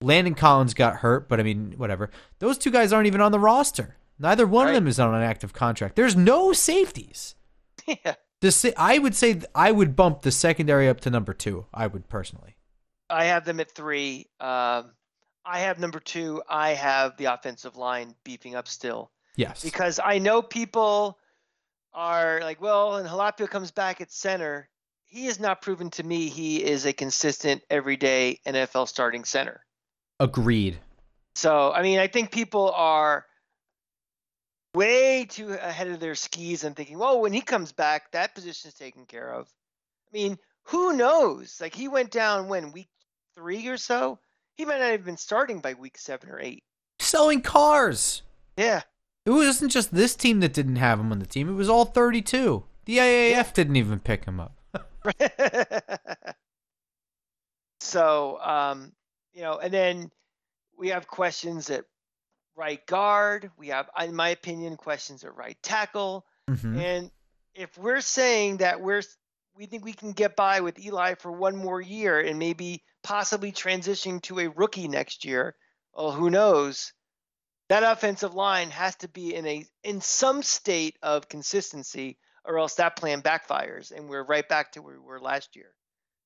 Landon 0.00 0.34
Collins 0.34 0.74
got 0.74 0.96
hurt, 0.96 1.28
but 1.28 1.40
I 1.40 1.42
mean, 1.42 1.74
whatever. 1.76 2.10
Those 2.38 2.58
two 2.58 2.70
guys 2.70 2.92
aren't 2.92 3.06
even 3.06 3.20
on 3.20 3.32
the 3.32 3.40
roster. 3.40 3.96
Neither 4.18 4.46
one 4.46 4.66
right. 4.66 4.70
of 4.70 4.74
them 4.74 4.86
is 4.88 5.00
on 5.00 5.14
an 5.14 5.22
active 5.22 5.52
contract. 5.52 5.96
There's 5.96 6.16
no 6.16 6.52
safeties. 6.52 7.34
Yeah. 8.04 8.16
The 8.40 8.74
I 8.76 8.98
would 8.98 9.16
say 9.16 9.40
I 9.54 9.72
would 9.72 9.96
bump 9.96 10.20
the 10.20 10.30
secondary 10.30 10.88
up 10.88 11.00
to 11.00 11.10
number 11.10 11.32
two. 11.32 11.66
I 11.72 11.86
would 11.86 12.08
personally. 12.08 12.54
I 13.10 13.24
have 13.24 13.46
them 13.46 13.60
at 13.60 13.70
three. 13.70 14.26
Um, 14.38 14.92
I 15.44 15.60
have 15.60 15.78
number 15.78 15.98
two. 15.98 16.42
I 16.48 16.74
have 16.74 17.16
the 17.16 17.24
offensive 17.26 17.76
line 17.76 18.14
beefing 18.24 18.54
up 18.54 18.68
still. 18.68 19.10
Yes. 19.36 19.64
Because 19.64 19.98
I 20.04 20.18
know 20.18 20.42
people 20.42 21.18
are 21.94 22.40
like, 22.42 22.60
well, 22.60 22.96
and 22.96 23.08
Halapio 23.08 23.48
comes 23.48 23.70
back 23.70 24.00
at 24.00 24.12
center. 24.12 24.68
He 25.06 25.24
has 25.26 25.40
not 25.40 25.62
proven 25.62 25.88
to 25.92 26.02
me 26.02 26.28
he 26.28 26.62
is 26.62 26.84
a 26.84 26.92
consistent 26.92 27.62
everyday 27.70 28.38
NFL 28.46 28.88
starting 28.88 29.24
center. 29.24 29.64
Agreed. 30.20 30.78
So 31.34 31.72
I 31.72 31.82
mean, 31.82 31.98
I 31.98 32.08
think 32.08 32.32
people 32.32 32.72
are 32.72 33.24
way 34.74 35.24
too 35.24 35.52
ahead 35.52 35.88
of 35.88 36.00
their 36.00 36.14
skis 36.14 36.64
and 36.64 36.74
thinking, 36.74 36.98
well, 36.98 37.20
when 37.20 37.32
he 37.32 37.40
comes 37.40 37.72
back, 37.72 38.12
that 38.12 38.34
position 38.34 38.68
is 38.68 38.74
taken 38.74 39.06
care 39.06 39.32
of. 39.32 39.48
I 40.08 40.16
mean, 40.16 40.38
who 40.64 40.92
knows? 40.92 41.58
Like 41.60 41.74
he 41.74 41.88
went 41.88 42.10
down 42.10 42.48
when 42.48 42.72
week 42.72 42.88
three 43.34 43.66
or 43.68 43.76
so. 43.76 44.18
He 44.56 44.64
might 44.64 44.80
not 44.80 44.90
have 44.90 45.04
been 45.04 45.16
starting 45.16 45.60
by 45.60 45.74
week 45.74 45.96
seven 45.96 46.30
or 46.30 46.40
eight. 46.40 46.64
Selling 46.98 47.40
cars. 47.40 48.22
Yeah. 48.56 48.82
It 49.24 49.30
wasn't 49.30 49.70
just 49.70 49.94
this 49.94 50.16
team 50.16 50.40
that 50.40 50.52
didn't 50.52 50.76
have 50.76 50.98
him 50.98 51.12
on 51.12 51.20
the 51.20 51.26
team. 51.26 51.48
It 51.48 51.52
was 51.52 51.68
all 51.68 51.84
32. 51.84 52.64
The 52.86 52.98
IAF 52.98 53.30
yeah. 53.30 53.50
didn't 53.52 53.76
even 53.76 54.00
pick 54.00 54.24
him 54.24 54.40
up. 54.40 54.56
so, 57.80 58.40
um, 58.40 58.92
you 59.38 59.44
know, 59.44 59.60
and 59.60 59.72
then 59.72 60.10
we 60.76 60.88
have 60.88 61.06
questions 61.06 61.70
at 61.70 61.84
right 62.56 62.84
guard. 62.86 63.52
We 63.56 63.68
have, 63.68 63.88
in 64.02 64.16
my 64.16 64.30
opinion, 64.30 64.76
questions 64.76 65.22
at 65.22 65.36
right 65.36 65.56
tackle. 65.62 66.26
Mm-hmm. 66.50 66.76
And 66.76 67.10
if 67.54 67.78
we're 67.78 68.00
saying 68.00 68.56
that 68.56 68.80
we're 68.80 69.02
we 69.54 69.66
think 69.66 69.84
we 69.84 69.92
can 69.92 70.10
get 70.10 70.34
by 70.34 70.60
with 70.60 70.84
Eli 70.84 71.14
for 71.14 71.30
one 71.30 71.56
more 71.56 71.80
year 71.80 72.18
and 72.18 72.40
maybe 72.40 72.82
possibly 73.04 73.52
transitioning 73.52 74.20
to 74.22 74.40
a 74.40 74.48
rookie 74.48 74.88
next 74.88 75.24
year, 75.24 75.54
well, 75.94 76.10
who 76.10 76.30
knows? 76.30 76.92
That 77.68 77.84
offensive 77.84 78.34
line 78.34 78.70
has 78.70 78.96
to 78.96 79.08
be 79.08 79.36
in 79.36 79.46
a 79.46 79.64
in 79.84 80.00
some 80.00 80.42
state 80.42 80.98
of 81.00 81.28
consistency, 81.28 82.18
or 82.44 82.58
else 82.58 82.74
that 82.74 82.96
plan 82.96 83.22
backfires, 83.22 83.92
and 83.92 84.08
we're 84.08 84.24
right 84.24 84.48
back 84.48 84.72
to 84.72 84.82
where 84.82 84.94
we 84.94 85.06
were 85.06 85.20
last 85.20 85.54
year. 85.54 85.70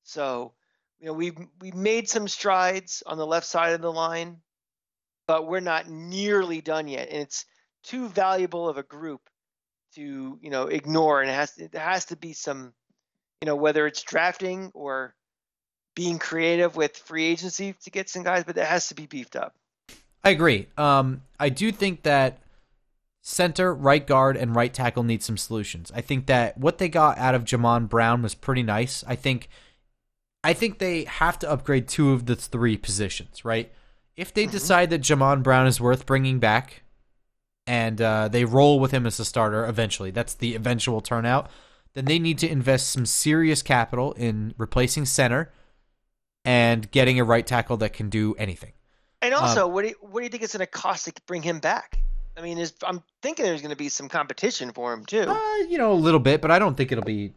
So, 0.01 0.55
you 1.03 1.09
know, 1.09 1.13
we've 1.13 1.37
we 1.59 1.71
made 1.71 2.07
some 2.07 2.27
strides 2.27 3.03
on 3.05 3.19
the 3.19 3.27
left 3.27 3.45
side 3.45 3.73
of 3.73 3.81
the 3.81 3.91
line 3.91 4.37
but 5.27 5.47
we're 5.47 5.59
not 5.59 5.89
nearly 5.89 6.61
done 6.61 6.87
yet. 6.87 7.09
And 7.09 7.21
it's 7.21 7.45
too 7.83 8.07
valuable 8.09 8.67
of 8.67 8.77
a 8.77 8.83
group 8.83 9.21
to 9.95 10.39
you 10.41 10.49
know 10.49 10.67
ignore, 10.67 11.21
and 11.21 11.29
it 11.29 11.33
has 11.33 11.51
to, 11.55 11.67
there 11.67 11.81
has 11.81 12.05
to 12.05 12.15
be 12.15 12.33
some 12.33 12.73
you 13.41 13.45
know 13.45 13.55
whether 13.55 13.85
it's 13.87 14.01
drafting 14.01 14.71
or 14.73 15.13
being 15.95 16.17
creative 16.17 16.75
with 16.75 16.97
free 16.97 17.25
agency 17.25 17.75
to 17.83 17.91
get 17.91 18.09
some 18.09 18.23
guys, 18.23 18.43
but 18.43 18.57
it 18.57 18.65
has 18.65 18.87
to 18.87 18.95
be 18.95 19.05
beefed 19.05 19.35
up. 19.35 19.55
I 20.23 20.31
agree. 20.31 20.67
Um, 20.77 21.21
I 21.39 21.49
do 21.49 21.71
think 21.71 22.01
that 22.03 22.39
center, 23.21 23.73
right 23.73 24.05
guard, 24.05 24.35
and 24.35 24.55
right 24.55 24.73
tackle 24.73 25.03
need 25.03 25.21
some 25.21 25.37
solutions. 25.37 25.91
I 25.93 26.01
think 26.01 26.25
that 26.25 26.57
what 26.57 26.79
they 26.79 26.89
got 26.89 27.19
out 27.19 27.35
of 27.35 27.43
Jamon 27.43 27.89
Brown 27.89 28.23
was 28.23 28.33
pretty 28.33 28.63
nice. 28.63 29.03
I 29.07 29.15
think, 29.15 29.49
I 30.43 30.53
think 30.53 30.79
they 30.79 31.05
have 31.05 31.39
to 31.39 31.49
upgrade 31.49 31.87
two 31.87 32.11
of 32.11 32.25
the 32.25 32.35
three 32.35 32.77
positions. 32.77 33.45
Right, 33.45 33.71
if 34.15 34.33
they 34.33 34.43
mm-hmm. 34.43 34.51
decide 34.51 34.89
that 34.91 35.01
Jamon 35.01 35.43
Brown 35.43 35.67
is 35.67 35.79
worth 35.79 36.05
bringing 36.05 36.39
back, 36.39 36.83
and 37.65 38.01
uh, 38.01 38.27
they 38.27 38.45
roll 38.45 38.79
with 38.79 38.91
him 38.91 39.05
as 39.05 39.19
a 39.19 39.25
starter 39.25 39.65
eventually, 39.65 40.11
that's 40.11 40.33
the 40.33 40.55
eventual 40.55 41.01
turnout. 41.01 41.49
Then 41.93 42.05
they 42.05 42.19
need 42.19 42.39
to 42.39 42.49
invest 42.49 42.89
some 42.91 43.05
serious 43.05 43.61
capital 43.61 44.13
in 44.13 44.53
replacing 44.57 45.05
center 45.05 45.51
and 46.43 46.89
getting 46.91 47.19
a 47.19 47.23
right 47.23 47.45
tackle 47.45 47.77
that 47.77 47.93
can 47.93 48.09
do 48.09 48.33
anything. 48.37 48.73
And 49.21 49.33
also, 49.33 49.67
um, 49.67 49.73
what 49.73 49.83
do 49.83 49.89
you, 49.89 49.95
what 50.01 50.19
do 50.19 50.23
you 50.23 50.29
think 50.29 50.43
it's 50.43 50.53
going 50.53 50.65
to 50.65 50.67
cost 50.67 51.05
to 51.05 51.13
bring 51.27 51.43
him 51.43 51.59
back? 51.59 51.99
I 52.35 52.41
mean, 52.41 52.65
I'm 52.81 53.03
thinking 53.21 53.45
there's 53.45 53.61
going 53.61 53.71
to 53.71 53.77
be 53.77 53.89
some 53.89 54.09
competition 54.09 54.71
for 54.71 54.91
him 54.91 55.05
too. 55.05 55.21
Uh, 55.21 55.57
you 55.69 55.77
know, 55.77 55.93
a 55.93 55.95
little 55.95 56.19
bit, 56.19 56.41
but 56.41 56.51
I 56.51 56.59
don't 56.59 56.75
think 56.75 56.91
it'll 56.91 57.03
be. 57.03 57.33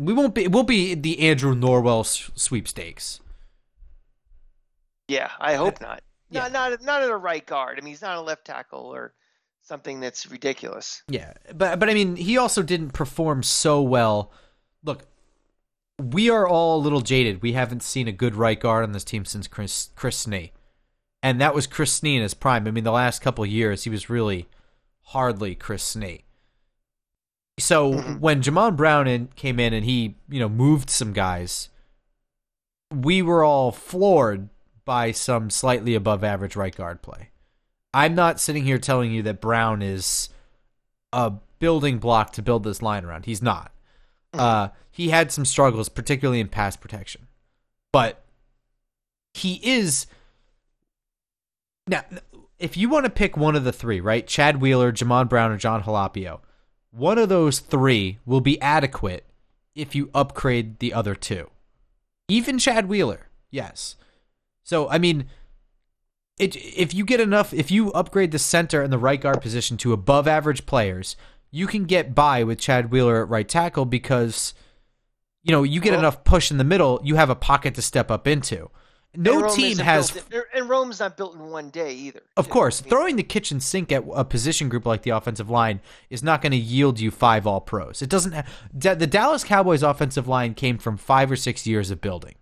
We 0.00 0.12
won't 0.12 0.34
be. 0.34 0.44
It 0.44 0.52
won't 0.52 0.68
be 0.68 0.94
the 0.94 1.20
Andrew 1.20 1.54
Norwell 1.54 2.04
sweepstakes. 2.38 3.20
Yeah, 5.08 5.30
I 5.38 5.54
hope 5.54 5.80
not. 5.80 6.02
Yeah. 6.30 6.48
Not 6.48 6.52
not 6.52 6.82
not 6.82 7.02
at 7.02 7.10
a 7.10 7.16
right 7.16 7.44
guard. 7.44 7.78
I 7.78 7.80
mean, 7.82 7.92
he's 7.92 8.02
not 8.02 8.16
a 8.16 8.20
left 8.20 8.44
tackle 8.44 8.80
or 8.80 9.14
something 9.62 10.00
that's 10.00 10.30
ridiculous. 10.30 11.02
Yeah, 11.08 11.32
but 11.54 11.78
but 11.78 11.88
I 11.88 11.94
mean, 11.94 12.16
he 12.16 12.36
also 12.36 12.62
didn't 12.62 12.90
perform 12.90 13.42
so 13.42 13.82
well. 13.82 14.32
Look, 14.82 15.06
we 15.98 16.28
are 16.28 16.46
all 16.46 16.78
a 16.78 16.82
little 16.82 17.00
jaded. 17.00 17.42
We 17.42 17.52
haven't 17.52 17.82
seen 17.82 18.08
a 18.08 18.12
good 18.12 18.34
right 18.34 18.58
guard 18.58 18.82
on 18.82 18.92
this 18.92 19.04
team 19.04 19.24
since 19.24 19.46
Chris 19.46 19.90
Chris 19.94 20.26
Snee, 20.26 20.50
and 21.22 21.40
that 21.40 21.54
was 21.54 21.66
Chris 21.68 22.00
Snee 22.00 22.16
in 22.16 22.22
his 22.22 22.34
prime. 22.34 22.66
I 22.66 22.70
mean, 22.70 22.84
the 22.84 22.90
last 22.90 23.22
couple 23.22 23.46
years 23.46 23.84
he 23.84 23.90
was 23.90 24.10
really 24.10 24.48
hardly 25.08 25.54
Chris 25.54 25.94
Snee. 25.94 26.22
So 27.58 27.92
mm-hmm. 27.92 28.14
when 28.20 28.42
Jamon 28.42 28.76
Brown 28.76 29.06
in, 29.06 29.28
came 29.36 29.60
in 29.60 29.72
and 29.72 29.84
he 29.84 30.16
you 30.28 30.40
know 30.40 30.48
moved 30.48 30.90
some 30.90 31.12
guys, 31.12 31.68
we 32.92 33.22
were 33.22 33.44
all 33.44 33.72
floored 33.72 34.48
by 34.84 35.12
some 35.12 35.50
slightly 35.50 35.94
above 35.94 36.22
average 36.24 36.56
right 36.56 36.74
guard 36.74 37.00
play. 37.02 37.30
I'm 37.92 38.14
not 38.14 38.40
sitting 38.40 38.64
here 38.64 38.78
telling 38.78 39.12
you 39.12 39.22
that 39.22 39.40
Brown 39.40 39.82
is 39.82 40.28
a 41.12 41.32
building 41.60 41.98
block 41.98 42.32
to 42.32 42.42
build 42.42 42.64
this 42.64 42.82
line 42.82 43.04
around. 43.04 43.26
He's 43.26 43.40
not. 43.40 43.72
Hmm. 44.34 44.40
Uh, 44.40 44.68
he 44.90 45.08
had 45.08 45.30
some 45.32 45.44
struggles, 45.44 45.88
particularly 45.88 46.40
in 46.40 46.48
pass 46.48 46.76
protection, 46.76 47.28
but 47.92 48.24
he 49.32 49.60
is 49.62 50.06
Now, 51.86 52.02
if 52.58 52.76
you 52.76 52.88
want 52.88 53.04
to 53.04 53.10
pick 53.10 53.36
one 53.36 53.56
of 53.56 53.64
the 53.64 53.72
three, 53.72 54.00
right? 54.00 54.26
Chad 54.26 54.60
Wheeler, 54.60 54.92
Jamon 54.92 55.28
Brown, 55.28 55.52
or 55.52 55.56
Jon 55.56 55.82
Halapio, 55.82 56.40
one 56.96 57.18
of 57.18 57.28
those 57.28 57.58
three 57.58 58.18
will 58.24 58.40
be 58.40 58.60
adequate 58.60 59.24
if 59.74 59.94
you 59.94 60.10
upgrade 60.14 60.78
the 60.78 60.94
other 60.94 61.14
two. 61.14 61.50
Even 62.28 62.58
Chad 62.58 62.88
Wheeler, 62.88 63.28
yes. 63.50 63.96
So, 64.62 64.88
I 64.88 64.98
mean, 64.98 65.26
it, 66.38 66.56
if 66.56 66.94
you 66.94 67.04
get 67.04 67.20
enough, 67.20 67.52
if 67.52 67.70
you 67.70 67.90
upgrade 67.92 68.30
the 68.30 68.38
center 68.38 68.80
and 68.80 68.92
the 68.92 68.98
right 68.98 69.20
guard 69.20 69.42
position 69.42 69.76
to 69.78 69.92
above 69.92 70.28
average 70.28 70.66
players, 70.66 71.16
you 71.50 71.66
can 71.66 71.84
get 71.84 72.14
by 72.14 72.44
with 72.44 72.60
Chad 72.60 72.90
Wheeler 72.90 73.22
at 73.22 73.28
right 73.28 73.48
tackle 73.48 73.84
because, 73.84 74.54
you 75.42 75.52
know, 75.52 75.64
you 75.64 75.80
get 75.80 75.90
Well- 75.90 76.00
enough 76.00 76.24
push 76.24 76.50
in 76.50 76.58
the 76.58 76.64
middle, 76.64 77.00
you 77.04 77.16
have 77.16 77.30
a 77.30 77.36
pocket 77.36 77.74
to 77.74 77.82
step 77.82 78.10
up 78.10 78.26
into. 78.26 78.70
No 79.16 79.40
Rome 79.42 79.54
team 79.54 79.78
has 79.78 80.14
in- 80.16 80.42
and 80.54 80.68
Rome's 80.68 81.00
not 81.00 81.16
built 81.16 81.34
in 81.34 81.40
one 81.50 81.70
day 81.70 81.92
either. 81.94 82.20
of 82.36 82.48
course, 82.48 82.80
I 82.80 82.84
mean, 82.84 82.90
throwing 82.90 83.16
the 83.16 83.22
kitchen 83.22 83.60
sink 83.60 83.92
at 83.92 84.04
a 84.14 84.24
position 84.24 84.68
group 84.68 84.86
like 84.86 85.02
the 85.02 85.10
offensive 85.10 85.48
line 85.50 85.80
is 86.10 86.22
not 86.22 86.42
going 86.42 86.52
to 86.52 86.56
yield 86.58 86.98
you 87.00 87.10
five 87.10 87.46
all 87.46 87.60
pros. 87.60 88.02
It 88.02 88.08
doesn't. 88.10 88.32
Ha- 88.32 88.44
the 88.72 89.06
Dallas 89.06 89.44
Cowboys 89.44 89.82
offensive 89.82 90.26
line 90.28 90.54
came 90.54 90.78
from 90.78 90.96
five 90.96 91.30
or 91.30 91.36
six 91.36 91.66
years 91.66 91.90
of 91.90 92.00
building. 92.00 92.34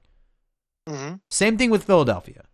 mhm. 0.89 1.21
Same 1.31 1.57
thing 1.57 1.71
with 1.71 1.85
Philadelphia. 1.85 2.45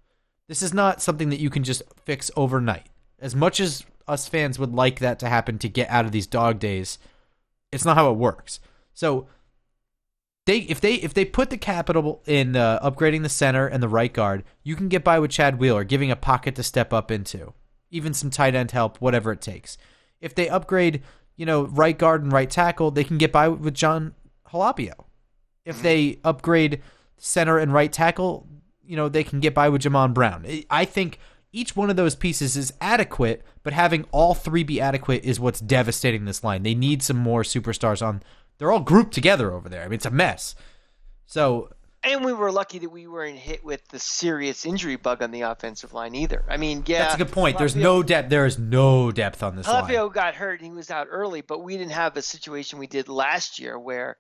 This 0.49 0.63
is 0.63 0.73
not 0.75 1.01
something 1.03 1.29
that 1.31 1.41
you 1.41 1.51
can 1.51 1.63
just 1.65 1.83
fix 2.05 2.31
overnight. 2.37 2.89
As 3.21 3.35
much 3.35 3.61
as 3.61 3.85
us 4.07 4.27
fans 4.29 4.59
would 4.59 4.73
like 4.75 4.99
that 5.01 5.19
to 5.21 5.29
happen 5.29 5.59
to 5.59 5.69
get 5.69 5.89
out 5.91 6.05
of 6.07 6.13
these 6.13 6.27
dog 6.27 6.59
days, 6.59 6.99
it's 7.73 7.85
not 7.85 7.97
how 7.97 8.11
it 8.11 8.17
works. 8.17 8.61
So 8.95 9.27
they 10.49 10.61
if 10.61 10.81
they 10.81 10.95
if 10.95 11.13
they 11.13 11.27
put 11.27 11.51
the 11.51 11.59
capital 11.59 12.23
in 12.27 12.57
uh, 12.57 12.81
upgrading 12.81 13.23
the 13.23 13.29
center 13.29 13.67
and 13.67 13.83
the 13.83 13.89
right 13.89 14.13
guard, 14.13 14.45
you 14.63 14.75
can 14.77 14.89
get 14.89 15.05
by 15.05 15.19
with 15.19 15.31
Chad 15.31 15.59
Wheeler, 15.59 15.85
giving 15.85 16.11
a 16.11 16.17
pocket 16.17 16.55
to 16.55 16.63
step 16.63 16.91
up 16.91 17.11
into, 17.11 17.53
even 17.91 18.15
some 18.15 18.31
tight 18.31 18.55
end 18.55 18.71
help, 18.71 18.97
whatever 18.97 19.31
it 19.33 19.43
takes. 19.43 19.77
If 20.23 20.35
they 20.35 20.49
upgrade, 20.49 21.03
you 21.37 21.45
know, 21.45 21.65
right 21.67 21.97
guard 21.97 22.23
and 22.23 22.33
right 22.33 22.49
tackle, 22.49 22.91
they 22.91 23.05
can 23.05 23.19
get 23.19 23.31
by 23.31 23.49
with 23.49 23.75
Jon 23.75 24.15
Halapio. 24.51 25.05
If 25.67 25.83
they 25.83 26.19
upgrade 26.25 26.81
center 27.19 27.59
and 27.59 27.71
right 27.71 27.93
tackle, 27.93 28.49
you 28.83 28.97
know, 28.97 29.11
they 29.11 29.25
can 29.25 29.41
get 29.41 29.53
by 29.53 29.69
with 29.69 29.83
Jamon 29.83 30.15
Brown. 30.15 30.47
I- 30.49 30.65
I 30.71 30.85
think 30.87 31.19
each 31.53 31.77
one 31.77 31.91
of 31.91 31.97
those 31.97 32.15
pieces 32.15 32.57
is 32.57 32.73
adequate, 32.81 33.45
but 33.63 33.75
having 33.75 34.07
all 34.13 34.33
three 34.35 34.65
be 34.65 34.81
adequate 34.81 35.25
is 35.25 35.39
what's 35.39 35.61
devastating 35.61 36.25
this 36.25 36.43
line. 36.43 36.63
They 36.63 36.75
need 36.75 37.03
some 37.03 37.19
more 37.19 37.43
superstars 37.43 38.05
on. 38.07 38.23
They're 38.59 38.73
all 38.73 38.81
grouped 38.81 39.15
together 39.15 39.53
over 39.53 39.69
there. 39.69 39.83
I 39.83 39.85
mean, 39.85 39.95
it's 39.95 40.07
a 40.07 40.11
mess. 40.11 40.55
So 41.27 41.71
And 42.03 42.25
we 42.25 42.33
were 42.33 42.51
lucky 42.51 42.81
that 42.81 42.91
we 42.91 43.07
weren't 43.07 43.39
hit 43.39 43.65
with 43.65 43.87
the 43.89 43.99
serious 43.99 44.67
injury 44.67 44.97
bug 44.97 45.23
on 45.23 45.31
the 45.31 45.43
offensive 45.43 45.93
line 45.93 46.15
either. 46.15 46.45
I 46.49 46.57
mean, 46.57 46.83
yeah, 46.87 47.01
that's 47.01 47.15
a 47.15 47.19
good 47.19 47.33
point. 47.33 47.59
There's 47.59 47.77
no 47.77 48.03
depth. 48.03 48.31
There 48.31 48.47
is 48.47 48.59
no 48.59 49.13
depth 49.13 49.43
on 49.43 49.57
this 49.57 49.67
line. 49.67 49.85
Halapio 49.85 50.13
got 50.13 50.35
hurt 50.35 50.61
and 50.61 50.67
he 50.67 50.73
was 50.73 50.91
out 50.91 51.07
early, 51.11 51.41
but 51.41 51.63
we 51.63 51.77
didn't 51.77 51.93
have 51.93 52.17
a 52.17 52.23
situation 52.23 52.79
we 52.79 52.87
did 52.87 53.09
last 53.09 53.59
year 53.59 53.79
where 53.79 54.17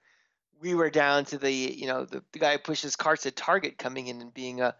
we 0.60 0.74
were 0.74 0.90
down 0.90 1.24
to 1.26 1.38
the 1.38 1.52
you 1.52 1.86
know 1.86 2.04
the, 2.04 2.22
the 2.32 2.38
guy 2.38 2.52
who 2.52 2.58
pushes 2.58 2.96
carts 2.96 3.26
at 3.26 3.36
target 3.36 3.78
coming 3.78 4.06
in 4.08 4.20
and 4.20 4.34
being 4.34 4.60
a 4.60 4.74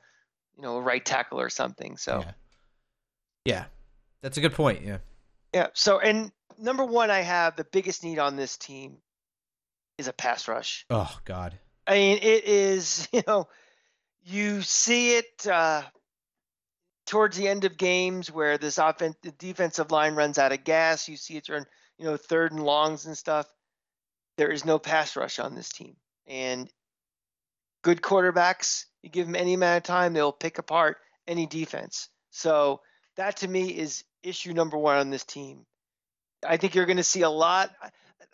you 0.56 0.62
know 0.62 0.76
a 0.76 0.80
right 0.80 1.04
tackle 1.04 1.40
or 1.40 1.50
something. 1.50 1.96
So 1.96 2.20
Yeah. 2.24 2.32
yeah, 3.44 3.64
that's 4.22 4.36
a 4.36 4.40
good 4.40 4.54
point. 4.54 4.84
Yeah. 4.84 4.98
yeah. 5.52 5.68
So 5.74 5.98
and 5.98 6.30
number 6.58 6.84
one, 6.84 7.10
I 7.10 7.20
have 7.20 7.56
the 7.56 7.64
biggest 7.64 8.04
need 8.04 8.18
on 8.18 8.36
this 8.36 8.56
team 8.56 8.98
is 9.98 10.08
a 10.08 10.12
pass 10.12 10.48
rush. 10.48 10.86
Oh 10.88 11.18
God. 11.24 11.58
I 11.86 11.94
mean, 11.94 12.18
it 12.22 12.44
is, 12.44 13.08
you 13.12 13.22
know, 13.26 13.48
you 14.22 14.62
see 14.62 15.16
it 15.16 15.46
uh, 15.46 15.82
towards 17.06 17.36
the 17.36 17.48
end 17.48 17.64
of 17.64 17.76
games 17.76 18.30
where 18.30 18.58
this 18.58 18.78
offense, 18.78 19.16
the 19.22 19.32
defensive 19.32 19.90
line 19.90 20.14
runs 20.14 20.38
out 20.38 20.52
of 20.52 20.64
gas. 20.64 21.08
You 21.08 21.16
see 21.16 21.36
it 21.36 21.46
turn, 21.46 21.64
you 21.98 22.04
know, 22.04 22.16
third 22.16 22.52
and 22.52 22.62
longs 22.62 23.06
and 23.06 23.16
stuff. 23.16 23.46
There 24.36 24.50
is 24.50 24.64
no 24.64 24.78
pass 24.78 25.16
rush 25.16 25.38
on 25.38 25.54
this 25.54 25.70
team. 25.70 25.96
And 26.26 26.70
good 27.82 28.02
quarterbacks, 28.02 28.84
you 29.02 29.10
give 29.10 29.26
them 29.26 29.34
any 29.34 29.54
amount 29.54 29.78
of 29.78 29.82
time, 29.84 30.12
they'll 30.12 30.32
pick 30.32 30.58
apart 30.58 30.98
any 31.26 31.46
defense. 31.46 32.08
So 32.30 32.82
that 33.16 33.38
to 33.38 33.48
me 33.48 33.68
is 33.68 34.04
issue 34.22 34.52
number 34.52 34.76
one 34.76 34.98
on 34.98 35.10
this 35.10 35.24
team. 35.24 35.64
I 36.46 36.56
think 36.56 36.74
you're 36.74 36.86
going 36.86 36.98
to 36.98 37.04
see 37.04 37.22
a 37.22 37.30
lot. 37.30 37.70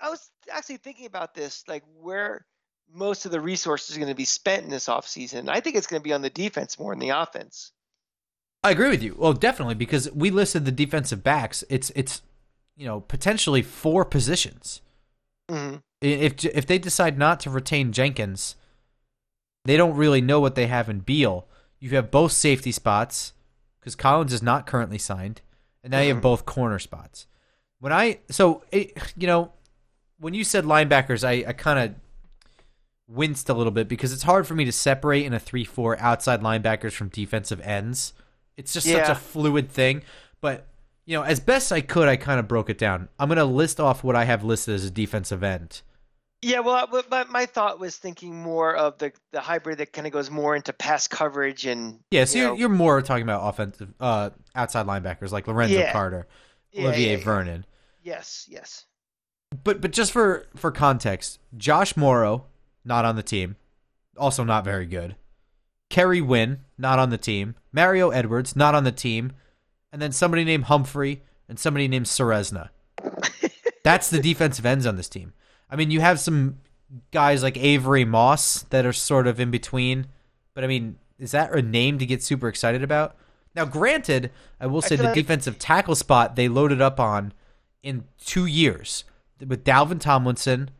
I- 0.00 0.10
was 0.10 0.30
actually 0.52 0.78
thinking 0.78 1.06
about 1.06 1.34
this, 1.34 1.64
like 1.68 1.82
where 2.00 2.46
most 2.92 3.24
of 3.26 3.32
the 3.32 3.40
resources 3.40 3.96
are 3.96 3.98
going 4.00 4.08
to 4.12 4.14
be 4.14 4.24
spent 4.24 4.64
in 4.64 4.70
this 4.70 4.86
offseason. 4.86 5.48
I 5.48 5.60
think 5.60 5.76
it's 5.76 5.86
going 5.86 6.00
to 6.00 6.04
be 6.04 6.12
on 6.12 6.22
the 6.22 6.30
defense 6.30 6.78
more 6.78 6.92
than 6.92 7.00
the 7.00 7.10
offense. 7.10 7.72
I 8.62 8.70
agree 8.70 8.88
with 8.88 9.02
you. 9.02 9.14
Well, 9.18 9.32
definitely 9.34 9.74
because 9.74 10.10
we 10.12 10.30
listed 10.30 10.64
the 10.64 10.72
defensive 10.72 11.22
backs. 11.22 11.64
It's 11.68 11.90
it's 11.94 12.22
you 12.76 12.86
know 12.86 13.00
potentially 13.00 13.62
four 13.62 14.04
positions. 14.04 14.80
hmm 15.50 15.76
If 16.00 16.44
if 16.44 16.66
they 16.66 16.78
decide 16.78 17.18
not 17.18 17.40
to 17.40 17.50
retain 17.50 17.92
Jenkins, 17.92 18.56
they 19.64 19.76
don't 19.76 19.96
really 19.96 20.20
know 20.20 20.40
what 20.40 20.54
they 20.54 20.66
have 20.66 20.88
in 20.88 21.00
Beal. 21.00 21.46
You 21.78 21.90
have 21.90 22.10
both 22.10 22.32
safety 22.32 22.72
spots 22.72 23.32
because 23.80 23.94
Collins 23.94 24.32
is 24.32 24.42
not 24.42 24.66
currently 24.66 24.98
signed, 24.98 25.42
and 25.82 25.90
now 25.90 26.00
you 26.00 26.08
have 26.08 26.18
Mhm. 26.18 26.22
both 26.22 26.46
corner 26.46 26.78
spots. 26.78 27.26
When 27.80 27.92
I 27.92 28.20
so 28.30 28.62
it, 28.72 28.96
you 29.16 29.26
know 29.26 29.52
when 30.24 30.32
you 30.32 30.42
said 30.42 30.64
linebackers, 30.64 31.22
I, 31.22 31.46
I 31.46 31.52
kind 31.52 31.78
of 31.78 31.94
winced 33.06 33.50
a 33.50 33.52
little 33.52 33.70
bit 33.70 33.88
because 33.88 34.10
it's 34.10 34.22
hard 34.22 34.46
for 34.46 34.54
me 34.54 34.64
to 34.64 34.72
separate 34.72 35.26
in 35.26 35.34
a 35.34 35.38
three-four 35.38 36.00
outside 36.00 36.40
linebackers 36.40 36.92
from 36.92 37.08
defensive 37.08 37.60
ends. 37.60 38.14
It's 38.56 38.72
just 38.72 38.86
such 38.86 39.10
a 39.10 39.14
fluid 39.14 39.68
thing. 39.68 40.00
But 40.40 40.66
you 41.04 41.14
know, 41.14 41.24
as 41.24 41.40
best 41.40 41.70
I 41.72 41.82
could, 41.82 42.08
I 42.08 42.16
kind 42.16 42.40
of 42.40 42.48
broke 42.48 42.70
it 42.70 42.78
down. 42.78 43.10
I'm 43.18 43.28
gonna 43.28 43.44
list 43.44 43.78
off 43.78 44.02
what 44.02 44.16
I 44.16 44.24
have 44.24 44.42
listed 44.42 44.74
as 44.74 44.86
a 44.86 44.90
defensive 44.90 45.42
end. 45.42 45.82
Yeah, 46.40 46.60
well, 46.60 46.88
my, 47.10 47.24
my 47.24 47.44
thought 47.44 47.78
was 47.78 47.98
thinking 47.98 48.34
more 48.34 48.74
of 48.74 48.96
the 48.96 49.12
the 49.32 49.42
hybrid 49.42 49.76
that 49.76 49.92
kind 49.92 50.06
of 50.06 50.12
goes 50.14 50.30
more 50.30 50.56
into 50.56 50.72
pass 50.72 51.06
coverage 51.06 51.66
and 51.66 52.00
Yeah, 52.10 52.24
so 52.24 52.38
you 52.38 52.44
you're, 52.44 52.56
you're 52.60 52.68
more 52.70 53.02
talking 53.02 53.24
about 53.24 53.46
offensive, 53.46 53.92
uh, 54.00 54.30
outside 54.54 54.86
linebackers 54.86 55.32
like 55.32 55.46
Lorenzo 55.46 55.78
Yeah. 55.78 55.92
Carter, 55.92 56.26
yeah, 56.72 56.84
Olivier 56.84 57.10
yeah, 57.10 57.16
yeah. 57.18 57.24
Vernon. 57.24 57.66
Yes, 58.02 58.46
yes. 58.48 58.86
But 59.62 59.80
but 59.80 59.92
just 59.92 60.12
for 60.12 60.46
for 60.56 60.70
context, 60.70 61.38
Josh 61.56 61.96
Mauro 61.96 62.46
not 62.84 63.04
on 63.04 63.16
the 63.16 63.22
team, 63.22 63.56
also 64.16 64.42
not 64.42 64.64
very 64.64 64.86
good. 64.86 65.16
Kerry 65.90 66.20
Wynn 66.20 66.60
not 66.76 66.98
on 66.98 67.10
the 67.10 67.18
team. 67.18 67.54
Mario 67.72 68.10
Edwards 68.10 68.56
not 68.56 68.74
on 68.74 68.84
the 68.84 68.92
team, 68.92 69.32
and 69.92 70.00
then 70.02 70.12
somebody 70.12 70.44
named 70.44 70.64
Humphrey 70.64 71.22
and 71.48 71.58
somebody 71.58 71.86
named 71.88 72.06
Ceresna. 72.06 72.70
That's 73.84 74.10
the 74.10 74.20
defensive 74.20 74.66
ends 74.66 74.86
on 74.86 74.96
this 74.96 75.08
team. 75.08 75.34
I 75.70 75.76
mean, 75.76 75.90
you 75.90 76.00
have 76.00 76.18
some 76.18 76.58
guys 77.10 77.42
like 77.42 77.56
Avery 77.56 78.04
Moss 78.04 78.62
that 78.70 78.86
are 78.86 78.92
sort 78.92 79.26
of 79.26 79.38
in 79.38 79.50
between, 79.50 80.06
but 80.54 80.64
I 80.64 80.66
mean, 80.66 80.96
is 81.18 81.32
that 81.32 81.52
a 81.52 81.62
name 81.62 81.98
to 81.98 82.06
get 82.06 82.22
super 82.22 82.48
excited 82.48 82.82
about? 82.82 83.16
Now, 83.54 83.66
granted, 83.66 84.30
I 84.60 84.66
will 84.66 84.82
say 84.82 84.96
feel 84.96 85.08
the 85.08 85.14
defensive 85.14 85.58
tackle 85.58 85.94
spot 85.94 86.34
they 86.34 86.48
loaded 86.48 86.80
up 86.80 86.98
on 86.98 87.32
in 87.82 88.04
two 88.18 88.46
years 88.46 89.04
with 89.46 89.64
Dalvin 89.64 90.00
Tomlinson, 90.00 90.70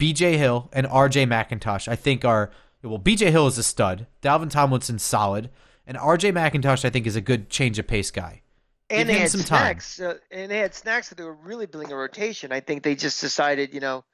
BJ 0.00 0.36
Hill, 0.36 0.68
and 0.72 0.86
RJ 0.86 1.26
McIntosh, 1.26 1.88
I 1.88 1.96
think 1.96 2.24
are 2.24 2.50
well, 2.82 2.98
BJ 2.98 3.30
Hill 3.30 3.46
is 3.46 3.58
a 3.58 3.62
stud. 3.62 4.06
Dalvin 4.22 4.50
Tomlinson's 4.50 5.02
solid. 5.02 5.50
And 5.86 5.96
RJ 5.96 6.32
McIntosh, 6.32 6.84
I 6.84 6.90
think, 6.90 7.06
is 7.06 7.16
a 7.16 7.20
good 7.20 7.48
change 7.50 7.78
of 7.78 7.86
pace 7.86 8.10
guy. 8.10 8.42
And 8.90 9.06
Give 9.06 9.08
they 9.08 9.20
had 9.20 9.30
some 9.30 9.40
snacks, 9.40 10.00
uh, 10.00 10.18
and 10.30 10.50
they 10.50 10.58
had 10.58 10.74
snacks 10.74 11.08
that 11.08 11.16
they 11.16 11.24
were 11.24 11.34
really 11.34 11.66
building 11.66 11.92
a 11.92 11.96
rotation. 11.96 12.52
I 12.52 12.60
think 12.60 12.82
they 12.82 12.94
just 12.94 13.20
decided, 13.20 13.74
you 13.74 13.80
know, 13.80 14.04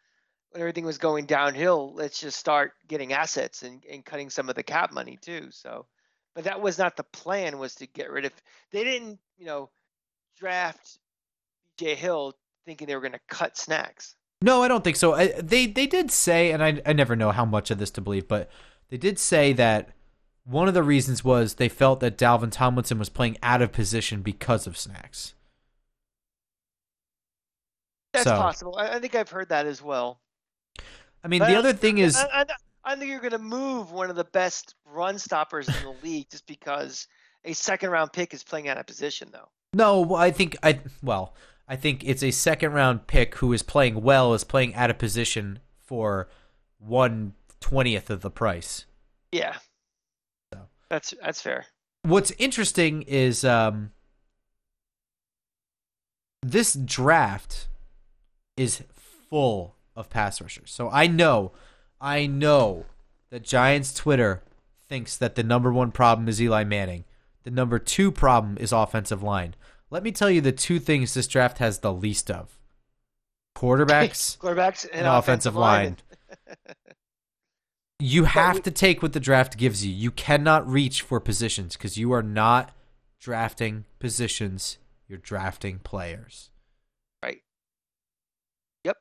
when 0.51 0.61
everything 0.61 0.85
was 0.85 0.99
going 0.99 1.27
downhill, 1.27 1.93
let's 1.95 2.21
just 2.21 2.39
start 2.39 2.73
getting 2.89 3.13
assets 3.13 3.63
and, 3.63 3.85
and 3.91 4.05
cutting 4.05 4.31
some 4.31 4.49
of 4.49 4.55
the 4.55 4.63
cap 4.63 4.93
money 4.93 5.19
too. 5.21 5.49
So, 5.51 5.87
but 6.35 6.45
that 6.45 6.61
was 6.61 6.79
not 6.79 6.97
the 6.97 7.05
plan. 7.05 7.59
Was 7.59 7.77
to 7.77 7.87
get 7.87 8.11
rid 8.11 8.25
of. 8.25 8.33
They 8.73 8.83
didn't, 8.83 9.19
you 9.37 9.47
know, 9.47 9.71
draft 10.39 10.99
BJ 11.79 11.97
Hill 11.97 12.35
thinking 12.65 12.87
they 12.87 12.95
were 12.95 13.01
going 13.01 13.13
to 13.13 13.21
cut 13.29 13.57
snacks. 13.57 14.15
No, 14.43 14.63
I 14.63 14.69
don't 14.69 14.85
think 14.85 14.97
so. 14.97 15.15
I, 15.15 15.29
they 15.41 15.67
they 15.67 15.87
did 15.87 16.11
say, 16.11 16.51
and 16.53 16.63
I 16.63 16.81
I 16.85 16.93
never 16.93 17.17
know 17.17 17.31
how 17.33 17.45
much 17.45 17.71
of 17.71 17.79
this 17.79 17.91
to 17.93 18.01
believe, 18.01 18.29
but 18.29 18.51
they 18.91 18.97
did 18.99 19.19
say 19.19 19.53
that 19.55 19.91
one 20.45 20.69
of 20.69 20.75
the 20.75 20.83
reasons 20.83 21.25
was 21.25 21.55
they 21.55 21.69
felt 21.71 22.01
that 22.01 22.19
Dalvin 22.19 22.51
Tomlinson 22.51 22.99
was 22.99 23.09
playing 23.09 23.39
out 23.43 23.63
of 23.63 23.73
position 23.73 24.21
because 24.21 24.67
of 24.67 24.77
snacks. 24.77 25.35
That's 28.13 28.25
So- 28.25 28.37
possible. 28.37 28.77
I, 28.77 28.91
I 28.97 28.99
think 29.01 29.15
I've 29.15 29.31
heard 29.31 29.49
that 29.49 29.67
as 29.67 29.83
well. 29.83 30.21
I 31.23 31.29
mean, 31.29 31.39
But 31.41 31.49
the 31.49 31.55
I- 31.55 31.59
other 31.59 31.73
thing 31.73 31.99
is, 31.99 32.17
I, 32.17 32.29
I, 32.43 32.45
I 32.85 32.97
think 32.97 33.11
you're 33.11 33.21
going 33.21 33.33
to 33.33 33.39
move 33.39 33.93
one 33.93 34.11
of 34.11 34.17
the 34.17 34.25
best 34.25 34.75
run 34.85 35.19
stoppers 35.19 35.69
in 35.69 35.75
the 35.83 35.95
league 36.03 36.29
just 36.31 36.47
because 36.47 37.09
a 37.45 37.55
second 37.55 37.91
round 37.91 38.13
pick 38.13 38.35
is 38.35 38.45
playing 38.45 38.69
out 38.69 38.77
of 38.79 38.87
position, 38.87 39.31
though. 39.33 39.49
no, 39.73 40.15
I 40.15 40.31
think 40.31 40.57
I 40.63 40.81
well, 41.03 41.35
I 41.67 41.77
think 41.77 42.05
it's 42.05 42.23
a 42.23 42.31
second 42.31 42.73
round 42.73 43.07
pick 43.07 43.37
who 43.37 43.53
is 43.53 43.63
playing 43.63 44.03
well 44.03 44.35
is 44.35 44.45
playing 44.45 44.75
out 44.75 44.91
of 44.91 44.99
position 44.99 45.61
for 45.79 46.29
one 46.79 47.35
twentieth 47.61 48.11
of 48.11 48.21
the 48.21 48.31
price. 48.31 48.87
Yeah. 49.33 49.57
So. 50.53 50.61
That's 50.91 51.15
that's 51.23 51.41
fair. 51.41 51.67
what's 52.03 52.31
interesting 52.33 53.03
is 53.03 53.45
um, 53.45 53.91
this 56.43 56.75
draft 56.75 57.69
is 58.57 58.83
full 58.93 59.75
of 59.97 60.11
pass 60.11 60.41
rushers. 60.41 60.71
So 60.71 60.91
I 60.91 61.07
know, 61.07 61.53
I 62.01 62.27
know 62.27 62.85
that 63.31 63.43
Giants 63.43 63.95
Twitter 63.95 64.43
thinks 64.87 65.17
that 65.17 65.35
the 65.35 65.43
number 65.43 65.73
one 65.73 65.91
problem 65.91 66.29
is 66.29 66.41
Eli 66.41 66.65
Manning. 66.65 67.05
The 67.45 67.51
number 67.51 67.79
two 67.79 68.13
problem 68.13 68.57
is 68.59 68.73
offensive 68.73 69.23
line. 69.23 69.55
Let 69.95 70.03
me 70.03 70.11
tell 70.11 70.29
you 70.29 70.41
the 70.41 70.51
two 70.51 70.81
things 70.81 71.15
this 71.15 71.29
draft 71.29 71.59
has 71.59 71.79
the 71.79 71.93
least 71.93 72.29
of 72.29 72.59
quarterbacks, 73.57 74.37
quarterbacks, 74.41 74.85
and, 74.91 75.03
and 75.03 75.07
offensive, 75.07 75.55
line. 75.55 75.99
you 78.01 78.25
have 78.25 78.61
to 78.65 78.73
take 78.73 79.05
what 79.05 79.13
the 79.13 79.21
draft 79.21 79.57
gives 79.57 79.87
you. 79.87 79.93
You 79.93 80.11
cannot 80.11 80.69
reach 80.69 81.03
for 81.03 81.21
positions 81.21 81.77
because 81.77 81.97
you 81.97 82.11
are 82.11 82.25
not 82.25 82.75
drafting 83.21 83.85
positions, 84.01 84.79
you're 85.07 85.17
drafting 85.17 85.79
players. 85.79 86.51
Right. 87.23 87.43
Yep. 88.83 88.97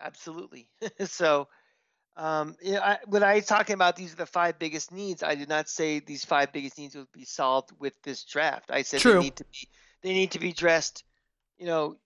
Absolutely. 0.00 0.68
so, 1.04 1.48
um, 2.16 2.54
you 2.62 2.74
know, 2.74 2.80
I, 2.80 2.98
when 3.06 3.24
I 3.24 3.34
was 3.34 3.46
talking 3.46 3.74
about 3.74 3.96
these 3.96 4.12
are 4.12 4.18
the 4.18 4.24
five 4.24 4.60
biggest 4.60 4.92
needs, 4.92 5.24
I 5.24 5.34
did 5.34 5.48
not 5.48 5.68
say 5.68 5.98
these 5.98 6.24
five 6.24 6.52
biggest 6.52 6.78
needs 6.78 6.94
would 6.94 7.10
be 7.10 7.24
solved 7.24 7.72
with 7.80 8.00
this 8.04 8.22
draft. 8.22 8.70
I 8.70 8.82
said 8.82 9.00
True. 9.00 9.14
they 9.14 9.18
need 9.18 9.34
to 9.34 9.44
be 9.46 9.68
they 10.02 10.12
need 10.12 10.32
to 10.32 10.38
be 10.38 10.52
dressed, 10.52 11.04
you 11.58 11.66
know, 11.66 11.96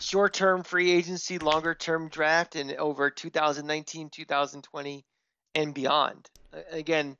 short 0.00 0.34
term 0.34 0.62
free 0.62 0.90
agency, 0.90 1.38
longer 1.38 1.74
term 1.74 2.08
draft, 2.08 2.56
and 2.56 2.72
over 2.72 3.10
2019, 3.10 4.10
2020, 4.10 5.04
and 5.54 5.74
beyond. 5.74 6.28
Again, 6.70 7.16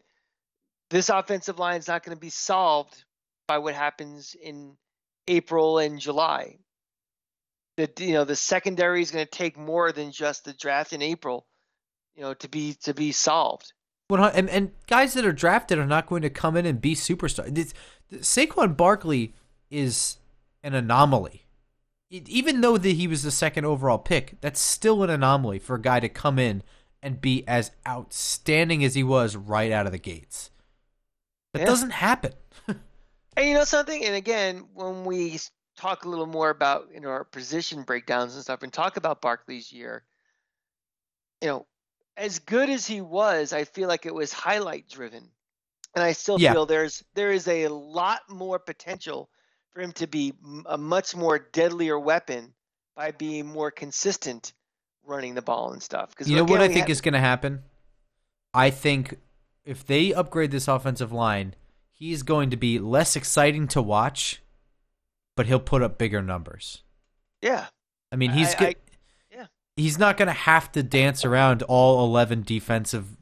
this 0.90 1.08
offensive 1.08 1.58
line 1.58 1.78
is 1.78 1.88
not 1.88 2.04
going 2.04 2.16
to 2.16 2.20
be 2.20 2.30
solved 2.30 3.04
by 3.46 3.58
what 3.58 3.74
happens 3.74 4.34
in 4.40 4.76
April 5.28 5.78
and 5.78 6.00
July. 6.00 6.56
The 7.76 7.90
you 7.98 8.12
know 8.12 8.24
the 8.24 8.36
secondary 8.36 9.02
is 9.02 9.10
going 9.10 9.24
to 9.24 9.30
take 9.30 9.56
more 9.56 9.92
than 9.92 10.10
just 10.10 10.44
the 10.44 10.52
draft 10.52 10.92
in 10.92 11.02
April, 11.02 11.46
you 12.14 12.22
know, 12.22 12.34
to 12.34 12.48
be 12.48 12.74
to 12.82 12.92
be 12.92 13.12
solved. 13.12 13.72
And 14.10 14.50
and 14.50 14.72
guys 14.88 15.14
that 15.14 15.24
are 15.24 15.32
drafted 15.32 15.78
are 15.78 15.86
not 15.86 16.06
going 16.06 16.22
to 16.22 16.30
come 16.30 16.56
in 16.56 16.66
and 16.66 16.80
be 16.80 16.96
superstars. 16.96 17.72
Saquon 18.12 18.76
Barkley 18.76 19.34
is 19.70 20.18
an 20.62 20.74
anomaly. 20.74 21.46
Even 22.10 22.60
though 22.60 22.76
that 22.76 22.88
he 22.88 23.06
was 23.06 23.22
the 23.22 23.30
second 23.30 23.64
overall 23.64 23.98
pick, 23.98 24.40
that's 24.40 24.58
still 24.58 25.02
an 25.04 25.10
anomaly 25.10 25.60
for 25.60 25.76
a 25.76 25.80
guy 25.80 26.00
to 26.00 26.08
come 26.08 26.38
in 26.38 26.62
and 27.02 27.20
be 27.20 27.46
as 27.46 27.70
outstanding 27.86 28.84
as 28.84 28.94
he 28.94 29.04
was 29.04 29.36
right 29.36 29.70
out 29.70 29.86
of 29.86 29.92
the 29.92 29.98
gates. 29.98 30.50
That 31.52 31.60
yeah. 31.60 31.66
doesn't 31.66 31.90
happen. 31.90 32.32
and 32.68 32.80
you 33.46 33.54
know 33.54 33.64
something? 33.64 34.04
And 34.04 34.14
again, 34.14 34.64
when 34.74 35.04
we 35.04 35.38
talk 35.76 36.04
a 36.04 36.08
little 36.08 36.26
more 36.26 36.50
about 36.50 36.88
you 36.92 37.00
know 37.00 37.08
our 37.08 37.24
position 37.24 37.82
breakdowns 37.82 38.34
and 38.34 38.42
stuff, 38.42 38.62
and 38.62 38.72
talk 38.72 38.96
about 38.96 39.22
Barkley's 39.22 39.72
year, 39.72 40.04
you 41.40 41.48
know, 41.48 41.66
as 42.16 42.38
good 42.38 42.68
as 42.70 42.86
he 42.86 43.00
was, 43.00 43.52
I 43.52 43.64
feel 43.64 43.88
like 43.88 44.06
it 44.06 44.14
was 44.14 44.32
highlight 44.32 44.88
driven, 44.88 45.28
and 45.94 46.04
I 46.04 46.12
still 46.12 46.40
yeah. 46.40 46.52
feel 46.52 46.66
there's 46.66 47.02
there 47.14 47.32
is 47.32 47.48
a 47.48 47.68
lot 47.68 48.20
more 48.28 48.58
potential 48.58 49.30
for 49.72 49.80
him 49.80 49.92
to 49.92 50.06
be 50.06 50.34
a 50.66 50.76
much 50.78 51.14
more 51.14 51.38
deadlier 51.38 51.98
weapon 51.98 52.52
by 52.96 53.10
being 53.12 53.46
more 53.46 53.70
consistent 53.70 54.52
running 55.04 55.34
the 55.34 55.42
ball 55.42 55.72
and 55.72 55.82
stuff. 55.82 56.10
Because 56.10 56.28
you 56.28 56.36
know 56.36 56.44
what 56.44 56.60
I 56.60 56.68
think 56.68 56.90
is 56.90 57.00
going 57.00 57.14
to 57.14 57.20
happen. 57.20 57.62
I 58.52 58.70
think 58.70 59.18
if 59.64 59.86
they 59.86 60.12
upgrade 60.12 60.50
this 60.50 60.68
offensive 60.68 61.12
line, 61.12 61.54
he's 61.92 62.22
going 62.22 62.50
to 62.50 62.56
be 62.56 62.78
less 62.78 63.16
exciting 63.16 63.68
to 63.68 63.82
watch, 63.82 64.42
but 65.36 65.46
he'll 65.46 65.60
put 65.60 65.82
up 65.82 65.98
bigger 65.98 66.22
numbers. 66.22 66.82
Yeah, 67.42 67.66
I 68.12 68.16
mean 68.16 68.32
he's 68.32 68.54
I, 68.54 68.58
good. 68.58 68.68
I, 68.68 68.74
yeah, 69.34 69.46
he's 69.76 69.98
not 69.98 70.16
going 70.16 70.26
to 70.26 70.32
have 70.32 70.72
to 70.72 70.82
dance 70.82 71.24
around 71.24 71.62
all 71.62 72.04
eleven 72.04 72.42
defensive 72.42 73.16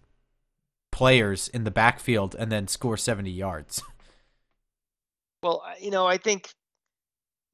players 0.90 1.48
in 1.48 1.64
the 1.64 1.70
backfield 1.70 2.34
and 2.36 2.50
then 2.50 2.66
score 2.66 2.96
seventy 2.96 3.30
yards. 3.30 3.82
Well, 5.42 5.62
you 5.80 5.90
know, 5.90 6.06
I 6.06 6.16
think 6.16 6.52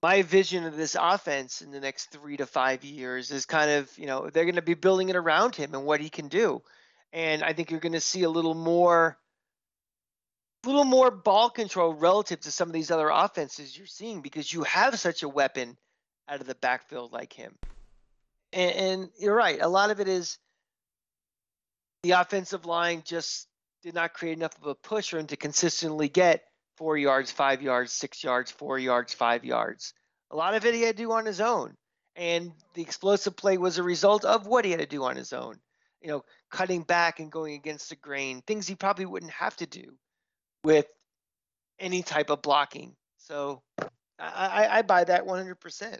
my 0.02 0.22
vision 0.22 0.64
of 0.64 0.76
this 0.76 0.96
offense 0.98 1.62
in 1.62 1.70
the 1.70 1.80
next 1.80 2.10
three 2.10 2.36
to 2.36 2.46
five 2.46 2.84
years 2.84 3.30
is 3.30 3.46
kind 3.46 3.70
of, 3.70 3.90
you 3.98 4.06
know, 4.06 4.30
they're 4.30 4.44
going 4.44 4.56
to 4.56 4.62
be 4.62 4.74
building 4.74 5.08
it 5.08 5.16
around 5.16 5.54
him 5.54 5.74
and 5.74 5.84
what 5.84 6.00
he 6.00 6.08
can 6.08 6.28
do. 6.28 6.62
And 7.12 7.42
I 7.42 7.52
think 7.52 7.70
you're 7.70 7.80
going 7.80 7.92
to 7.92 8.00
see 8.00 8.22
a 8.22 8.30
little 8.30 8.54
more, 8.54 9.18
a 10.62 10.66
little 10.66 10.84
more 10.84 11.10
ball 11.10 11.50
control 11.50 11.94
relative 11.94 12.40
to 12.40 12.50
some 12.50 12.68
of 12.68 12.74
these 12.74 12.90
other 12.90 13.08
offenses 13.08 13.76
you're 13.76 13.86
seeing 13.86 14.20
because 14.20 14.52
you 14.52 14.62
have 14.64 14.98
such 14.98 15.22
a 15.22 15.28
weapon 15.28 15.76
out 16.28 16.40
of 16.40 16.46
the 16.46 16.54
backfield 16.54 17.12
like 17.12 17.32
him. 17.32 17.54
And, 18.52 18.72
and 18.76 19.10
you're 19.18 19.34
right. 19.34 19.60
A 19.60 19.68
lot 19.68 19.90
of 19.90 20.00
it 20.00 20.08
is 20.08 20.38
the 22.02 22.12
offensive 22.12 22.66
line 22.66 23.02
just 23.04 23.46
did 23.82 23.94
not 23.94 24.14
create 24.14 24.36
enough 24.36 24.56
of 24.60 24.66
a 24.66 24.74
push 24.74 25.10
for 25.10 25.18
him 25.18 25.26
to 25.28 25.36
consistently 25.36 26.08
get 26.08 26.44
four 26.76 26.96
yards, 26.96 27.30
five 27.30 27.62
yards, 27.62 27.92
six 27.92 28.22
yards, 28.22 28.50
four 28.50 28.78
yards, 28.78 29.14
five 29.14 29.44
yards. 29.44 29.94
A 30.30 30.36
lot 30.36 30.54
of 30.54 30.64
it 30.64 30.74
he 30.74 30.82
had 30.82 30.96
to 30.96 31.02
do 31.02 31.12
on 31.12 31.26
his 31.26 31.40
own. 31.40 31.76
And 32.16 32.52
the 32.74 32.82
explosive 32.82 33.36
play 33.36 33.58
was 33.58 33.78
a 33.78 33.82
result 33.82 34.24
of 34.24 34.46
what 34.46 34.64
he 34.64 34.70
had 34.70 34.80
to 34.80 34.86
do 34.86 35.04
on 35.04 35.16
his 35.16 35.32
own. 35.32 35.58
You 36.00 36.08
know, 36.08 36.24
cutting 36.50 36.82
back 36.82 37.18
and 37.18 37.30
going 37.32 37.54
against 37.54 37.88
the 37.88 37.96
grain, 37.96 38.42
things 38.42 38.66
he 38.66 38.74
probably 38.74 39.06
wouldn't 39.06 39.32
have 39.32 39.56
to 39.56 39.66
do 39.66 39.94
with 40.62 40.86
any 41.78 42.02
type 42.02 42.30
of 42.30 42.42
blocking. 42.42 42.94
So 43.18 43.62
I, 43.78 43.88
I, 44.18 44.78
I 44.78 44.82
buy 44.82 45.04
that 45.04 45.26
100%. 45.26 45.98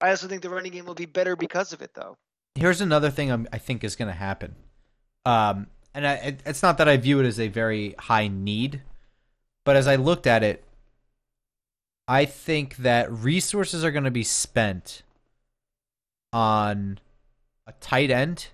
I 0.00 0.10
also 0.10 0.28
think 0.28 0.42
the 0.42 0.50
running 0.50 0.72
game 0.72 0.86
will 0.86 0.94
be 0.94 1.06
better 1.06 1.36
because 1.36 1.72
of 1.72 1.82
it, 1.82 1.92
though. 1.94 2.16
Here's 2.54 2.80
another 2.80 3.10
thing 3.10 3.30
I'm, 3.30 3.48
i 3.52 3.58
think 3.58 3.84
is 3.84 3.96
going 3.96 4.08
to 4.08 4.16
happen. 4.16 4.54
Um, 5.24 5.68
and 5.94 6.06
I, 6.06 6.36
it's 6.44 6.62
not 6.62 6.78
that 6.78 6.88
I 6.88 6.96
view 6.96 7.20
it 7.20 7.26
as 7.26 7.40
a 7.40 7.48
very 7.48 7.94
high 7.98 8.28
need 8.28 8.82
but 9.68 9.76
as 9.76 9.86
I 9.86 9.96
looked 9.96 10.26
at 10.26 10.42
it, 10.42 10.64
I 12.08 12.24
think 12.24 12.78
that 12.78 13.12
resources 13.12 13.84
are 13.84 13.90
going 13.90 14.04
to 14.04 14.10
be 14.10 14.24
spent 14.24 15.02
on 16.32 16.98
a 17.66 17.72
tight 17.72 18.10
end, 18.10 18.46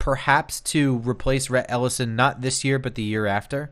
perhaps 0.00 0.60
to 0.62 0.98
replace 0.98 1.48
Rhett 1.48 1.66
Ellison, 1.68 2.16
not 2.16 2.40
this 2.40 2.64
year, 2.64 2.80
but 2.80 2.96
the 2.96 3.04
year 3.04 3.26
after, 3.26 3.70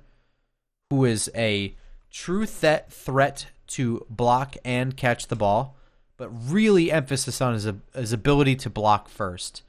who 0.90 1.04
is 1.04 1.28
a 1.34 1.74
true 2.08 2.46
th- 2.46 2.84
threat 2.88 3.46
to 3.66 4.06
block 4.08 4.54
and 4.64 4.96
catch 4.96 5.26
the 5.26 5.34
ball, 5.34 5.74
but 6.16 6.28
really 6.28 6.92
emphasis 6.92 7.40
on 7.40 7.54
his, 7.54 7.68
his 7.96 8.12
ability 8.12 8.54
to 8.54 8.70
block 8.70 9.08
first, 9.08 9.64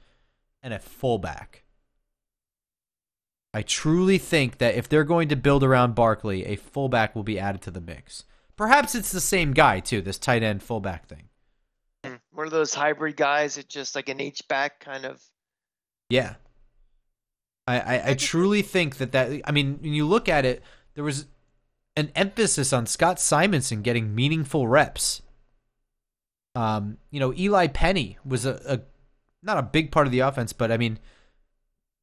and 0.62 0.72
a 0.72 0.78
fullback. 0.78 1.64
I 3.58 3.62
truly 3.62 4.18
think 4.18 4.58
that 4.58 4.76
if 4.76 4.88
they're 4.88 5.02
going 5.02 5.30
to 5.30 5.34
build 5.34 5.64
around 5.64 5.96
Barkley, 5.96 6.46
a 6.46 6.54
fullback 6.54 7.16
will 7.16 7.24
be 7.24 7.40
added 7.40 7.60
to 7.62 7.72
the 7.72 7.80
mix. 7.80 8.22
Perhaps 8.54 8.94
it's 8.94 9.10
the 9.10 9.20
same 9.20 9.52
guy 9.52 9.80
too, 9.80 10.00
this 10.00 10.16
tight 10.16 10.44
end 10.44 10.62
fullback 10.62 11.08
thing. 11.08 11.24
Hmm. 12.04 12.14
One 12.30 12.46
of 12.46 12.52
those 12.52 12.72
hybrid 12.72 13.16
guys 13.16 13.56
that 13.56 13.68
just 13.68 13.96
like 13.96 14.08
an 14.08 14.20
H 14.20 14.46
back 14.46 14.78
kind 14.78 15.04
of. 15.04 15.20
Yeah. 16.08 16.34
I, 17.66 17.80
I, 17.80 18.10
I 18.10 18.14
truly 18.14 18.62
think 18.62 18.98
that 18.98 19.10
that 19.10 19.40
I 19.44 19.50
mean 19.50 19.78
when 19.80 19.92
you 19.92 20.06
look 20.06 20.28
at 20.28 20.44
it, 20.44 20.62
there 20.94 21.02
was 21.02 21.26
an 21.96 22.12
emphasis 22.14 22.72
on 22.72 22.86
Scott 22.86 23.18
Simonson 23.18 23.82
getting 23.82 24.14
meaningful 24.14 24.68
reps. 24.68 25.20
Um, 26.54 26.98
you 27.10 27.18
know, 27.18 27.34
Eli 27.34 27.66
Penny 27.66 28.18
was 28.24 28.46
a, 28.46 28.60
a 28.68 28.80
not 29.42 29.58
a 29.58 29.62
big 29.62 29.90
part 29.90 30.06
of 30.06 30.12
the 30.12 30.20
offense, 30.20 30.52
but 30.52 30.70
I 30.70 30.76
mean 30.76 31.00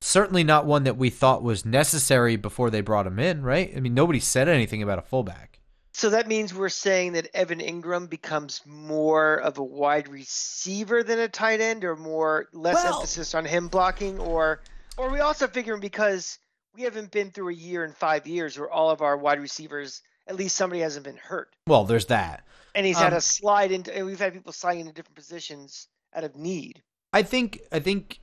certainly 0.01 0.43
not 0.43 0.65
one 0.65 0.83
that 0.83 0.97
we 0.97 1.09
thought 1.09 1.43
was 1.43 1.65
necessary 1.65 2.35
before 2.35 2.69
they 2.69 2.81
brought 2.81 3.07
him 3.07 3.19
in, 3.19 3.43
right? 3.43 3.71
I 3.75 3.79
mean, 3.79 3.93
nobody 3.93 4.19
said 4.19 4.47
anything 4.47 4.83
about 4.83 4.99
a 4.99 5.03
fullback. 5.03 5.59
So 5.93 6.09
that 6.09 6.27
means 6.27 6.53
we're 6.53 6.67
saying 6.67 7.13
that 7.13 7.29
Evan 7.33 7.59
Engram 7.59 8.09
becomes 8.09 8.61
more 8.65 9.35
of 9.35 9.57
a 9.59 9.63
wide 9.63 10.09
receiver 10.09 11.03
than 11.03 11.19
a 11.19 11.29
tight 11.29 11.61
end, 11.61 11.85
or 11.85 11.95
more 11.95 12.49
less 12.51 12.83
well, 12.83 12.95
emphasis 12.95 13.33
on 13.33 13.45
him 13.45 13.69
blocking, 13.69 14.19
or 14.19 14.59
or 14.97 15.09
we 15.09 15.21
also 15.21 15.47
figuring 15.47 15.79
because 15.79 16.37
we 16.75 16.81
haven't 16.81 17.11
been 17.11 17.31
through 17.31 17.49
a 17.49 17.53
year 17.53 17.85
in 17.85 17.93
five 17.93 18.27
years 18.27 18.59
where 18.59 18.69
all 18.69 18.89
of 18.89 19.01
our 19.01 19.15
wide 19.15 19.39
receivers, 19.39 20.01
at 20.27 20.35
least 20.35 20.57
somebody 20.57 20.81
hasn't 20.81 21.05
been 21.05 21.15
hurt. 21.15 21.55
Well, 21.65 21.85
there's 21.85 22.07
that, 22.07 22.43
and 22.75 22.85
he's 22.85 22.97
um, 22.97 23.03
had 23.03 23.13
a 23.13 23.21
slide 23.21 23.71
into. 23.71 23.95
And 23.95 24.05
we've 24.05 24.19
had 24.19 24.33
people 24.33 24.51
sliding 24.51 24.81
into 24.81 24.93
different 24.93 25.15
positions 25.15 25.87
out 26.13 26.25
of 26.25 26.35
need. 26.35 26.83
I 27.13 27.23
think 27.23 27.61
I 27.71 27.79
think 27.79 28.19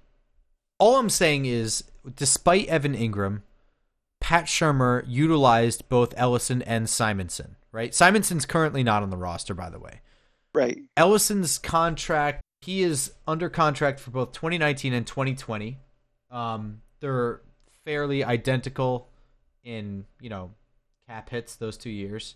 all 0.83 0.97
I'm 0.97 1.11
saying 1.11 1.47
is, 1.47 1.85
despite 2.17 2.67
Evan 2.67 2.97
Engram, 2.97 3.43
Pat 4.21 4.47
Shurmur 4.47 5.05
utilized 5.07 5.89
both 5.89 6.13
Ellison 6.17 6.61
and 6.63 6.91
Simonson. 6.91 7.55
Right, 7.71 7.95
Simonson's 7.95 8.45
currently 8.45 8.83
not 8.83 9.05
on 9.05 9.11
the 9.11 9.17
roster, 9.17 9.55
by 9.55 9.71
the 9.71 9.79
way. 9.79 10.01
Right. 10.53 10.81
Ellison's 10.97 11.57
contract, 11.57 12.43
he 12.63 12.83
is 12.83 13.13
under 13.29 13.49
contract 13.49 14.01
for 14.01 14.11
both 14.11 14.33
2019 14.33 14.93
and 14.93 15.07
2020. 15.07 15.79
Um, 16.33 16.83
they're 16.99 17.43
fairly 17.85 18.25
identical 18.25 19.09
in 19.63 20.05
you 20.21 20.31
know 20.31 20.51
cap 21.07 21.31
hits 21.31 21.55
those 21.55 21.77
two 21.77 21.91
years, 21.91 22.35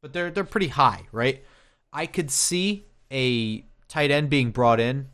but 0.00 0.12
they're 0.12 0.30
they're 0.30 0.44
pretty 0.44 0.68
high, 0.68 1.08
right? 1.10 1.44
I 1.92 2.06
could 2.06 2.30
see 2.30 2.86
a 3.10 3.64
tight 3.88 4.12
end 4.12 4.30
being 4.30 4.52
brought 4.52 4.78
in 4.78 5.08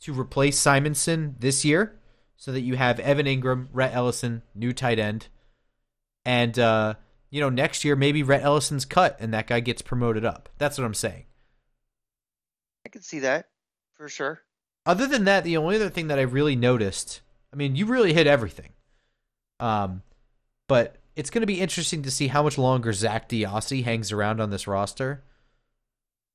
to 0.00 0.18
replace 0.18 0.58
Simonson 0.58 1.36
this 1.38 1.62
year, 1.62 1.98
so 2.42 2.50
that 2.50 2.62
you 2.62 2.74
have 2.74 2.98
Evan 2.98 3.26
Engram, 3.26 3.68
Rhett 3.72 3.94
Ellison, 3.94 4.42
new 4.52 4.72
tight 4.72 4.98
end, 4.98 5.28
and 6.24 6.58
uh, 6.58 6.94
you 7.30 7.40
know 7.40 7.48
next 7.48 7.84
year 7.84 7.94
maybe 7.94 8.24
Rhett 8.24 8.42
Ellison's 8.42 8.84
cut 8.84 9.16
and 9.20 9.32
that 9.32 9.46
guy 9.46 9.60
gets 9.60 9.80
promoted 9.80 10.24
up. 10.24 10.48
That's 10.58 10.76
what 10.76 10.84
I'm 10.84 10.92
saying. 10.92 11.26
I 12.84 12.88
can 12.88 13.00
see 13.00 13.20
that 13.20 13.46
for 13.96 14.08
sure. 14.08 14.40
Other 14.84 15.06
than 15.06 15.22
that, 15.22 15.44
the 15.44 15.56
only 15.56 15.76
other 15.76 15.88
thing 15.88 16.08
that 16.08 16.18
I 16.18 16.22
really 16.22 16.56
noticed, 16.56 17.20
I 17.52 17.56
mean, 17.56 17.76
you 17.76 17.86
really 17.86 18.12
hit 18.12 18.26
everything. 18.26 18.70
Um, 19.60 20.02
but 20.66 20.96
it's 21.14 21.30
going 21.30 21.42
to 21.42 21.46
be 21.46 21.60
interesting 21.60 22.02
to 22.02 22.10
see 22.10 22.26
how 22.26 22.42
much 22.42 22.58
longer 22.58 22.92
Zach 22.92 23.28
DeOssie 23.28 23.84
hangs 23.84 24.10
around 24.10 24.40
on 24.40 24.50
this 24.50 24.66
roster. 24.66 25.22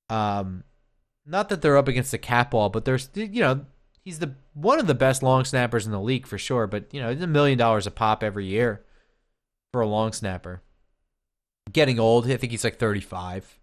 Um, 0.09 0.63
not 1.25 1.49
that 1.49 1.61
they're 1.61 1.75
up 1.75 1.89
against 1.89 2.11
the 2.11 2.17
cap 2.17 2.53
wall, 2.53 2.69
but 2.69 2.85
there's 2.85 3.09
you 3.13 3.41
know 3.41 3.65
he's 4.07 4.19
the 4.19 4.33
one 4.53 4.79
of 4.79 4.87
the 4.87 4.95
best 4.95 5.21
long 5.21 5.43
snappers 5.43 5.85
in 5.85 5.91
the 5.91 5.99
league 5.99 6.25
for 6.25 6.37
sure. 6.37 6.65
But 6.65 6.93
you 6.93 7.01
know, 7.01 7.09
it's 7.09 7.21
a 7.21 7.27
million 7.27 7.57
dollars 7.57 7.85
a 7.85 7.91
pop 7.91 8.23
every 8.23 8.45
year 8.45 8.85
for 9.73 9.81
a 9.81 9.85
long 9.85 10.13
snapper. 10.13 10.61
Getting 11.73 11.99
old, 11.99 12.31
I 12.31 12.37
think 12.37 12.51
he's 12.51 12.63
like 12.63 12.79
thirty 12.79 13.01
five. 13.01 13.59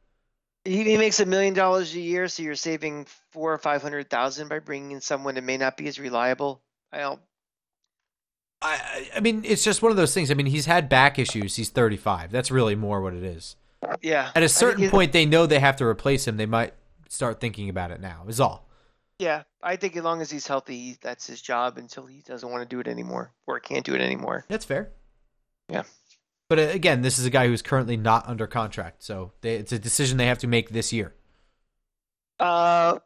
He, 0.67 0.85
he 0.85 0.99
makes 0.99 1.19
a 1.19 1.25
million 1.25 1.55
dollars 1.55 1.95
a 1.95 2.01
year, 2.01 2.29
so 2.29 2.43
you're 2.43 2.57
saving 2.57 3.07
four 3.31 3.55
or 3.55 3.59
five 3.59 3.81
hundred 3.81 4.11
thousand 4.11 4.49
by 4.49 4.59
bringing 4.59 4.93
in 4.93 5.01
someone 5.01 5.35
that 5.37 5.45
may 5.45 5.57
not 5.57 5.79
be 5.79 5.89
as 5.89 5.99
reliable. 5.99 6.61
I 6.93 6.99
don't. 6.99 7.21
I 8.61 9.09
I 9.17 9.21
mean, 9.21 9.45
it's 9.47 9.65
just 9.65 9.81
one 9.81 9.93
of 9.93 9.97
those 9.97 10.13
things. 10.13 10.31
I 10.31 10.35
mean, 10.35 10.47
he's 10.47 10.67
had 10.67 10.91
back 10.91 11.19
issues. 11.19 11.57
He's 11.57 11.71
thirty 11.71 11.97
five. 11.97 12.31
That's 12.31 12.51
really 12.51 12.75
more 12.75 13.01
what 13.01 13.15
it 13.15 13.25
is. 13.25 13.57
Yeah. 14.03 14.31
At 14.35 14.43
a 14.43 14.49
certain 14.51 14.85
he- 14.85 14.91
point, 14.91 15.13
they 15.13 15.25
know 15.25 15.47
they 15.47 15.61
have 15.61 15.77
to 15.77 15.87
replace 15.87 16.29
him. 16.29 16.37
They 16.37 16.47
might 16.47 16.75
start 17.09 17.41
thinking 17.41 17.71
about 17.71 17.91
it 17.91 18.01
now. 18.03 18.25
Is 18.29 18.41
all. 18.41 18.69
Yeah, 19.19 19.45
I 19.63 19.77
think 19.77 19.97
as 19.97 20.03
long 20.03 20.21
as 20.21 20.31
he's 20.31 20.47
healthy, 20.47 20.97
that's 21.01 21.27
his 21.27 21.41
job 21.41 21.79
until 21.79 22.07
he 22.07 22.23
doesn't 22.27 22.51
want 22.51 22.63
to 22.63 22.69
do 22.69 22.81
it 22.81 22.89
anymore 22.89 23.33
or 23.47 23.61
can't 23.61 23.85
do 23.85 23.95
it 23.95 24.01
anymore. 24.01 24.45
That's 24.49 24.65
fair. 24.65 24.91
Yeah. 25.69 25.85
But 26.49 26.59
uh, 26.59 26.63
again, 26.63 27.03
this 27.03 27.19
is 27.19 27.25
a 27.25 27.31
guy 27.31 27.47
who's 27.47 27.63
currently 27.63 27.97
not 27.97 28.29
under 28.29 28.47
contract, 28.47 29.03
so 29.03 29.33
they, 29.41 29.55
it's 29.55 29.73
a 29.73 29.79
decision 29.79 30.19
they 30.19 30.27
have 30.27 30.39
to 30.39 30.47
make 30.47 30.71
this 30.71 30.93
year. 30.93 31.15
Uh, 32.39 32.99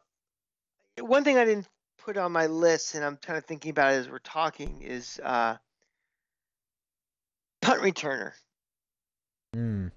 one 0.99 1.23
thing 1.23 1.37
I 1.37 1.45
didn't 1.45 1.67
put 1.99 2.17
on 2.17 2.31
my 2.31 2.47
list, 2.47 2.95
and 2.95 3.05
I'm 3.05 3.17
kind 3.17 3.37
of 3.37 3.45
thinking 3.45 3.71
about 3.71 3.93
it 3.93 3.97
as 3.97 4.09
we're 4.09 4.19
talking, 4.19 4.81
is 4.81 5.21
uh, 5.23 5.55
punt 7.61 7.81
returner. 7.81 8.31
Hmm. 9.53 9.87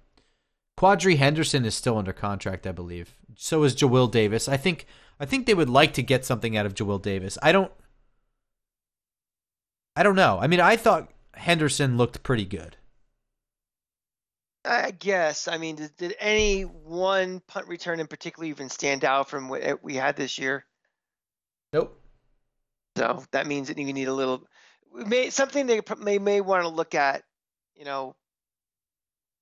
Quadree 0.77 1.17
Henderson 1.17 1.65
is 1.65 1.75
still 1.75 1.97
under 1.97 2.13
contract, 2.13 2.67
I 2.67 2.71
believe. 2.71 3.15
So 3.35 3.63
is 3.63 3.75
Jawill 3.75 4.11
Davis. 4.11 4.47
I 4.47 4.57
think 4.57 4.85
I 5.19 5.25
think 5.25 5.45
they 5.45 5.53
would 5.53 5.69
like 5.69 5.93
to 5.93 6.03
get 6.03 6.25
something 6.25 6.57
out 6.57 6.65
of 6.65 6.73
Jawill 6.73 7.01
Davis. 7.01 7.37
I 7.41 7.51
don't 7.51 7.71
I 9.95 10.03
don't 10.03 10.15
know. 10.15 10.39
I 10.41 10.47
mean, 10.47 10.59
I 10.59 10.75
thought 10.75 11.11
Henderson 11.35 11.97
looked 11.97 12.23
pretty 12.23 12.45
good. 12.45 12.77
I 14.65 14.91
guess. 14.91 15.47
I 15.47 15.57
mean, 15.57 15.75
did, 15.75 15.95
did 15.97 16.15
any 16.19 16.61
one 16.63 17.41
punt 17.47 17.67
return 17.67 17.99
in 17.99 18.07
particular 18.07 18.47
even 18.47 18.69
stand 18.69 19.03
out 19.03 19.29
from 19.29 19.49
what 19.49 19.83
we 19.83 19.95
had 19.95 20.15
this 20.15 20.39
year? 20.39 20.65
Nope. 21.73 21.99
So 22.97 23.23
that 23.31 23.45
means 23.47 23.67
that 23.67 23.77
you 23.77 23.91
need 23.91 24.07
a 24.07 24.13
little, 24.13 24.47
may 24.93 25.29
something 25.31 25.65
they 25.67 25.81
may 25.99 26.17
may 26.17 26.41
want 26.41 26.63
to 26.63 26.69
look 26.69 26.95
at. 26.95 27.23
You 27.75 27.85
know, 27.85 28.15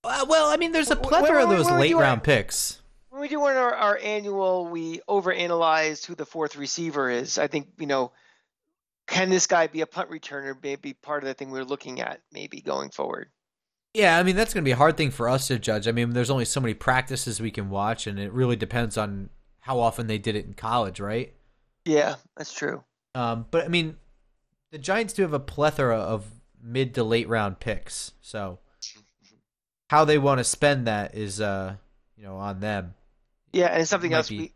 Uh, 0.03 0.25
well, 0.27 0.49
I 0.49 0.57
mean, 0.57 0.71
there's 0.71 0.89
a 0.89 0.95
Wh- 0.95 0.99
wh- 0.99 1.07
plethora 1.09 1.43
of 1.43 1.49
those 1.49 1.69
late 1.69 1.95
round 1.95 2.23
picks. 2.23 2.80
When 3.11 3.21
we 3.21 3.27
do 3.27 3.41
our, 3.41 3.75
our 3.75 3.99
annual, 4.01 4.67
we 4.67 5.01
overanalyze 5.07 6.05
who 6.05 6.15
the 6.15 6.25
fourth 6.25 6.55
receiver 6.55 7.09
is. 7.09 7.37
I 7.37 7.47
think 7.47 7.67
you 7.77 7.85
know, 7.85 8.13
can 9.05 9.29
this 9.29 9.47
guy 9.47 9.67
be 9.67 9.81
a 9.81 9.85
punt 9.85 10.09
returner? 10.09 10.55
Maybe 10.63 10.93
part 10.93 11.23
of 11.23 11.27
the 11.27 11.33
thing 11.33 11.51
we're 11.51 11.65
looking 11.65 11.99
at, 11.99 12.21
maybe 12.31 12.61
going 12.61 12.89
forward. 12.89 13.29
Yeah, 13.93 14.17
I 14.17 14.23
mean 14.23 14.37
that's 14.37 14.53
going 14.53 14.63
to 14.63 14.67
be 14.67 14.71
a 14.71 14.77
hard 14.77 14.95
thing 14.95 15.11
for 15.11 15.27
us 15.27 15.47
to 15.47 15.59
judge. 15.59 15.89
I 15.89 15.91
mean, 15.91 16.11
there's 16.11 16.29
only 16.29 16.45
so 16.45 16.61
many 16.61 16.73
practices 16.73 17.41
we 17.41 17.51
can 17.51 17.69
watch, 17.69 18.07
and 18.07 18.17
it 18.17 18.31
really 18.31 18.55
depends 18.55 18.97
on 18.97 19.29
how 19.59 19.79
often 19.79 20.07
they 20.07 20.17
did 20.17 20.37
it 20.37 20.45
in 20.45 20.53
college, 20.53 21.01
right? 21.01 21.33
Yeah, 21.83 22.15
that's 22.37 22.53
true. 22.53 22.81
Um, 23.13 23.45
but 23.51 23.65
I 23.65 23.67
mean, 23.67 23.97
the 24.71 24.77
Giants 24.77 25.11
do 25.11 25.23
have 25.23 25.33
a 25.33 25.39
plethora 25.39 25.97
of 25.97 26.25
mid 26.63 26.93
to 26.95 27.03
late 27.03 27.27
round 27.27 27.59
picks, 27.59 28.13
so 28.21 28.59
how 29.89 30.05
they 30.05 30.17
want 30.17 30.37
to 30.37 30.45
spend 30.45 30.87
that 30.87 31.13
is, 31.13 31.41
uh, 31.41 31.75
you 32.15 32.23
know, 32.23 32.37
on 32.37 32.61
them. 32.61 32.93
Yeah, 33.53 33.67
and 33.67 33.87
something 33.87 34.13
else 34.13 34.29
be. 34.29 34.37
we 34.37 34.53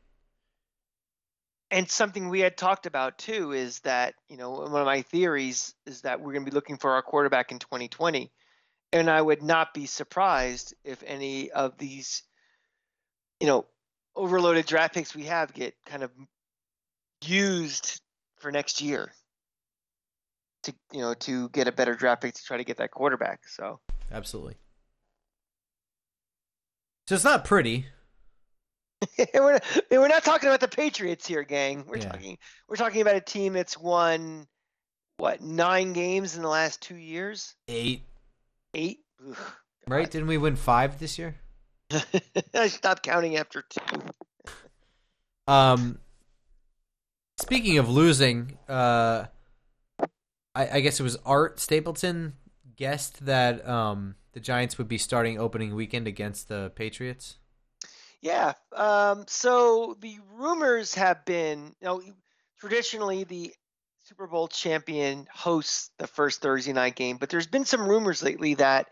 and 1.72 1.90
something 1.90 2.30
we 2.30 2.40
had 2.40 2.58
talked 2.58 2.86
about 2.86 3.18
too 3.18 3.52
is 3.52 3.80
that 3.82 4.16
you 4.30 4.38
know 4.38 4.52
one 4.52 4.82
of 4.82 4.86
my 4.86 5.02
theories 5.02 5.74
is 5.86 6.02
that 6.02 6.20
we're 6.20 6.34
going 6.34 6.46
to 6.46 6.52
be 6.52 6.56
looking 6.56 6.78
for 6.78 6.92
our 6.92 7.02
quarterback 7.02 7.52
in 7.52 7.60
2020, 7.60 8.32
and 8.94 9.10
I 9.10 9.22
would 9.22 9.42
not 9.42 9.74
be 9.74 9.86
surprised 9.86 10.74
if 10.84 11.04
any 11.06 11.52
of 11.52 11.78
these, 11.78 12.24
you 13.40 13.48
know, 13.48 13.66
overloaded 14.16 14.66
draft 14.66 14.94
picks 14.94 15.16
we 15.16 15.24
have 15.24 15.54
get 15.54 15.76
kind 15.86 16.04
of 16.04 16.12
used 17.24 18.02
for 18.38 18.52
next 18.52 18.82
year 18.82 19.12
to 20.64 20.74
you 20.92 21.02
know 21.02 21.14
to 21.14 21.50
get 21.50 21.68
a 21.68 21.72
better 21.72 21.96
draft 21.96 22.22
pick 22.22 22.34
to 22.34 22.44
try 22.44 22.58
to 22.58 22.64
get 22.64 22.78
that 22.78 22.92
quarterback. 22.92 23.48
So 23.48 23.80
Absolutely. 24.12 24.56
So 27.08 27.16
it's 27.16 27.24
not 27.24 27.46
pretty. 27.46 27.86
we're 29.34 29.54
not, 29.54 29.64
we're 29.92 30.08
not 30.08 30.24
talking 30.24 30.48
about 30.48 30.60
the 30.60 30.68
Patriots 30.68 31.28
here, 31.28 31.44
gang. 31.44 31.86
We're 31.88 31.98
Yeah. 31.98 32.10
talking 32.10 32.38
we're 32.68 32.76
talking 32.76 33.02
about 33.02 33.16
a 33.16 33.22
team 33.22 33.54
that's 33.54 33.78
won 33.78 34.48
what 35.18 35.42
nine 35.42 35.94
games 35.94 36.36
in 36.36 36.42
the 36.42 36.50
last 36.50 36.82
two 36.82 36.96
years, 36.98 37.56
Eight, 37.68 38.02
eight. 38.74 39.00
Ugh, 39.28 39.38
right? 39.88 40.10
Didn't 40.10 40.28
we 40.28 40.38
win 40.38 40.56
five 40.56 41.00
this 41.00 41.18
year? 41.18 41.36
I 42.54 42.68
stopped 42.68 43.04
counting 43.04 43.38
after 43.38 43.62
two. 43.62 44.00
Um, 45.48 46.00
speaking 47.38 47.78
of 47.78 47.88
losing, 47.88 48.58
uh, 48.68 49.26
I, 50.56 50.70
I 50.70 50.80
guess 50.80 51.00
it 51.00 51.04
was 51.04 51.18
Art 51.24 51.60
Stapleton 51.60 52.34
guessed 52.76 53.28
that 53.28 53.66
um 53.70 54.16
the 54.34 54.40
Giants 54.40 54.80
would 54.80 54.88
be 54.88 54.98
starting 54.98 55.40
opening 55.40 55.76
weekend 55.76 56.08
against 56.08 56.48
the 56.48 56.72
Patriots. 56.76 57.38
Yeah. 58.26 58.54
Um, 58.76 59.26
so 59.28 59.96
the 60.02 60.18
rumors 60.34 60.96
have 60.96 61.24
been, 61.26 61.76
you 61.80 61.86
know, 61.88 62.02
traditionally 62.60 63.24
the 63.24 63.54
Super 64.02 64.26
Bowl 64.26 64.48
champion 64.48 65.28
hosts 65.32 65.92
the 66.00 66.08
first 66.08 66.42
Thursday 66.42 66.74
night 66.74 66.96
game, 66.96 67.18
but 67.18 67.30
there's 67.30 67.46
been 67.46 67.66
some 67.66 67.88
rumors 67.88 68.24
lately 68.24 68.56
that 68.56 68.88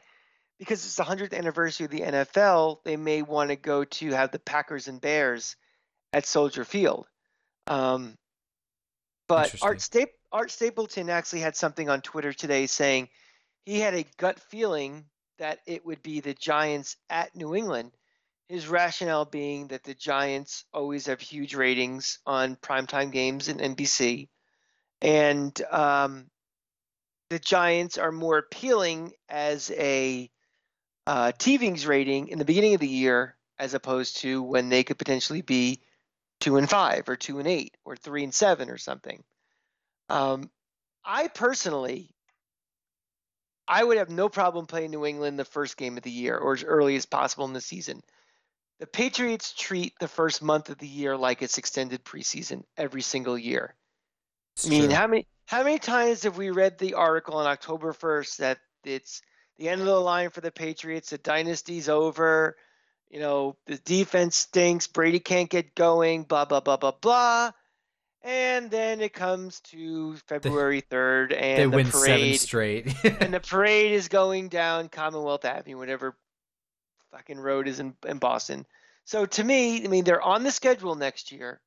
because 0.59 0.85
it's 0.85 0.97
the 0.97 1.03
100th 1.03 1.33
anniversary 1.33 1.85
of 1.85 1.91
the 1.91 2.01
NFL, 2.01 2.83
they 2.85 2.95
may 2.95 3.23
want 3.23 3.49
to 3.49 3.55
go 3.55 3.83
to 3.83 4.11
have 4.11 4.29
the 4.29 4.37
Packers 4.37 4.87
and 4.87 5.01
Bears 5.01 5.55
at 6.13 6.27
Soldier 6.27 6.63
Field. 6.63 7.07
Um, 7.65 8.15
but 9.27 9.55
Art. 9.63 9.81
Sta- 9.81 10.13
Art 10.31 10.51
Stapleton 10.51 11.09
actually 11.09 11.39
had 11.39 11.55
something 11.55 11.89
on 11.89 12.01
Twitter 12.01 12.33
today 12.33 12.67
saying 12.67 13.09
he 13.65 13.79
had 13.79 13.95
a 13.95 14.05
gut 14.17 14.39
feeling 14.39 15.05
that 15.39 15.61
it 15.65 15.83
would 15.87 16.03
be 16.03 16.19
the 16.19 16.35
Giants 16.35 16.97
at 17.09 17.35
New 17.35 17.55
England. 17.55 17.93
His 18.49 18.67
rationale 18.67 19.25
being 19.25 19.67
that 19.67 19.83
the 19.83 19.95
Giants 19.95 20.65
always 20.73 21.07
have 21.07 21.21
huge 21.21 21.55
ratings 21.55 22.19
on 22.25 22.55
primetime 22.55 23.11
games 23.11 23.47
in 23.47 23.57
NBC, 23.57 24.27
and 25.01 25.59
um, 25.71 26.29
the 27.29 27.39
Giants 27.39 27.97
are 27.97 28.11
more 28.11 28.37
appealing 28.37 29.13
as 29.27 29.71
a 29.71 30.29
uh, 31.07 31.31
TV's 31.37 31.87
rating 31.87 32.27
in 32.27 32.39
the 32.39 32.45
beginning 32.45 32.75
of 32.75 32.79
the 32.79 32.87
year 32.87 33.35
as 33.57 33.73
opposed 33.73 34.17
to 34.17 34.41
when 34.41 34.69
they 34.69 34.83
could 34.83 34.97
potentially 34.97 35.41
be 35.41 35.81
two 36.39 36.57
and 36.57 36.69
five 36.69 37.07
or 37.07 37.15
two 37.15 37.39
and 37.39 37.47
eight 37.47 37.75
or 37.85 37.95
three 37.95 38.23
and 38.23 38.33
seven 38.33 38.69
or 38.69 38.77
something. 38.77 39.23
Um, 40.09 40.49
I 41.05 41.27
personally, 41.27 42.13
I 43.67 43.83
would 43.83 43.97
have 43.97 44.09
no 44.09 44.29
problem 44.29 44.65
playing 44.65 44.91
New 44.91 45.05
England 45.05 45.39
the 45.39 45.45
first 45.45 45.77
game 45.77 45.97
of 45.97 46.03
the 46.03 46.11
year 46.11 46.37
or 46.37 46.53
as 46.53 46.63
early 46.63 46.95
as 46.95 47.05
possible 47.05 47.45
in 47.45 47.53
the 47.53 47.61
season. 47.61 48.03
The 48.79 48.87
Patriots 48.87 49.53
treat 49.53 49.93
the 49.99 50.07
first 50.07 50.41
month 50.41 50.69
of 50.69 50.77
the 50.77 50.87
year 50.87 51.15
like 51.15 51.41
it's 51.41 51.57
extended 51.57 52.03
preseason 52.03 52.63
every 52.77 53.01
single 53.01 53.37
year. 53.37 53.75
It's 54.55 54.67
I 54.67 54.69
mean, 54.69 54.85
true. 54.85 54.93
how 54.93 55.07
many 55.07 55.27
how 55.45 55.63
many 55.63 55.79
times 55.79 56.23
have 56.23 56.37
we 56.37 56.49
read 56.49 56.77
the 56.77 56.95
article 56.95 57.35
on 57.35 57.45
October 57.45 57.93
first 57.93 58.39
that 58.39 58.59
it's 58.83 59.21
the 59.57 59.69
end 59.69 59.81
of 59.81 59.87
the 59.87 59.99
line 59.99 60.29
for 60.29 60.41
the 60.41 60.51
Patriots, 60.51 61.11
the 61.11 61.17
dynasty's 61.17 61.89
over, 61.89 62.55
you 63.09 63.19
know, 63.19 63.55
the 63.67 63.77
defense 63.77 64.35
stinks, 64.35 64.87
Brady 64.87 65.19
can't 65.19 65.49
get 65.49 65.75
going, 65.75 66.23
blah 66.23 66.45
blah 66.45 66.59
blah 66.59 66.77
blah 66.77 66.93
blah. 66.99 67.51
And 68.23 68.71
then 68.71 69.01
it 69.01 69.13
comes 69.13 69.59
to 69.71 70.15
February 70.27 70.81
third, 70.81 71.33
and 71.33 71.59
they 71.59 71.63
the 71.63 71.69
win 71.69 71.91
seven 71.91 72.33
straight. 72.35 72.93
and 73.21 73.33
the 73.33 73.41
parade 73.41 73.91
is 73.91 74.07
going 74.07 74.47
down 74.47 74.87
Commonwealth 74.87 75.43
Avenue, 75.43 75.77
whatever 75.77 76.15
fucking 77.13 77.39
road 77.39 77.67
is 77.67 77.79
in, 77.79 77.95
in 78.07 78.17
Boston. 78.17 78.65
So 79.05 79.25
to 79.25 79.43
me, 79.43 79.83
I 79.83 79.87
mean, 79.87 80.03
they're 80.03 80.21
on 80.21 80.43
the 80.43 80.51
schedule 80.51 80.95
next 80.95 81.31
year. 81.31 81.61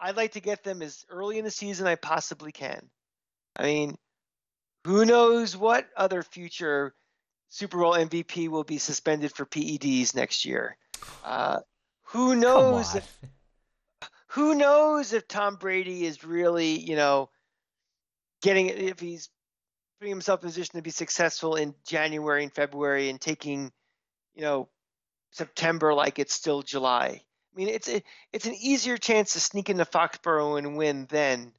I'd 0.00 0.16
like 0.16 0.32
to 0.32 0.40
get 0.40 0.64
them 0.64 0.82
as 0.82 1.04
early 1.08 1.38
in 1.38 1.44
the 1.44 1.50
season 1.50 1.86
I 1.86 1.94
possibly 1.94 2.50
can. 2.50 2.90
I 3.56 3.62
mean, 3.62 3.96
who 4.84 5.04
knows 5.04 5.56
what 5.56 5.86
other 5.96 6.22
future 6.22 6.94
Super 7.50 7.78
Bowl 7.78 7.92
MVP 7.92 8.48
will 8.48 8.64
be 8.64 8.78
suspended 8.78 9.32
for 9.32 9.46
PEDs 9.46 10.14
next 10.16 10.44
year? 10.44 10.76
Uh, 11.24 11.60
who 12.04 12.34
knows 12.34 12.96
if 12.96 13.18
who 14.28 14.54
knows 14.54 15.12
if 15.12 15.28
Tom 15.28 15.56
Brady 15.56 16.06
is 16.06 16.24
really, 16.24 16.78
you 16.78 16.96
know, 16.96 17.28
getting 18.40 18.68
if 18.68 18.98
he's 18.98 19.28
putting 20.02 20.10
himself 20.10 20.42
in 20.42 20.48
position 20.48 20.74
to 20.74 20.82
be 20.82 20.90
successful 20.90 21.54
in 21.54 21.72
January 21.86 22.42
and 22.42 22.52
February 22.52 23.08
and 23.08 23.20
taking, 23.20 23.70
you 24.34 24.42
know, 24.42 24.68
September 25.30 25.94
like 25.94 26.18
it's 26.18 26.34
still 26.34 26.60
July. 26.60 27.20
I 27.20 27.54
mean, 27.54 27.68
it's 27.68 27.88
a, 27.88 28.02
it's 28.32 28.46
an 28.46 28.56
easier 28.60 28.96
chance 28.96 29.34
to 29.34 29.40
sneak 29.40 29.70
into 29.70 29.84
Foxborough 29.84 30.58
and 30.58 30.76
win 30.76 31.06
then, 31.08 31.52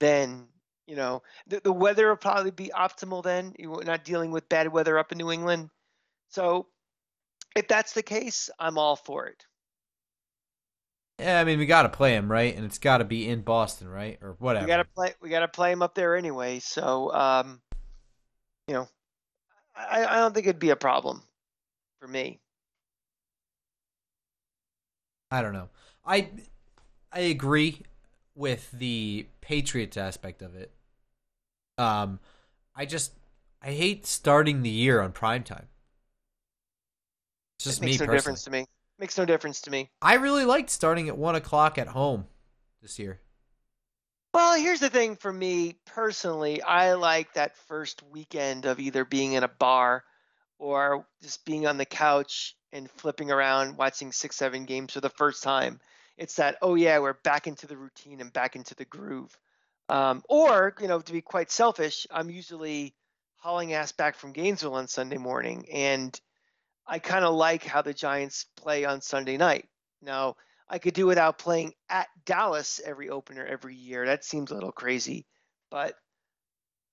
than 0.00 0.48
you 0.88 0.96
know 0.96 1.22
the, 1.46 1.60
the 1.60 1.72
weather 1.72 2.08
will 2.08 2.16
probably 2.16 2.50
be 2.50 2.72
optimal 2.76 3.22
then. 3.22 3.54
You're 3.56 3.84
not 3.84 4.04
dealing 4.04 4.32
with 4.32 4.48
bad 4.48 4.72
weather 4.72 4.98
up 4.98 5.12
in 5.12 5.18
New 5.18 5.30
England, 5.30 5.70
so 6.30 6.66
if 7.54 7.68
that's 7.68 7.92
the 7.92 8.02
case, 8.02 8.50
I'm 8.58 8.76
all 8.76 8.96
for 8.96 9.26
it. 9.26 9.46
yeah, 11.20 11.38
I 11.38 11.44
mean, 11.44 11.60
we 11.60 11.66
got 11.66 11.82
to 11.82 11.90
play 11.90 12.16
him, 12.16 12.28
right? 12.28 12.56
And 12.56 12.64
it's 12.64 12.78
got 12.78 12.98
to 12.98 13.04
be 13.04 13.28
in 13.28 13.42
Boston, 13.42 13.86
right? 13.86 14.18
Or 14.20 14.34
whatever. 14.40 14.64
We 14.64 14.68
gotta 14.68 14.84
play. 14.84 15.14
We 15.22 15.28
gotta 15.28 15.46
play 15.46 15.70
him 15.70 15.82
up 15.82 15.94
there 15.94 16.16
anyway. 16.16 16.58
So, 16.58 17.12
um, 17.14 17.60
you 18.68 18.74
know, 18.74 18.88
I, 19.74 20.04
I 20.04 20.16
don't 20.16 20.34
think 20.34 20.46
it'd 20.46 20.60
be 20.60 20.70
a 20.70 20.76
problem 20.76 21.22
for 22.00 22.06
me. 22.06 22.38
I 25.30 25.42
don't 25.42 25.52
know. 25.52 25.68
I 26.06 26.30
I 27.12 27.20
agree 27.20 27.82
with 28.34 28.70
the 28.70 29.26
Patriots 29.40 29.96
aspect 29.96 30.42
of 30.42 30.54
it. 30.54 30.70
Um, 31.76 32.20
I 32.76 32.86
just 32.86 33.12
I 33.62 33.72
hate 33.72 34.06
starting 34.06 34.62
the 34.62 34.70
year 34.70 35.00
on 35.00 35.12
prime 35.12 35.42
time. 35.42 35.68
It's 37.58 37.64
just 37.64 37.82
it 37.82 37.84
makes 37.86 38.00
me 38.00 38.06
no 38.06 38.12
personally. 38.12 38.16
difference 38.16 38.44
to 38.44 38.50
me. 38.50 38.66
Makes 38.98 39.18
no 39.18 39.24
difference 39.24 39.60
to 39.62 39.70
me. 39.70 39.90
I 40.02 40.14
really 40.14 40.44
liked 40.44 40.70
starting 40.70 41.08
at 41.08 41.16
one 41.16 41.34
o'clock 41.34 41.78
at 41.78 41.88
home 41.88 42.26
this 42.82 42.98
year. 42.98 43.20
Well, 44.34 44.58
here's 44.58 44.80
the 44.80 44.90
thing 44.90 45.16
for 45.16 45.32
me 45.32 45.76
personally. 45.86 46.62
I 46.62 46.94
like 46.94 47.32
that 47.34 47.56
first 47.66 48.02
weekend 48.02 48.66
of 48.66 48.78
either 48.78 49.04
being 49.04 49.32
in 49.32 49.42
a 49.42 49.48
bar 49.48 50.04
or 50.58 51.06
just 51.22 51.44
being 51.44 51.66
on 51.66 51.78
the 51.78 51.86
couch 51.86 52.54
and 52.72 52.90
flipping 52.90 53.30
around 53.30 53.76
watching 53.76 54.12
six, 54.12 54.36
seven 54.36 54.66
games 54.66 54.92
for 54.92 55.00
the 55.00 55.08
first 55.08 55.42
time. 55.42 55.80
It's 56.18 56.36
that, 56.36 56.56
oh 56.60 56.74
yeah, 56.74 56.98
we're 56.98 57.14
back 57.14 57.46
into 57.46 57.66
the 57.66 57.76
routine 57.76 58.20
and 58.20 58.32
back 58.32 58.54
into 58.54 58.74
the 58.74 58.84
groove. 58.84 59.36
Um, 59.88 60.22
or, 60.28 60.74
you 60.80 60.88
know, 60.88 61.00
to 61.00 61.12
be 61.12 61.22
quite 61.22 61.50
selfish, 61.50 62.06
I'm 62.10 62.28
usually 62.28 62.94
hauling 63.36 63.72
ass 63.72 63.92
back 63.92 64.16
from 64.16 64.32
Gainesville 64.32 64.74
on 64.74 64.88
Sunday 64.88 65.16
morning. 65.16 65.66
And 65.72 66.20
I 66.86 66.98
kind 66.98 67.24
of 67.24 67.34
like 67.34 67.64
how 67.64 67.80
the 67.80 67.94
Giants 67.94 68.44
play 68.56 68.84
on 68.84 69.00
Sunday 69.00 69.38
night. 69.38 69.68
Now, 70.02 70.36
I 70.70 70.78
could 70.78 70.94
do 70.94 71.06
without 71.06 71.38
playing 71.38 71.74
at 71.88 72.08
Dallas 72.24 72.80
every 72.84 73.08
opener 73.08 73.44
every 73.46 73.74
year. 73.74 74.06
That 74.06 74.24
seems 74.24 74.50
a 74.50 74.54
little 74.54 74.72
crazy, 74.72 75.26
but 75.70 75.94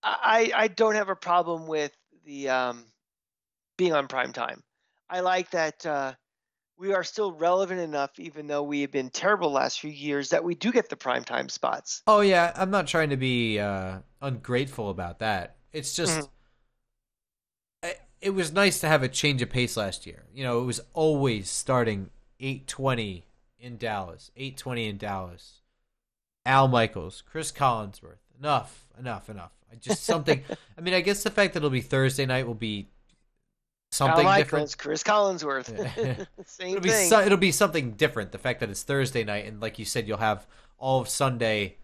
I 0.03 0.51
I 0.55 0.67
don't 0.67 0.95
have 0.95 1.09
a 1.09 1.15
problem 1.15 1.67
with 1.67 1.91
the 2.25 2.49
um, 2.49 2.85
being 3.77 3.93
on 3.93 4.07
prime 4.07 4.33
time. 4.33 4.63
I 5.09 5.19
like 5.19 5.51
that 5.51 5.85
uh, 5.85 6.13
we 6.77 6.93
are 6.93 7.03
still 7.03 7.31
relevant 7.31 7.79
enough, 7.79 8.19
even 8.19 8.47
though 8.47 8.63
we 8.63 8.81
have 8.81 8.91
been 8.91 9.09
terrible 9.09 9.51
last 9.51 9.79
few 9.79 9.91
years, 9.91 10.29
that 10.29 10.43
we 10.43 10.55
do 10.55 10.71
get 10.71 10.89
the 10.89 10.95
prime 10.95 11.23
time 11.23 11.49
spots. 11.49 12.01
Oh 12.07 12.21
yeah, 12.21 12.51
I'm 12.55 12.71
not 12.71 12.87
trying 12.87 13.09
to 13.09 13.17
be 13.17 13.59
uh, 13.59 13.99
ungrateful 14.21 14.89
about 14.89 15.19
that. 15.19 15.55
It's 15.73 15.95
just 15.95 16.09
Mhm. 16.19 16.29
It 18.21 18.31
was 18.31 18.51
nice 18.51 18.79
to 18.79 18.87
have 18.87 19.03
a 19.03 19.07
change 19.07 19.41
of 19.41 19.49
pace 19.49 19.77
last 19.77 20.07
year. 20.07 20.23
You 20.33 20.43
know, 20.43 20.61
it 20.61 20.65
was 20.65 20.81
always 20.93 21.49
starting 21.49 22.09
8:20 22.39 23.25
in 23.65 23.77
Dallas, 23.77 24.31
8:20 24.37 24.89
in 24.89 24.97
Dallas. 24.97 25.61
Al 26.45 26.67
Michaels, 26.67 27.23
Chris 27.29 27.51
Collinsworth. 27.51 28.19
Enough, 28.39 28.85
enough, 28.99 29.29
enough. 29.29 29.51
I 29.71 29.75
just 29.75 30.03
something. 30.03 30.43
I 30.77 30.81
mean, 30.81 30.93
I 30.93 31.01
guess 31.01 31.23
the 31.23 31.31
fact 31.31 31.53
that 31.53 31.59
it'll 31.59 31.69
be 31.71 31.81
Thursday 31.81 32.25
night 32.25 32.45
will 32.45 32.53
be 32.53 32.87
Al 32.87 33.91
something 33.91 34.25
Michaels, 34.25 34.73
different. 34.73 34.77
Chris 34.77 35.03
Collinsworth, 35.03 35.97
Yeah. 35.97 36.25
same 36.45 36.69
It'll 36.77 36.81
be 36.81 36.89
thing. 36.89 37.09
so, 37.09 37.21
it'll 37.21 37.37
be 37.39 37.51
something 37.51 37.93
different. 37.93 38.31
The 38.31 38.37
fact 38.37 38.59
that 38.59 38.69
it's 38.69 38.83
Thursday 38.83 39.23
night 39.23 39.45
and 39.45 39.59
like 39.61 39.79
you 39.79 39.85
said, 39.85 40.07
you'll 40.07 40.17
have 40.17 40.45
all 40.77 41.01
of 41.01 41.09
Sunday 41.09 41.77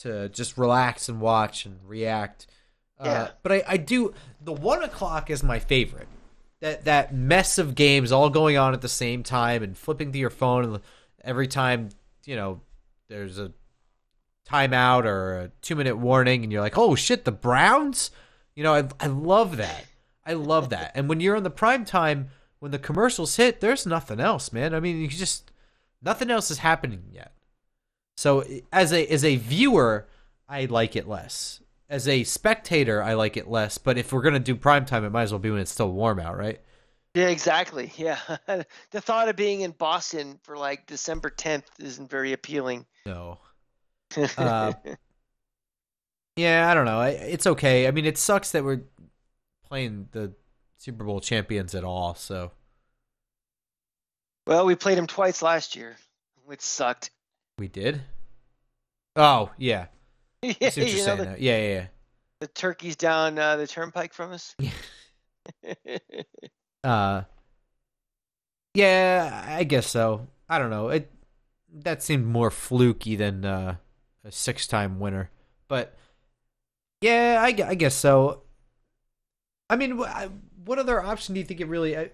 to 0.00 0.28
just 0.28 0.58
relax 0.58 1.08
and 1.08 1.20
watch 1.20 1.64
and 1.64 1.78
react. 1.86 2.46
Uh, 2.98 3.04
Yeah. 3.06 3.30
but 3.42 3.52
I, 3.52 3.62
I 3.66 3.76
do 3.78 4.12
the 4.42 4.52
one 4.52 4.82
o'clock 4.82 5.30
is 5.30 5.42
my 5.42 5.58
favorite. 5.58 6.08
That 6.60 6.84
that 6.84 7.14
mess 7.14 7.56
of 7.58 7.74
games 7.74 8.10
all 8.12 8.28
going 8.30 8.56
on 8.56 8.74
at 8.74 8.80
the 8.82 8.88
same 8.88 9.22
time 9.22 9.62
and 9.62 9.76
flipping 9.78 10.12
to 10.12 10.18
your 10.18 10.30
phone 10.30 10.64
and 10.64 10.80
every 11.24 11.46
time 11.46 11.90
you 12.24 12.36
know 12.36 12.60
there's 13.08 13.38
a 13.38 13.52
timeout 14.48 15.04
or 15.04 15.38
a 15.38 15.48
two 15.62 15.74
minute 15.74 15.96
warning 15.96 16.42
and 16.42 16.52
you're 16.52 16.60
like, 16.60 16.78
oh 16.78 16.94
shit, 16.94 17.24
the 17.24 17.32
Browns. 17.32 18.10
You 18.54 18.62
know, 18.62 18.74
I 18.74 18.88
I 19.00 19.06
love 19.06 19.56
that. 19.56 19.86
I 20.24 20.34
love 20.34 20.70
that. 20.70 20.92
And 20.94 21.08
when 21.08 21.20
you're 21.20 21.36
on 21.36 21.42
the 21.42 21.50
prime 21.50 21.84
time, 21.84 22.30
when 22.58 22.70
the 22.70 22.78
commercials 22.78 23.36
hit, 23.36 23.60
there's 23.60 23.86
nothing 23.86 24.20
else, 24.20 24.52
man. 24.52 24.74
I 24.74 24.80
mean, 24.80 24.98
you 24.98 25.08
just 25.08 25.50
nothing 26.00 26.30
else 26.30 26.50
is 26.50 26.58
happening 26.58 27.04
yet. 27.10 27.32
So 28.16 28.44
as 28.72 28.92
a 28.92 29.06
as 29.06 29.24
a 29.24 29.36
viewer, 29.36 30.06
I 30.48 30.66
like 30.66 30.96
it 30.96 31.08
less. 31.08 31.60
As 31.90 32.08
a 32.08 32.24
spectator, 32.24 33.02
I 33.02 33.14
like 33.14 33.36
it 33.36 33.48
less. 33.48 33.76
But 33.78 33.98
if 33.98 34.12
we're 34.12 34.22
gonna 34.22 34.38
do 34.38 34.56
prime 34.56 34.86
time, 34.86 35.04
it 35.04 35.10
might 35.10 35.24
as 35.24 35.32
well 35.32 35.38
be 35.38 35.50
when 35.50 35.60
it's 35.60 35.72
still 35.72 35.90
warm 35.90 36.18
out, 36.18 36.36
right? 36.36 36.60
Yeah, 37.14 37.28
exactly. 37.28 37.92
Yeah, 37.96 38.18
the 38.46 39.00
thought 39.00 39.28
of 39.28 39.36
being 39.36 39.60
in 39.60 39.70
Boston 39.70 40.38
for 40.42 40.56
like 40.56 40.86
December 40.86 41.30
10th 41.30 41.64
isn't 41.78 42.10
very 42.10 42.32
appealing. 42.32 42.86
No. 43.06 43.38
Uh, 44.38 44.72
Yeah, 46.36 46.68
I 46.68 46.74
don't 46.74 46.84
know. 46.84 47.00
It's 47.02 47.46
okay. 47.46 47.86
I 47.86 47.92
mean, 47.92 48.04
it 48.06 48.18
sucks 48.18 48.50
that 48.52 48.64
we're 48.64 48.82
playing 49.68 50.08
the 50.10 50.32
Super 50.78 51.04
Bowl 51.04 51.20
champions 51.20 51.74
at 51.74 51.84
all. 51.84 52.14
So 52.14 52.50
well, 54.46 54.66
we 54.66 54.74
played 54.74 54.98
them 54.98 55.06
twice 55.06 55.42
last 55.42 55.76
year, 55.76 55.96
which 56.44 56.60
sucked. 56.60 57.10
we 57.58 57.68
did. 57.68 58.02
Oh 59.16 59.50
yeah, 59.58 59.86
yeah, 60.42 60.54
I 60.60 60.68
see 60.70 60.80
what 60.82 60.92
you 60.92 61.06
know, 61.06 61.16
the. 61.16 61.24
Yeah, 61.38 61.56
yeah, 61.58 61.68
yeah. 61.68 61.86
the 62.40 62.48
turkeys 62.48 62.96
down 62.96 63.38
uh, 63.38 63.56
the 63.56 63.68
turnpike 63.68 64.12
from 64.12 64.32
us. 64.32 64.56
Uh, 66.84 67.22
yeah, 68.74 69.44
I 69.48 69.64
guess 69.64 69.86
so. 69.88 70.26
I 70.48 70.58
don't 70.58 70.70
know. 70.70 70.88
It 70.88 71.10
that 71.82 72.02
seemed 72.02 72.26
more 72.26 72.50
fluky 72.50 73.16
than 73.16 73.44
uh, 73.44 73.76
a 74.24 74.30
six-time 74.32 75.00
winner, 75.00 75.30
but 75.68 75.96
yeah, 77.00 77.38
I, 77.40 77.46
I 77.68 77.74
guess 77.74 77.94
so. 77.94 78.42
I 79.70 79.76
mean, 79.76 79.98
what 79.98 80.78
other 80.78 81.02
option 81.02 81.34
do 81.34 81.40
you 81.40 81.46
think 81.46 81.60
it 81.60 81.68
really 81.68 81.96
uh, 81.96 82.06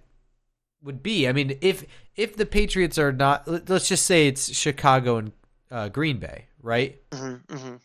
would 0.82 1.02
be? 1.02 1.28
I 1.28 1.32
mean, 1.32 1.58
if 1.60 1.84
if 2.16 2.36
the 2.36 2.46
Patriots 2.46 2.98
are 2.98 3.12
not, 3.12 3.48
let- 3.48 3.68
let's 3.70 3.88
just 3.88 4.06
say 4.06 4.28
it's 4.28 4.54
Chicago 4.54 5.18
and 5.18 5.32
uh, 5.70 5.88
Green 5.90 6.18
Bay, 6.18 6.46
right? 6.62 7.00
hmm 7.12 7.36
hmm 7.50 7.76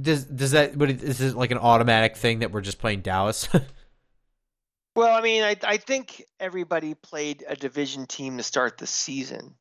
Does 0.00 0.24
does 0.24 0.52
that? 0.52 0.76
What 0.76 0.90
is 0.90 1.20
it 1.20 1.36
like 1.36 1.50
an 1.50 1.58
automatic 1.58 2.16
thing 2.16 2.40
that 2.40 2.50
we're 2.50 2.62
just 2.62 2.78
playing 2.78 3.02
Dallas? 3.02 3.48
Well, 4.94 5.16
I 5.16 5.22
mean, 5.22 5.42
I 5.42 5.56
I 5.62 5.76
think 5.78 6.22
everybody 6.38 6.94
played 6.94 7.44
a 7.48 7.56
division 7.56 8.06
team 8.06 8.36
to 8.36 8.42
start 8.42 8.78
the 8.78 8.86
season. 8.86 9.54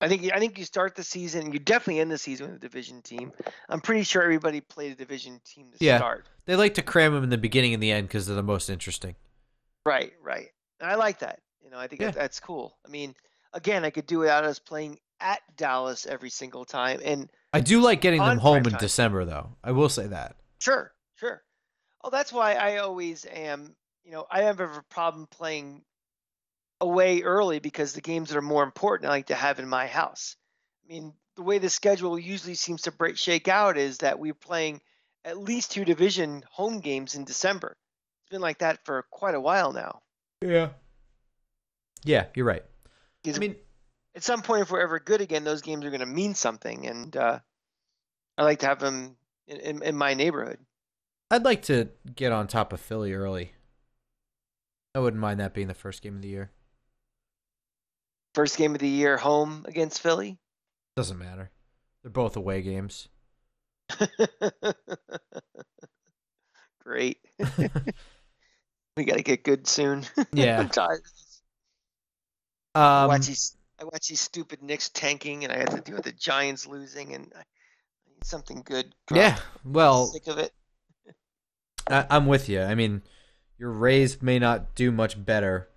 I 0.00 0.08
think 0.08 0.30
I 0.32 0.38
think 0.40 0.58
you 0.58 0.64
start 0.64 0.94
the 0.96 1.04
season. 1.04 1.52
You 1.52 1.58
definitely 1.58 2.00
end 2.00 2.10
the 2.10 2.18
season 2.18 2.48
with 2.48 2.56
a 2.56 2.58
division 2.58 3.02
team. 3.02 3.32
I'm 3.68 3.80
pretty 3.80 4.02
sure 4.02 4.22
everybody 4.22 4.60
played 4.60 4.92
a 4.92 4.96
division 4.96 5.40
team 5.44 5.70
to 5.70 5.84
Yeah. 5.84 5.98
start. 5.98 6.26
they 6.44 6.56
like 6.56 6.74
to 6.74 6.82
cram 6.82 7.14
them 7.14 7.22
in 7.22 7.30
the 7.30 7.38
beginning 7.38 7.72
and 7.72 7.80
the 7.80 7.92
end 7.92 8.08
because 8.08 8.26
they're 8.26 8.34
the 8.34 8.42
most 8.42 8.68
interesting. 8.68 9.14
Right, 9.86 10.12
right. 10.20 10.48
And 10.80 10.90
I 10.90 10.96
like 10.96 11.20
that. 11.20 11.40
You 11.62 11.70
know, 11.70 11.78
I 11.78 11.86
think 11.86 12.02
Yeah. 12.02 12.10
that's 12.10 12.40
cool. 12.40 12.76
I 12.84 12.88
mean, 12.90 13.14
again, 13.52 13.84
I 13.84 13.90
could 13.90 14.06
do 14.06 14.18
without 14.18 14.42
us 14.42 14.58
playing 14.58 14.98
at 15.20 15.40
Dallas 15.56 16.04
every 16.04 16.30
single 16.30 16.64
time. 16.64 17.00
And 17.04 17.30
I 17.52 17.60
do 17.60 17.80
like 17.80 18.00
getting 18.00 18.20
them 18.20 18.38
home 18.38 18.56
in 18.58 18.64
time. 18.64 18.80
December, 18.80 19.24
though. 19.24 19.54
I 19.62 19.70
will 19.70 19.88
say 19.88 20.08
that. 20.08 20.34
sure, 20.58 20.74
sure. 20.74 20.92
Oh, 22.04 22.10
that's 22.10 22.32
why 22.32 22.54
I 22.54 22.78
always 22.78 23.26
am. 23.26 23.74
You 24.04 24.12
know, 24.12 24.26
I 24.30 24.42
have 24.42 24.60
a 24.60 24.82
problem 24.90 25.26
playing 25.26 25.82
away 26.80 27.22
early 27.22 27.60
because 27.60 27.92
the 27.92 28.00
games 28.00 28.30
that 28.30 28.38
are 28.38 28.42
more 28.42 28.64
important 28.64 29.08
I 29.08 29.12
like 29.12 29.26
to 29.26 29.34
have 29.34 29.60
in 29.60 29.68
my 29.68 29.86
house. 29.86 30.36
I 30.84 30.92
mean, 30.92 31.12
the 31.36 31.42
way 31.42 31.58
the 31.58 31.70
schedule 31.70 32.18
usually 32.18 32.54
seems 32.54 32.82
to 32.82 32.92
break, 32.92 33.16
shake 33.16 33.48
out 33.48 33.78
is 33.78 33.98
that 33.98 34.18
we're 34.18 34.34
playing 34.34 34.80
at 35.24 35.38
least 35.38 35.70
two 35.70 35.84
division 35.84 36.42
home 36.50 36.80
games 36.80 37.14
in 37.14 37.24
December. 37.24 37.76
It's 38.22 38.30
been 38.30 38.40
like 38.40 38.58
that 38.58 38.84
for 38.84 39.04
quite 39.10 39.36
a 39.36 39.40
while 39.40 39.72
now. 39.72 40.02
Yeah. 40.40 40.70
Yeah, 42.04 42.26
you're 42.34 42.46
right. 42.46 42.64
I 43.24 43.38
mean, 43.38 43.54
at 44.16 44.24
some 44.24 44.42
point, 44.42 44.62
if 44.62 44.70
we're 44.72 44.80
ever 44.80 44.98
good 44.98 45.20
again, 45.20 45.44
those 45.44 45.62
games 45.62 45.84
are 45.84 45.90
going 45.90 46.00
to 46.00 46.06
mean 46.06 46.34
something, 46.34 46.86
and 46.88 47.16
uh, 47.16 47.38
I 48.36 48.42
like 48.42 48.58
to 48.60 48.66
have 48.66 48.80
them 48.80 49.16
in, 49.46 49.58
in, 49.58 49.82
in 49.82 49.96
my 49.96 50.14
neighborhood. 50.14 50.58
I'd 51.32 51.44
like 51.44 51.62
to 51.62 51.88
get 52.14 52.30
on 52.30 52.46
top 52.46 52.74
of 52.74 52.80
Philly 52.80 53.14
early. 53.14 53.52
I 54.94 54.98
wouldn't 54.98 55.18
mind 55.18 55.40
that 55.40 55.54
being 55.54 55.66
the 55.68 55.72
first 55.72 56.02
game 56.02 56.16
of 56.16 56.20
the 56.20 56.28
year. 56.28 56.50
First 58.34 58.58
game 58.58 58.74
of 58.74 58.80
the 58.80 58.88
year, 58.88 59.16
home 59.16 59.64
against 59.66 60.02
Philly. 60.02 60.38
Doesn't 60.94 61.18
matter. 61.18 61.50
They're 62.02 62.10
both 62.10 62.36
away 62.36 62.60
games. 62.60 63.08
Great. 66.84 67.16
we 68.96 69.04
got 69.04 69.16
to 69.16 69.22
get 69.22 69.42
good 69.42 69.66
soon. 69.66 70.04
Yeah. 70.34 70.60
I'm 70.60 70.68
tired. 70.68 71.00
I 72.74 73.04
Um, 73.04 73.08
watch 73.08 73.26
these. 73.26 73.56
I 73.80 73.84
watch 73.84 74.08
these 74.08 74.20
stupid 74.20 74.62
Knicks 74.62 74.90
tanking, 74.90 75.44
and 75.44 75.52
I 75.52 75.60
have 75.60 75.70
to 75.70 75.80
deal 75.80 75.94
with 75.96 76.04
the 76.04 76.12
Giants 76.12 76.66
losing, 76.66 77.14
and 77.14 77.32
I 77.34 77.40
I 77.40 78.10
need 78.14 78.24
something 78.26 78.60
good. 78.66 78.94
yeah. 79.14 79.38
Well, 79.64 80.08
sick 80.08 80.26
of 80.26 80.36
it. 80.36 80.52
I, 81.92 82.06
I'm 82.10 82.26
with 82.26 82.48
you. 82.48 82.60
I 82.60 82.74
mean, 82.74 83.02
your 83.58 83.70
Rays 83.70 84.20
may 84.22 84.38
not 84.38 84.74
do 84.74 84.90
much 84.90 85.22
better, 85.22 85.68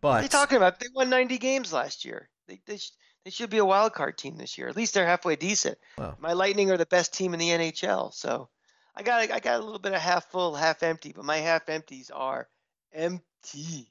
but. 0.00 0.24
Are 0.24 0.28
talking 0.28 0.56
about? 0.56 0.80
They 0.80 0.86
won 0.94 1.10
90 1.10 1.38
games 1.38 1.72
last 1.72 2.04
year. 2.04 2.28
They 2.48 2.60
they, 2.66 2.78
sh- 2.78 2.92
they 3.24 3.30
should 3.30 3.50
be 3.50 3.58
a 3.58 3.64
wild 3.64 3.92
card 3.92 4.18
team 4.18 4.36
this 4.36 4.58
year. 4.58 4.68
At 4.68 4.76
least 4.76 4.94
they're 4.94 5.06
halfway 5.06 5.36
decent. 5.36 5.78
Well. 5.96 6.16
My 6.20 6.32
Lightning 6.32 6.70
are 6.70 6.76
the 6.76 6.86
best 6.86 7.14
team 7.14 7.34
in 7.34 7.40
the 7.40 7.50
NHL, 7.50 8.12
so 8.12 8.48
I 8.96 9.02
got 9.02 9.30
I 9.30 9.40
got 9.40 9.60
a 9.60 9.64
little 9.64 9.78
bit 9.78 9.94
of 9.94 10.00
half 10.00 10.30
full, 10.30 10.54
half 10.54 10.82
empty, 10.82 11.12
but 11.14 11.24
my 11.24 11.38
half 11.38 11.68
empties 11.68 12.10
are 12.10 12.48
empty. 12.92 13.88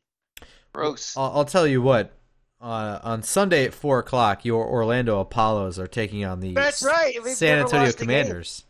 Gross. 0.74 1.16
I'll, 1.18 1.32
I'll 1.38 1.46
tell 1.46 1.68
you 1.68 1.82
what. 1.82 2.14
Uh, 2.60 3.00
on 3.02 3.24
Sunday 3.24 3.66
at 3.66 3.74
four 3.74 3.98
o'clock, 3.98 4.46
your 4.46 4.68
Orlando 4.68 5.20
Apollos 5.20 5.80
are 5.80 5.88
taking 5.88 6.24
on 6.24 6.42
the 6.42 6.54
That's 6.54 6.84
right. 6.84 7.16
We've 7.24 7.34
San 7.34 7.58
Antonio. 7.58 7.92
Commanders 7.92 8.66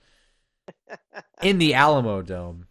in 1.41 1.57
the 1.57 1.73
Alamo 1.73 2.21
Dome. 2.21 2.67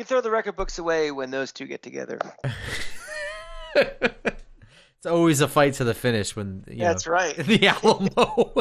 You 0.00 0.04
throw 0.04 0.22
the 0.22 0.30
record 0.30 0.56
books 0.56 0.78
away 0.78 1.10
when 1.10 1.30
those 1.30 1.52
two 1.52 1.66
get 1.66 1.82
together. 1.82 2.18
it's 3.76 5.04
always 5.04 5.42
a 5.42 5.46
fight 5.46 5.74
to 5.74 5.84
the 5.84 5.92
finish 5.92 6.34
when 6.34 6.64
you 6.66 6.78
That's 6.78 7.04
know, 7.06 7.12
right. 7.12 7.36
the 7.46 7.68
Alamo. 7.68 8.54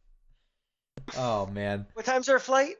oh 1.16 1.46
man. 1.46 1.86
What 1.92 2.04
time's 2.04 2.28
our 2.28 2.40
flight? 2.40 2.74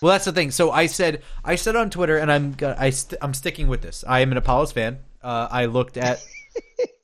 Well, 0.00 0.12
that's 0.12 0.26
the 0.26 0.32
thing. 0.32 0.52
So 0.52 0.70
I 0.70 0.86
said, 0.86 1.24
I 1.44 1.56
said 1.56 1.74
on 1.74 1.90
Twitter, 1.90 2.18
and 2.18 2.30
I'm 2.30 2.54
I 2.62 2.90
st- 2.90 3.18
I'm 3.20 3.34
sticking 3.34 3.66
with 3.66 3.82
this. 3.82 4.04
I 4.06 4.20
am 4.20 4.30
an 4.30 4.38
Apollos 4.38 4.70
fan. 4.70 5.00
Uh, 5.20 5.48
I 5.50 5.64
looked 5.64 5.96
at, 5.96 6.24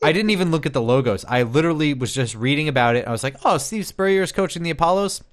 I 0.00 0.12
didn't 0.12 0.30
even 0.30 0.52
look 0.52 0.64
at 0.64 0.72
the 0.72 0.80
logos. 0.80 1.24
I 1.24 1.42
literally 1.42 1.92
was 1.92 2.14
just 2.14 2.36
reading 2.36 2.68
about 2.68 2.94
it. 2.94 3.08
I 3.08 3.10
was 3.10 3.24
like, 3.24 3.34
oh, 3.44 3.58
Steve 3.58 3.84
Spurrier 3.84 4.22
is 4.22 4.30
coaching 4.30 4.62
the 4.62 4.70
Apollos, 4.70 5.24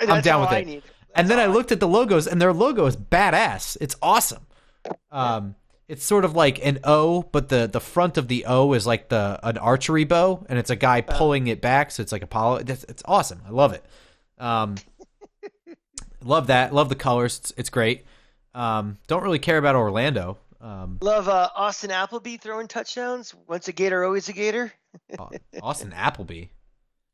I'm 0.00 0.22
down 0.22 0.40
with 0.40 0.50
I 0.50 0.58
it. 0.58 0.84
and 1.14 1.30
then 1.30 1.38
I 1.38 1.46
looked 1.46 1.70
at 1.70 1.78
the 1.78 1.86
logos, 1.86 2.26
and 2.26 2.42
their 2.42 2.52
logo 2.52 2.86
is 2.86 2.96
badass. 2.96 3.76
It's 3.80 3.94
awesome. 4.02 4.42
Um, 5.10 5.54
it's 5.88 6.04
sort 6.04 6.24
of 6.24 6.34
like 6.34 6.64
an 6.64 6.80
O, 6.84 7.22
but 7.22 7.48
the 7.48 7.66
the 7.66 7.80
front 7.80 8.16
of 8.18 8.28
the 8.28 8.44
O 8.46 8.72
is 8.72 8.86
like 8.86 9.08
the 9.08 9.38
an 9.42 9.56
archery 9.58 10.04
bow, 10.04 10.44
and 10.48 10.58
it's 10.58 10.70
a 10.70 10.76
guy 10.76 11.00
pulling 11.00 11.46
it 11.46 11.60
back, 11.60 11.90
so 11.90 12.02
it's 12.02 12.12
like 12.12 12.22
Apollo. 12.22 12.56
It's, 12.66 12.84
it's 12.84 13.02
awesome. 13.06 13.40
I 13.46 13.50
love 13.50 13.72
it. 13.72 13.84
Um, 14.38 14.74
love 16.24 16.48
that. 16.48 16.74
Love 16.74 16.88
the 16.88 16.96
colors. 16.96 17.38
It's, 17.38 17.52
it's 17.56 17.70
great. 17.70 18.04
Um, 18.54 18.98
don't 19.06 19.22
really 19.22 19.38
care 19.38 19.58
about 19.58 19.76
Orlando. 19.76 20.38
Um, 20.60 20.98
Love 21.02 21.28
uh, 21.28 21.50
Austin 21.54 21.90
Appleby 21.90 22.38
throwing 22.38 22.66
touchdowns. 22.66 23.34
Once 23.46 23.68
a 23.68 23.72
Gator, 23.72 24.04
always 24.04 24.28
a 24.28 24.32
Gator. 24.32 24.72
Austin 25.62 25.92
Appleby. 25.92 26.46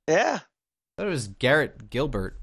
Yeah, 0.09 0.39
I 0.39 0.93
thought 0.97 1.09
it 1.09 1.11
was 1.11 1.29
Garrett 1.29 1.91
Gilbert. 1.91 2.41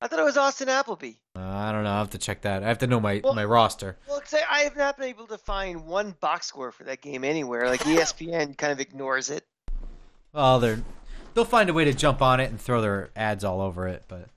I 0.00 0.06
thought 0.08 0.20
it 0.20 0.24
was 0.24 0.36
Austin 0.36 0.68
Appleby. 0.68 1.14
I 1.54 1.72
don't 1.72 1.84
know. 1.84 1.90
I 1.92 1.98
have 1.98 2.10
to 2.10 2.18
check 2.18 2.42
that. 2.42 2.62
I 2.62 2.68
have 2.68 2.78
to 2.78 2.86
know 2.86 3.00
my, 3.00 3.20
Well- 3.22 3.34
my 3.34 3.44
roster. 3.44 3.96
Well, 4.08 4.20
'cause 4.20 4.34
I 4.34 4.42
I 4.50 4.60
have 4.64 4.76
not 4.76 4.96
been 4.96 5.08
able 5.08 5.26
to 5.28 5.38
find 5.38 5.86
one 5.86 6.12
box 6.20 6.46
score 6.46 6.70
for 6.72 6.84
that 6.84 7.00
game 7.00 7.24
anywhere. 7.24 7.68
Like 7.68 7.80
ESPN 7.80 8.56
kind 8.58 8.72
of 8.72 8.80
ignores 8.80 9.30
it. 9.30 9.44
Well, 10.32 10.60
they're 10.60 10.82
they'll 11.34 11.44
find 11.44 11.68
a 11.70 11.72
way 11.72 11.84
to 11.84 11.92
jump 11.94 12.22
on 12.22 12.40
it 12.40 12.50
and 12.50 12.60
throw 12.60 12.80
their 12.80 13.10
ads 13.16 13.44
all 13.44 13.60
over 13.60 13.88
it, 13.88 14.04
but 14.08 14.28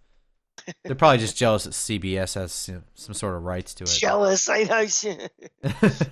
they're 0.84 0.96
probably 0.96 1.18
just 1.20 1.38
jealous 1.38 1.66
that 1.66 1.72
CBS 1.74 2.36
has 2.36 2.68
you 2.68 2.76
know, 2.76 2.82
some 2.96 3.14
sort 3.14 3.36
of 3.36 3.44
rights 3.44 3.74
to 3.76 3.84
it. 3.84 3.90
Jealous, 3.90 4.50
I 4.50 4.64
know. 4.64 4.80
you, 5.62 5.70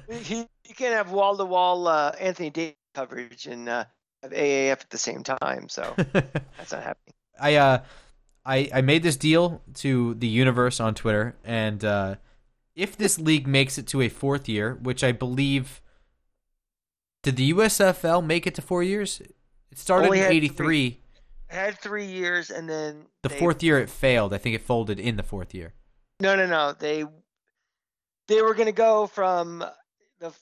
you 0.68 0.76
can't 0.76 0.94
have 0.94 1.12
wall 1.12 1.36
to 1.38 1.46
wall 1.46 1.90
Anthony 1.90 2.50
Davis 2.50 2.76
coverage 2.94 3.48
and 3.48 3.68
uh, 3.68 3.86
have 4.22 4.32
AAF 4.32 4.72
at 4.82 4.90
the 4.90 4.98
same 4.98 5.24
time, 5.24 5.68
so 5.70 5.94
that's 5.98 6.72
not 6.72 6.84
happening. 6.84 7.14
I 7.40 7.56
uh 7.56 7.80
I 8.46 8.70
I 8.74 8.82
made 8.82 9.04
this 9.04 9.18
deal 9.18 9.62
to 9.76 10.14
the 10.16 10.28
universe 10.28 10.80
on 10.80 10.96
Twitter 10.96 11.36
and 11.44 11.84
uh 11.84 12.16
if 12.76 12.98
this 12.98 13.20
league 13.20 13.46
makes 13.48 13.78
it 13.78 13.86
to 13.88 14.02
a 14.02 14.10
fourth 14.10 14.50
year, 14.50 14.80
which 14.82 15.04
I 15.04 15.12
believe 15.12 15.80
did 17.22 17.36
the 17.36 17.54
USFL 17.54 18.26
make 18.26 18.48
it 18.48 18.56
to 18.56 18.62
4 18.64 18.82
years? 18.84 19.22
It 19.72 19.78
started 19.78 20.08
Only 20.08 20.20
in 20.22 20.26
83. 20.32 21.00
I 21.52 21.56
had 21.56 21.78
three 21.80 22.06
years, 22.08 22.50
and 22.50 22.68
then 22.68 23.06
The 23.22 23.30
they- 23.30 23.38
fourth 23.38 23.62
year 23.62 23.78
it 23.80 23.92
failed. 23.92 24.34
I 24.34 24.40
think 24.40 24.56
it 24.56 24.62
folded 24.62 25.00
in 25.00 25.18
the 25.18 25.24
fourth 25.24 25.54
year. 25.54 25.74
No, 26.20 26.36
no, 26.36 26.48
no. 26.48 26.74
They 26.74 27.06
they 28.28 28.42
were 28.42 28.56
going 28.56 28.66
to 28.66 28.72
go 28.72 29.06
from 29.06 29.64
the 30.20 30.34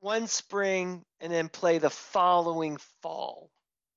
one 0.00 0.26
spring 0.26 1.04
and 1.20 1.32
then 1.32 1.48
play 1.48 1.78
the 1.78 1.90
following 1.90 2.76
fall. 3.02 3.51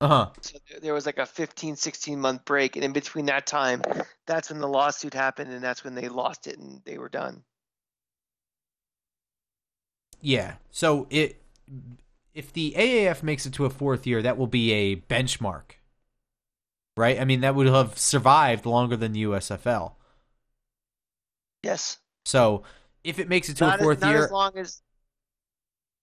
Uh-huh. 0.05 0.29
So 0.41 0.59
there- 0.81 0.93
was 0.93 1.05
like 1.05 1.17
a 1.17 1.25
15, 1.25 1.75
16 1.75 2.19
month 2.21 2.45
break, 2.45 2.75
and 2.75 2.85
in 2.85 2.93
between 2.93 3.25
that 3.25 3.47
time, 3.47 3.81
that's 4.27 4.51
when 4.51 4.59
the 4.59 4.67
lawsuit 4.67 5.13
happened, 5.13 5.51
and 5.51 5.63
that's 5.63 5.83
when 5.83 5.95
they 5.95 6.09
lost 6.09 6.45
it, 6.47 6.59
and 6.59 6.81
they 6.85 6.97
were 6.97 7.09
done. 7.09 7.43
Yeah. 10.21 10.55
So 10.71 11.07
it 11.09 11.41
if 12.33 12.51
the 12.53 12.73
AAF 12.77 13.23
makes 13.23 13.45
it 13.45 13.53
to 13.53 13.65
a 13.65 13.69
fourth 13.69 14.05
year, 14.05 14.21
that 14.21 14.37
will 14.37 14.47
be 14.47 14.71
a 14.71 14.95
benchmark. 14.95 15.77
Right? 16.97 17.19
I 17.19 17.25
mean, 17.25 17.41
that 17.41 17.55
would 17.55 17.67
have 17.67 17.97
survived 17.97 18.65
longer 18.65 18.95
than 18.95 19.13
the 19.13 19.23
USFL. 19.23 19.93
Yes. 21.63 21.97
So 22.25 22.63
if 23.03 23.19
it 23.19 23.27
makes 23.27 23.49
it 23.49 23.57
to 23.57 23.65
not 23.65 23.79
a 23.79 23.83
fourth 23.83 23.97
as, 23.97 24.01
not 24.01 24.11
year, 24.11 24.25
as 24.25 24.31
long 24.31 24.57
as 24.57 24.81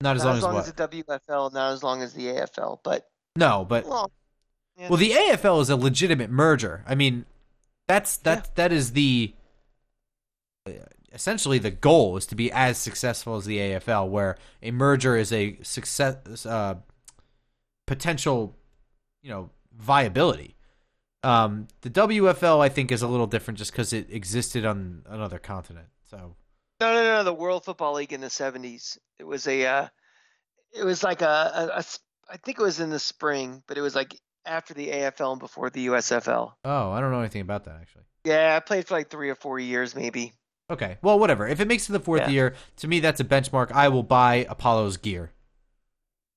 not 0.01 0.17
as 0.17 0.25
not 0.25 0.29
long 0.29 0.37
as 0.37 0.39
as 0.39 0.45
long 0.45 0.55
what? 0.55 0.67
as 0.67 0.73
the 0.73 0.89
WFL, 0.89 1.53
not 1.53 1.73
as 1.73 1.83
long 1.83 2.03
as 2.03 2.13
the 2.15 2.27
AFL, 2.27 2.81
but 2.83 3.12
no, 3.37 3.64
but 3.68 3.87
well, 3.87 4.11
yeah. 4.76 4.89
well, 4.89 4.99
the 4.99 5.11
AFL 5.11 5.61
is 5.62 5.70
a 5.70 5.76
legitimate 5.76 6.30
merger. 6.30 6.85
I 6.87 6.95
mean, 6.95 7.24
that's 7.89 8.16
that 8.18 8.55
that 8.57 8.72
is 8.72 8.93
the 8.93 9.35
essentially 11.12 11.59
the 11.59 11.70
goal 11.70 12.16
is 12.16 12.26
to 12.26 12.35
be 12.35 12.51
as 12.53 12.78
successful 12.78 13.37
as 13.37 13.45
the 13.45 13.59
AFL, 13.59 14.09
where 14.09 14.37
a 14.62 14.70
merger 14.70 15.16
is 15.16 15.33
a 15.33 15.59
success 15.62 16.47
uh, 16.47 16.76
potential, 17.87 18.57
you 19.22 19.30
know, 19.30 19.51
viability. 19.76 20.57
Um, 21.24 21.68
the 21.83 21.91
WFL 21.91 22.61
I 22.61 22.68
think 22.68 22.91
is 22.91 23.03
a 23.03 23.09
little 23.09 23.28
different 23.28 23.59
just 23.59 23.72
because 23.72 23.93
it 23.93 24.09
existed 24.11 24.64
on 24.64 25.03
another 25.09 25.39
continent. 25.39 25.87
So 26.11 26.35
No, 26.80 26.95
no, 26.95 27.03
no. 27.03 27.24
The 27.24 27.33
World 27.33 27.64
Football 27.64 27.95
League 27.95 28.12
in 28.12 28.20
the 28.20 28.28
'70s. 28.28 28.99
It 29.18 29.24
was 29.24 29.47
a. 29.47 29.66
Uh, 29.66 29.89
it 30.72 30.85
was 30.85 31.03
like 31.03 31.22
a, 31.22 31.70
a, 31.74 31.78
a 31.78 31.85
I 32.33 32.37
think 32.39 32.59
it 32.59 32.62
was 32.62 32.80
in 32.80 32.89
the 32.91 32.99
spring, 32.99 33.62
but 33.68 33.76
it 33.76 33.83
was 33.83 33.95
like 33.95 34.18
after 34.47 34.72
the 34.74 34.89
AFL 34.89 35.33
and 35.33 35.39
before 35.41 35.68
the 35.70 35.87
USFL. 35.89 36.53
oh, 36.64 36.91
I 36.91 37.01
don't 37.01 37.12
know 37.12 37.20
anything 37.20 37.43
about 37.43 37.64
that 37.64 37.76
actually. 37.80 38.05
Yeah, 38.24 38.57
I 38.57 38.61
played 38.61 38.87
for 38.87 38.95
like 38.95 39.11
three 39.11 39.28
or 39.30 39.35
four 39.35 39.59
years, 39.59 39.95
maybe. 39.95 40.33
Okay, 40.70 40.97
well, 41.03 41.18
whatever. 41.18 41.47
If 41.47 41.61
it 41.61 41.68
makes 41.68 41.83
it 41.85 41.87
to 41.87 41.93
the 41.93 42.01
fourth 42.01 42.22
Yeah. 42.22 42.30
year, 42.30 42.55
to 42.76 42.89
me 42.89 43.01
that's 43.01 43.20
a 43.20 43.24
benchmark. 43.24 43.70
I 43.72 43.89
will 43.89 44.03
buy 44.03 44.47
Apollo's 44.49 44.97
gear, 44.97 45.33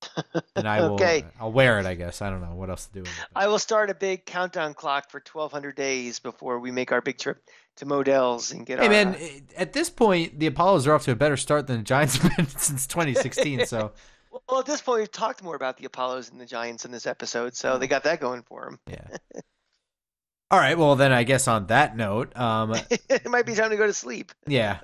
and 0.56 0.68
I 0.68 0.80
will. 0.80 0.94
Okay. 0.94 1.24
I'll 1.40 1.52
wear 1.52 1.78
it. 1.80 1.86
I 1.86 1.94
guess 1.94 2.20
I 2.20 2.28
don't 2.30 2.42
know 2.42 2.54
what 2.54 2.68
else 2.70 2.86
to 2.86 2.92
do. 2.92 3.00
With 3.00 3.08
it. 3.10 3.24
I 3.34 3.46
will 3.48 3.58
start 3.58 3.88
a 3.90 3.94
big 3.94 4.26
countdown 4.26 4.74
clock 4.74 5.10
for 5.10 5.18
1,200 5.20 5.74
days 5.74 6.18
before 6.18 6.58
we 6.58 6.70
make 6.70 6.92
our 6.92 7.00
big 7.00 7.18
trip 7.18 7.38
to 7.76 7.86
Modell's 7.86 8.52
and 8.52 8.66
get 8.66 8.78
Hey 8.78 8.84
our. 8.86 8.90
man, 8.90 9.14
uh, 9.14 9.26
at 9.56 9.72
this 9.72 9.88
point, 9.90 10.38
the 10.38 10.46
Apollos 10.46 10.86
are 10.86 10.94
off 10.94 11.04
to 11.04 11.12
a 11.12 11.16
better 11.16 11.36
start 11.36 11.66
than 11.66 11.78
the 11.78 11.82
Giants 11.82 12.18
have 12.18 12.36
been 12.36 12.46
since 12.58 12.86
2016. 12.86 13.64
So 13.66 13.92
well, 14.48 14.60
at 14.60 14.66
this 14.66 14.80
point, 14.80 15.00
we've 15.00 15.10
talked 15.10 15.42
more 15.42 15.56
about 15.56 15.76
the 15.76 15.84
Apollos 15.84 16.30
and 16.30 16.40
the 16.40 16.46
Giants 16.46 16.84
in 16.84 16.90
this 16.90 17.06
episode, 17.06 17.54
so 17.54 17.78
they 17.78 17.86
got 17.86 18.04
that 18.04 18.20
going 18.20 18.42
for 18.42 18.64
them. 18.64 18.78
yeah. 18.88 19.40
All 20.50 20.60
right. 20.60 20.78
Well, 20.78 20.94
then 20.94 21.10
I 21.10 21.24
guess 21.24 21.48
on 21.48 21.66
that 21.66 21.96
note, 21.96 22.36
um, 22.36 22.72
it 22.90 23.28
might 23.28 23.46
be 23.46 23.54
time 23.54 23.70
to 23.70 23.76
go 23.76 23.86
to 23.86 23.92
sleep. 23.92 24.30
yeah. 24.46 24.78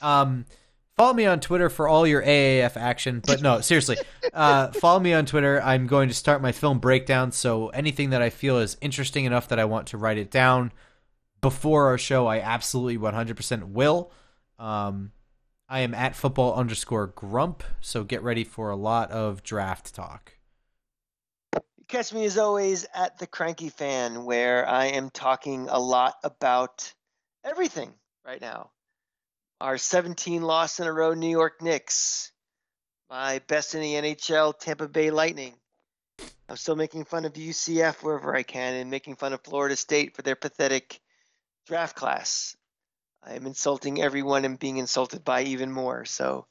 Um, 0.00 0.46
Follow 0.96 1.14
me 1.14 1.24
on 1.24 1.40
Twitter 1.40 1.70
for 1.70 1.88
all 1.88 2.06
your 2.06 2.22
AAF 2.22 2.76
action. 2.76 3.22
But 3.26 3.40
no, 3.40 3.62
seriously, 3.62 3.96
uh, 4.34 4.68
follow 4.72 5.00
me 5.00 5.14
on 5.14 5.24
Twitter. 5.24 5.60
I'm 5.62 5.86
going 5.86 6.08
to 6.10 6.14
start 6.14 6.42
my 6.42 6.52
film 6.52 6.80
breakdown. 6.80 7.32
So 7.32 7.68
anything 7.70 8.10
that 8.10 8.20
I 8.20 8.28
feel 8.28 8.58
is 8.58 8.76
interesting 8.82 9.24
enough 9.24 9.48
that 9.48 9.58
I 9.58 9.64
want 9.64 9.88
to 9.88 9.96
write 9.96 10.18
it 10.18 10.30
down 10.30 10.70
before 11.40 11.86
our 11.86 11.96
show, 11.96 12.26
I 12.26 12.40
absolutely 12.40 12.98
100% 12.98 13.68
will. 13.68 14.12
Um, 14.58 15.12
I 15.72 15.80
am 15.80 15.94
at 15.94 16.14
football 16.14 16.54
underscore 16.54 17.06
grump. 17.06 17.62
So 17.80 18.04
get 18.04 18.22
ready 18.22 18.44
for 18.44 18.68
a 18.68 18.76
lot 18.76 19.10
of 19.10 19.42
draft 19.42 19.94
talk. 19.94 20.34
Catch 21.88 22.12
me 22.12 22.26
as 22.26 22.36
always 22.36 22.84
at 22.94 23.18
the 23.18 23.26
Cranky 23.26 23.70
Fan, 23.70 24.26
where 24.26 24.68
I 24.68 24.88
am 24.88 25.08
talking 25.08 25.68
a 25.70 25.78
lot 25.78 26.16
about 26.24 26.92
everything 27.42 27.94
right 28.22 28.40
now. 28.40 28.70
Our 29.62 29.78
17 29.78 30.42
loss 30.42 30.78
in 30.78 30.86
a 30.86 30.92
row 30.92 31.14
New 31.14 31.30
York 31.30 31.62
Knicks, 31.62 32.32
my 33.08 33.38
best 33.38 33.74
in 33.74 33.80
the 33.80 33.94
NHL 33.94 34.58
Tampa 34.58 34.88
Bay 34.88 35.10
Lightning. 35.10 35.54
I'm 36.50 36.56
still 36.56 36.76
making 36.76 37.06
fun 37.06 37.24
of 37.24 37.32
UCF 37.32 38.02
wherever 38.02 38.36
I 38.36 38.42
can 38.42 38.74
and 38.74 38.90
making 38.90 39.16
fun 39.16 39.32
of 39.32 39.40
Florida 39.40 39.76
State 39.76 40.16
for 40.16 40.20
their 40.20 40.36
pathetic 40.36 41.00
draft 41.66 41.96
class. 41.96 42.56
I 43.24 43.34
am 43.34 43.46
insulting 43.46 44.02
everyone 44.02 44.44
and 44.44 44.58
being 44.58 44.78
insulted 44.78 45.24
by 45.24 45.42
even 45.42 45.70
more. 45.70 46.04
So 46.04 46.46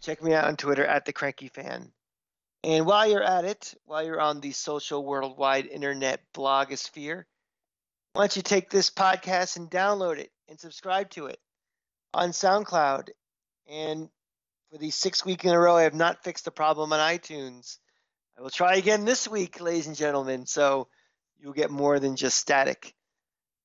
check 0.00 0.22
me 0.22 0.32
out 0.32 0.46
on 0.46 0.56
Twitter 0.56 0.84
at 0.84 1.04
the 1.04 1.12
Cranky 1.12 1.48
Fan. 1.48 1.92
And 2.64 2.86
while 2.86 3.08
you're 3.08 3.22
at 3.22 3.44
it, 3.44 3.74
while 3.84 4.04
you're 4.04 4.20
on 4.20 4.40
the 4.40 4.52
social 4.52 5.04
worldwide 5.04 5.66
internet 5.66 6.20
blogosphere, 6.34 7.24
why 8.12 8.22
don't 8.22 8.36
you 8.36 8.42
take 8.42 8.70
this 8.70 8.90
podcast 8.90 9.56
and 9.56 9.70
download 9.70 10.18
it 10.18 10.32
and 10.48 10.58
subscribe 10.58 11.10
to 11.10 11.26
it 11.26 11.38
on 12.14 12.30
SoundCloud? 12.30 13.10
And 13.68 14.08
for 14.70 14.78
the 14.78 14.90
sixth 14.90 15.24
week 15.24 15.44
in 15.44 15.52
a 15.52 15.58
row, 15.58 15.76
I 15.76 15.82
have 15.82 15.94
not 15.94 16.24
fixed 16.24 16.46
the 16.46 16.50
problem 16.50 16.92
on 16.92 16.98
iTunes. 16.98 17.78
I 18.36 18.42
will 18.42 18.50
try 18.50 18.76
again 18.76 19.04
this 19.04 19.28
week, 19.28 19.60
ladies 19.60 19.86
and 19.86 19.96
gentlemen. 19.96 20.46
So 20.46 20.88
you'll 21.38 21.52
get 21.52 21.70
more 21.70 22.00
than 22.00 22.16
just 22.16 22.38
static. 22.38 22.94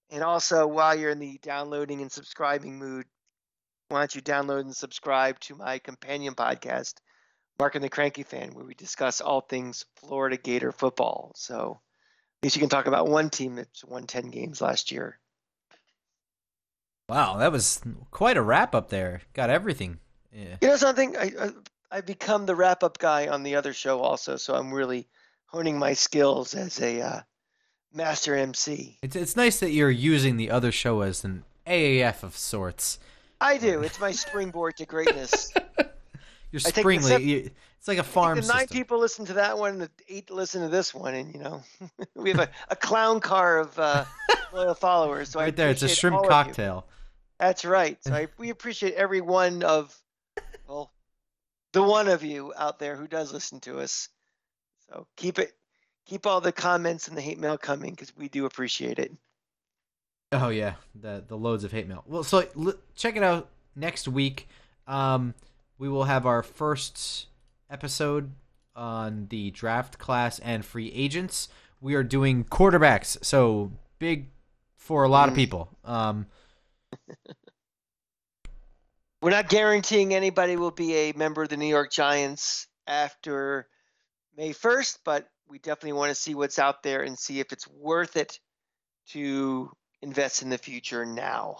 And 0.09 0.23
also, 0.23 0.67
while 0.67 0.95
you're 0.95 1.09
in 1.09 1.19
the 1.19 1.39
downloading 1.41 2.01
and 2.01 2.11
subscribing 2.11 2.77
mood, 2.77 3.05
why 3.89 3.99
don't 3.99 4.15
you 4.15 4.21
download 4.21 4.61
and 4.61 4.75
subscribe 4.75 5.39
to 5.41 5.55
my 5.55 5.79
companion 5.79 6.35
podcast, 6.35 6.95
Mark 7.59 7.75
and 7.75 7.83
the 7.83 7.89
Cranky 7.89 8.23
Fan, 8.23 8.53
where 8.53 8.65
we 8.65 8.73
discuss 8.73 9.21
all 9.21 9.41
things 9.41 9.85
Florida 9.95 10.37
Gator 10.37 10.71
football. 10.71 11.31
So 11.35 11.79
at 12.41 12.45
least 12.45 12.55
you 12.55 12.59
can 12.59 12.69
talk 12.69 12.87
about 12.87 13.07
one 13.07 13.29
team 13.29 13.55
that's 13.55 13.83
won 13.83 14.05
10 14.05 14.29
games 14.29 14.61
last 14.61 14.91
year. 14.91 15.19
Wow, 17.09 17.37
that 17.37 17.51
was 17.51 17.81
quite 18.11 18.37
a 18.37 18.41
wrap 18.41 18.73
up 18.73 18.89
there. 18.89 19.21
Got 19.33 19.49
everything. 19.49 19.99
Yeah. 20.31 20.57
You 20.61 20.69
know 20.69 20.77
something? 20.77 21.17
I, 21.17 21.31
I 21.39 21.49
I've 21.91 22.05
become 22.07 22.47
the 22.47 22.55
wrap 22.55 22.83
up 22.83 22.97
guy 22.97 23.27
on 23.27 23.43
the 23.43 23.55
other 23.55 23.71
show 23.71 23.99
also, 23.99 24.35
so 24.37 24.55
I'm 24.55 24.73
really 24.73 25.07
honing 25.45 25.77
my 25.77 25.93
skills 25.93 26.55
as 26.55 26.81
a 26.81 27.01
uh, 27.01 27.21
master 27.93 28.35
MC. 28.35 28.97
It's 29.01 29.15
it's 29.15 29.35
nice 29.35 29.59
that 29.59 29.71
you're 29.71 29.91
using 29.91 30.37
the 30.37 30.49
other 30.49 30.71
show 30.71 31.01
as 31.01 31.23
an 31.23 31.43
AAF 31.67 32.23
of 32.23 32.35
sorts. 32.35 32.99
I 33.39 33.57
do. 33.57 33.81
It's 33.81 33.99
my 33.99 34.11
springboard 34.11 34.77
to 34.77 34.85
greatness. 34.85 35.51
You're 36.51 36.59
springly. 36.59 37.51
it's 37.79 37.87
like 37.87 37.97
a 37.97 38.03
farm 38.03 38.39
the 38.39 38.47
nine 38.47 38.59
system. 38.59 38.77
people 38.77 38.99
listen 38.99 39.25
to 39.25 39.33
that 39.33 39.57
one, 39.57 39.71
and 39.71 39.81
the 39.81 39.89
eight 40.07 40.29
listen 40.29 40.61
to 40.61 40.69
this 40.69 40.93
one, 40.93 41.15
and 41.15 41.33
you 41.33 41.41
know, 41.41 41.63
we 42.15 42.29
have 42.29 42.39
a, 42.39 42.49
a 42.69 42.75
clown 42.75 43.19
car 43.19 43.59
of 43.59 43.77
uh, 43.79 44.05
loyal 44.53 44.75
followers. 44.75 45.29
So 45.29 45.39
right 45.39 45.55
there, 45.55 45.71
it's 45.71 45.81
a 45.81 45.89
shrimp 45.89 46.15
all 46.15 46.21
of 46.21 46.25
you. 46.25 46.29
cocktail. 46.29 46.85
That's 47.39 47.65
right. 47.65 47.97
So 48.03 48.13
I, 48.13 48.27
we 48.37 48.51
appreciate 48.51 48.93
every 48.93 49.19
one 49.19 49.63
of, 49.63 49.97
well, 50.67 50.93
the 51.73 51.81
one 51.81 52.07
of 52.07 52.23
you 52.23 52.53
out 52.55 52.77
there 52.77 52.95
who 52.95 53.07
does 53.07 53.33
listen 53.33 53.59
to 53.61 53.79
us. 53.79 54.09
So 54.87 55.07
keep 55.17 55.39
it, 55.39 55.53
keep 56.05 56.25
all 56.25 56.41
the 56.41 56.51
comments 56.51 57.07
and 57.07 57.15
the 57.17 57.21
hate 57.21 57.39
mail 57.39 57.57
coming 57.57 57.91
because 57.91 58.15
we 58.15 58.27
do 58.29 58.45
appreciate 58.45 58.99
it. 58.99 59.11
Oh 60.31 60.49
yeah, 60.49 60.73
the 60.95 61.23
the 61.27 61.37
loads 61.37 61.63
of 61.63 61.71
hate 61.71 61.87
mail. 61.87 62.03
Well, 62.07 62.23
so 62.23 62.47
l- 62.57 62.73
check 62.95 63.15
it 63.15 63.23
out 63.23 63.49
next 63.75 64.07
week. 64.07 64.47
Um, 64.87 65.33
we 65.77 65.87
will 65.89 66.05
have 66.05 66.25
our 66.25 66.41
first 66.43 67.27
episode 67.69 68.31
on 68.75 69.27
the 69.29 69.51
draft 69.51 69.97
class 69.99 70.39
and 70.39 70.65
free 70.65 70.91
agents. 70.91 71.49
We 71.81 71.93
are 71.95 72.03
doing 72.03 72.43
quarterbacks, 72.45 73.23
so 73.23 73.71
big 73.99 74.27
for 74.77 75.03
a 75.03 75.07
lot 75.09 75.29
of 75.29 75.33
Mm. 75.33 75.37
people. 75.37 75.69
Um, 75.85 76.25
We're 79.21 79.29
not 79.29 79.47
guaranteeing 79.47 80.13
anybody 80.13 80.57
will 80.57 80.71
be 80.71 80.95
a 80.95 81.13
member 81.13 81.43
of 81.43 81.49
the 81.49 81.55
New 81.57 81.67
York 81.67 81.91
Giants 81.91 82.67
after 82.87 83.67
May 84.35 84.49
1st, 84.51 84.99
but 85.05 85.29
we 85.53 85.59
definitely 85.59 85.93
want 85.93 86.09
to 86.09 86.15
see 86.15 86.33
what's 86.33 86.57
out 86.57 86.81
there 86.81 87.03
and 87.03 87.17
see 87.17 87.39
if 87.39 87.53
it's 87.53 87.67
worth 87.67 88.17
it 88.17 88.39
to 89.09 89.71
invest 90.01 90.41
in 90.41 90.49
the 90.49 90.57
future 90.57 91.05
now. 91.05 91.57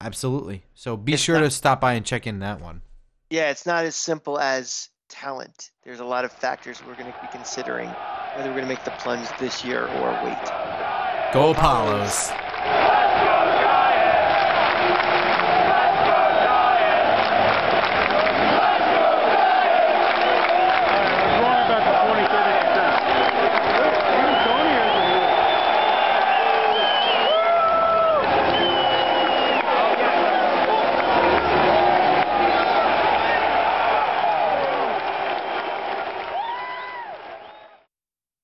absolutely. 0.00 0.62
So 0.74 0.96
be 0.96 1.12
It's 1.12 1.22
sure 1.22 1.34
not- 1.38 1.44
to 1.44 1.50
stop 1.50 1.78
by 1.78 1.92
and 1.92 2.06
check 2.06 2.26
in 2.26 2.38
that 2.38 2.58
one. 2.62 2.80
Yeah, 3.28 3.50
it's 3.50 3.66
not 3.66 3.84
as 3.84 3.96
simple 3.96 4.38
as 4.40 4.88
talent. 5.10 5.72
There's 5.84 6.00
a 6.00 6.04
lot 6.06 6.24
of 6.24 6.32
factors 6.32 6.80
we're 6.86 6.94
going 6.94 7.12
to 7.12 7.18
be 7.20 7.28
considering 7.30 7.90
whether 8.34 8.48
we're 8.48 8.54
going 8.62 8.62
to 8.62 8.68
make 8.74 8.84
the 8.84 8.92
plunge 8.92 9.28
this 9.38 9.62
year 9.62 9.82
or 9.86 10.10
wait. 10.24 11.32
Go 11.34 11.50
Apollos. 11.50 12.30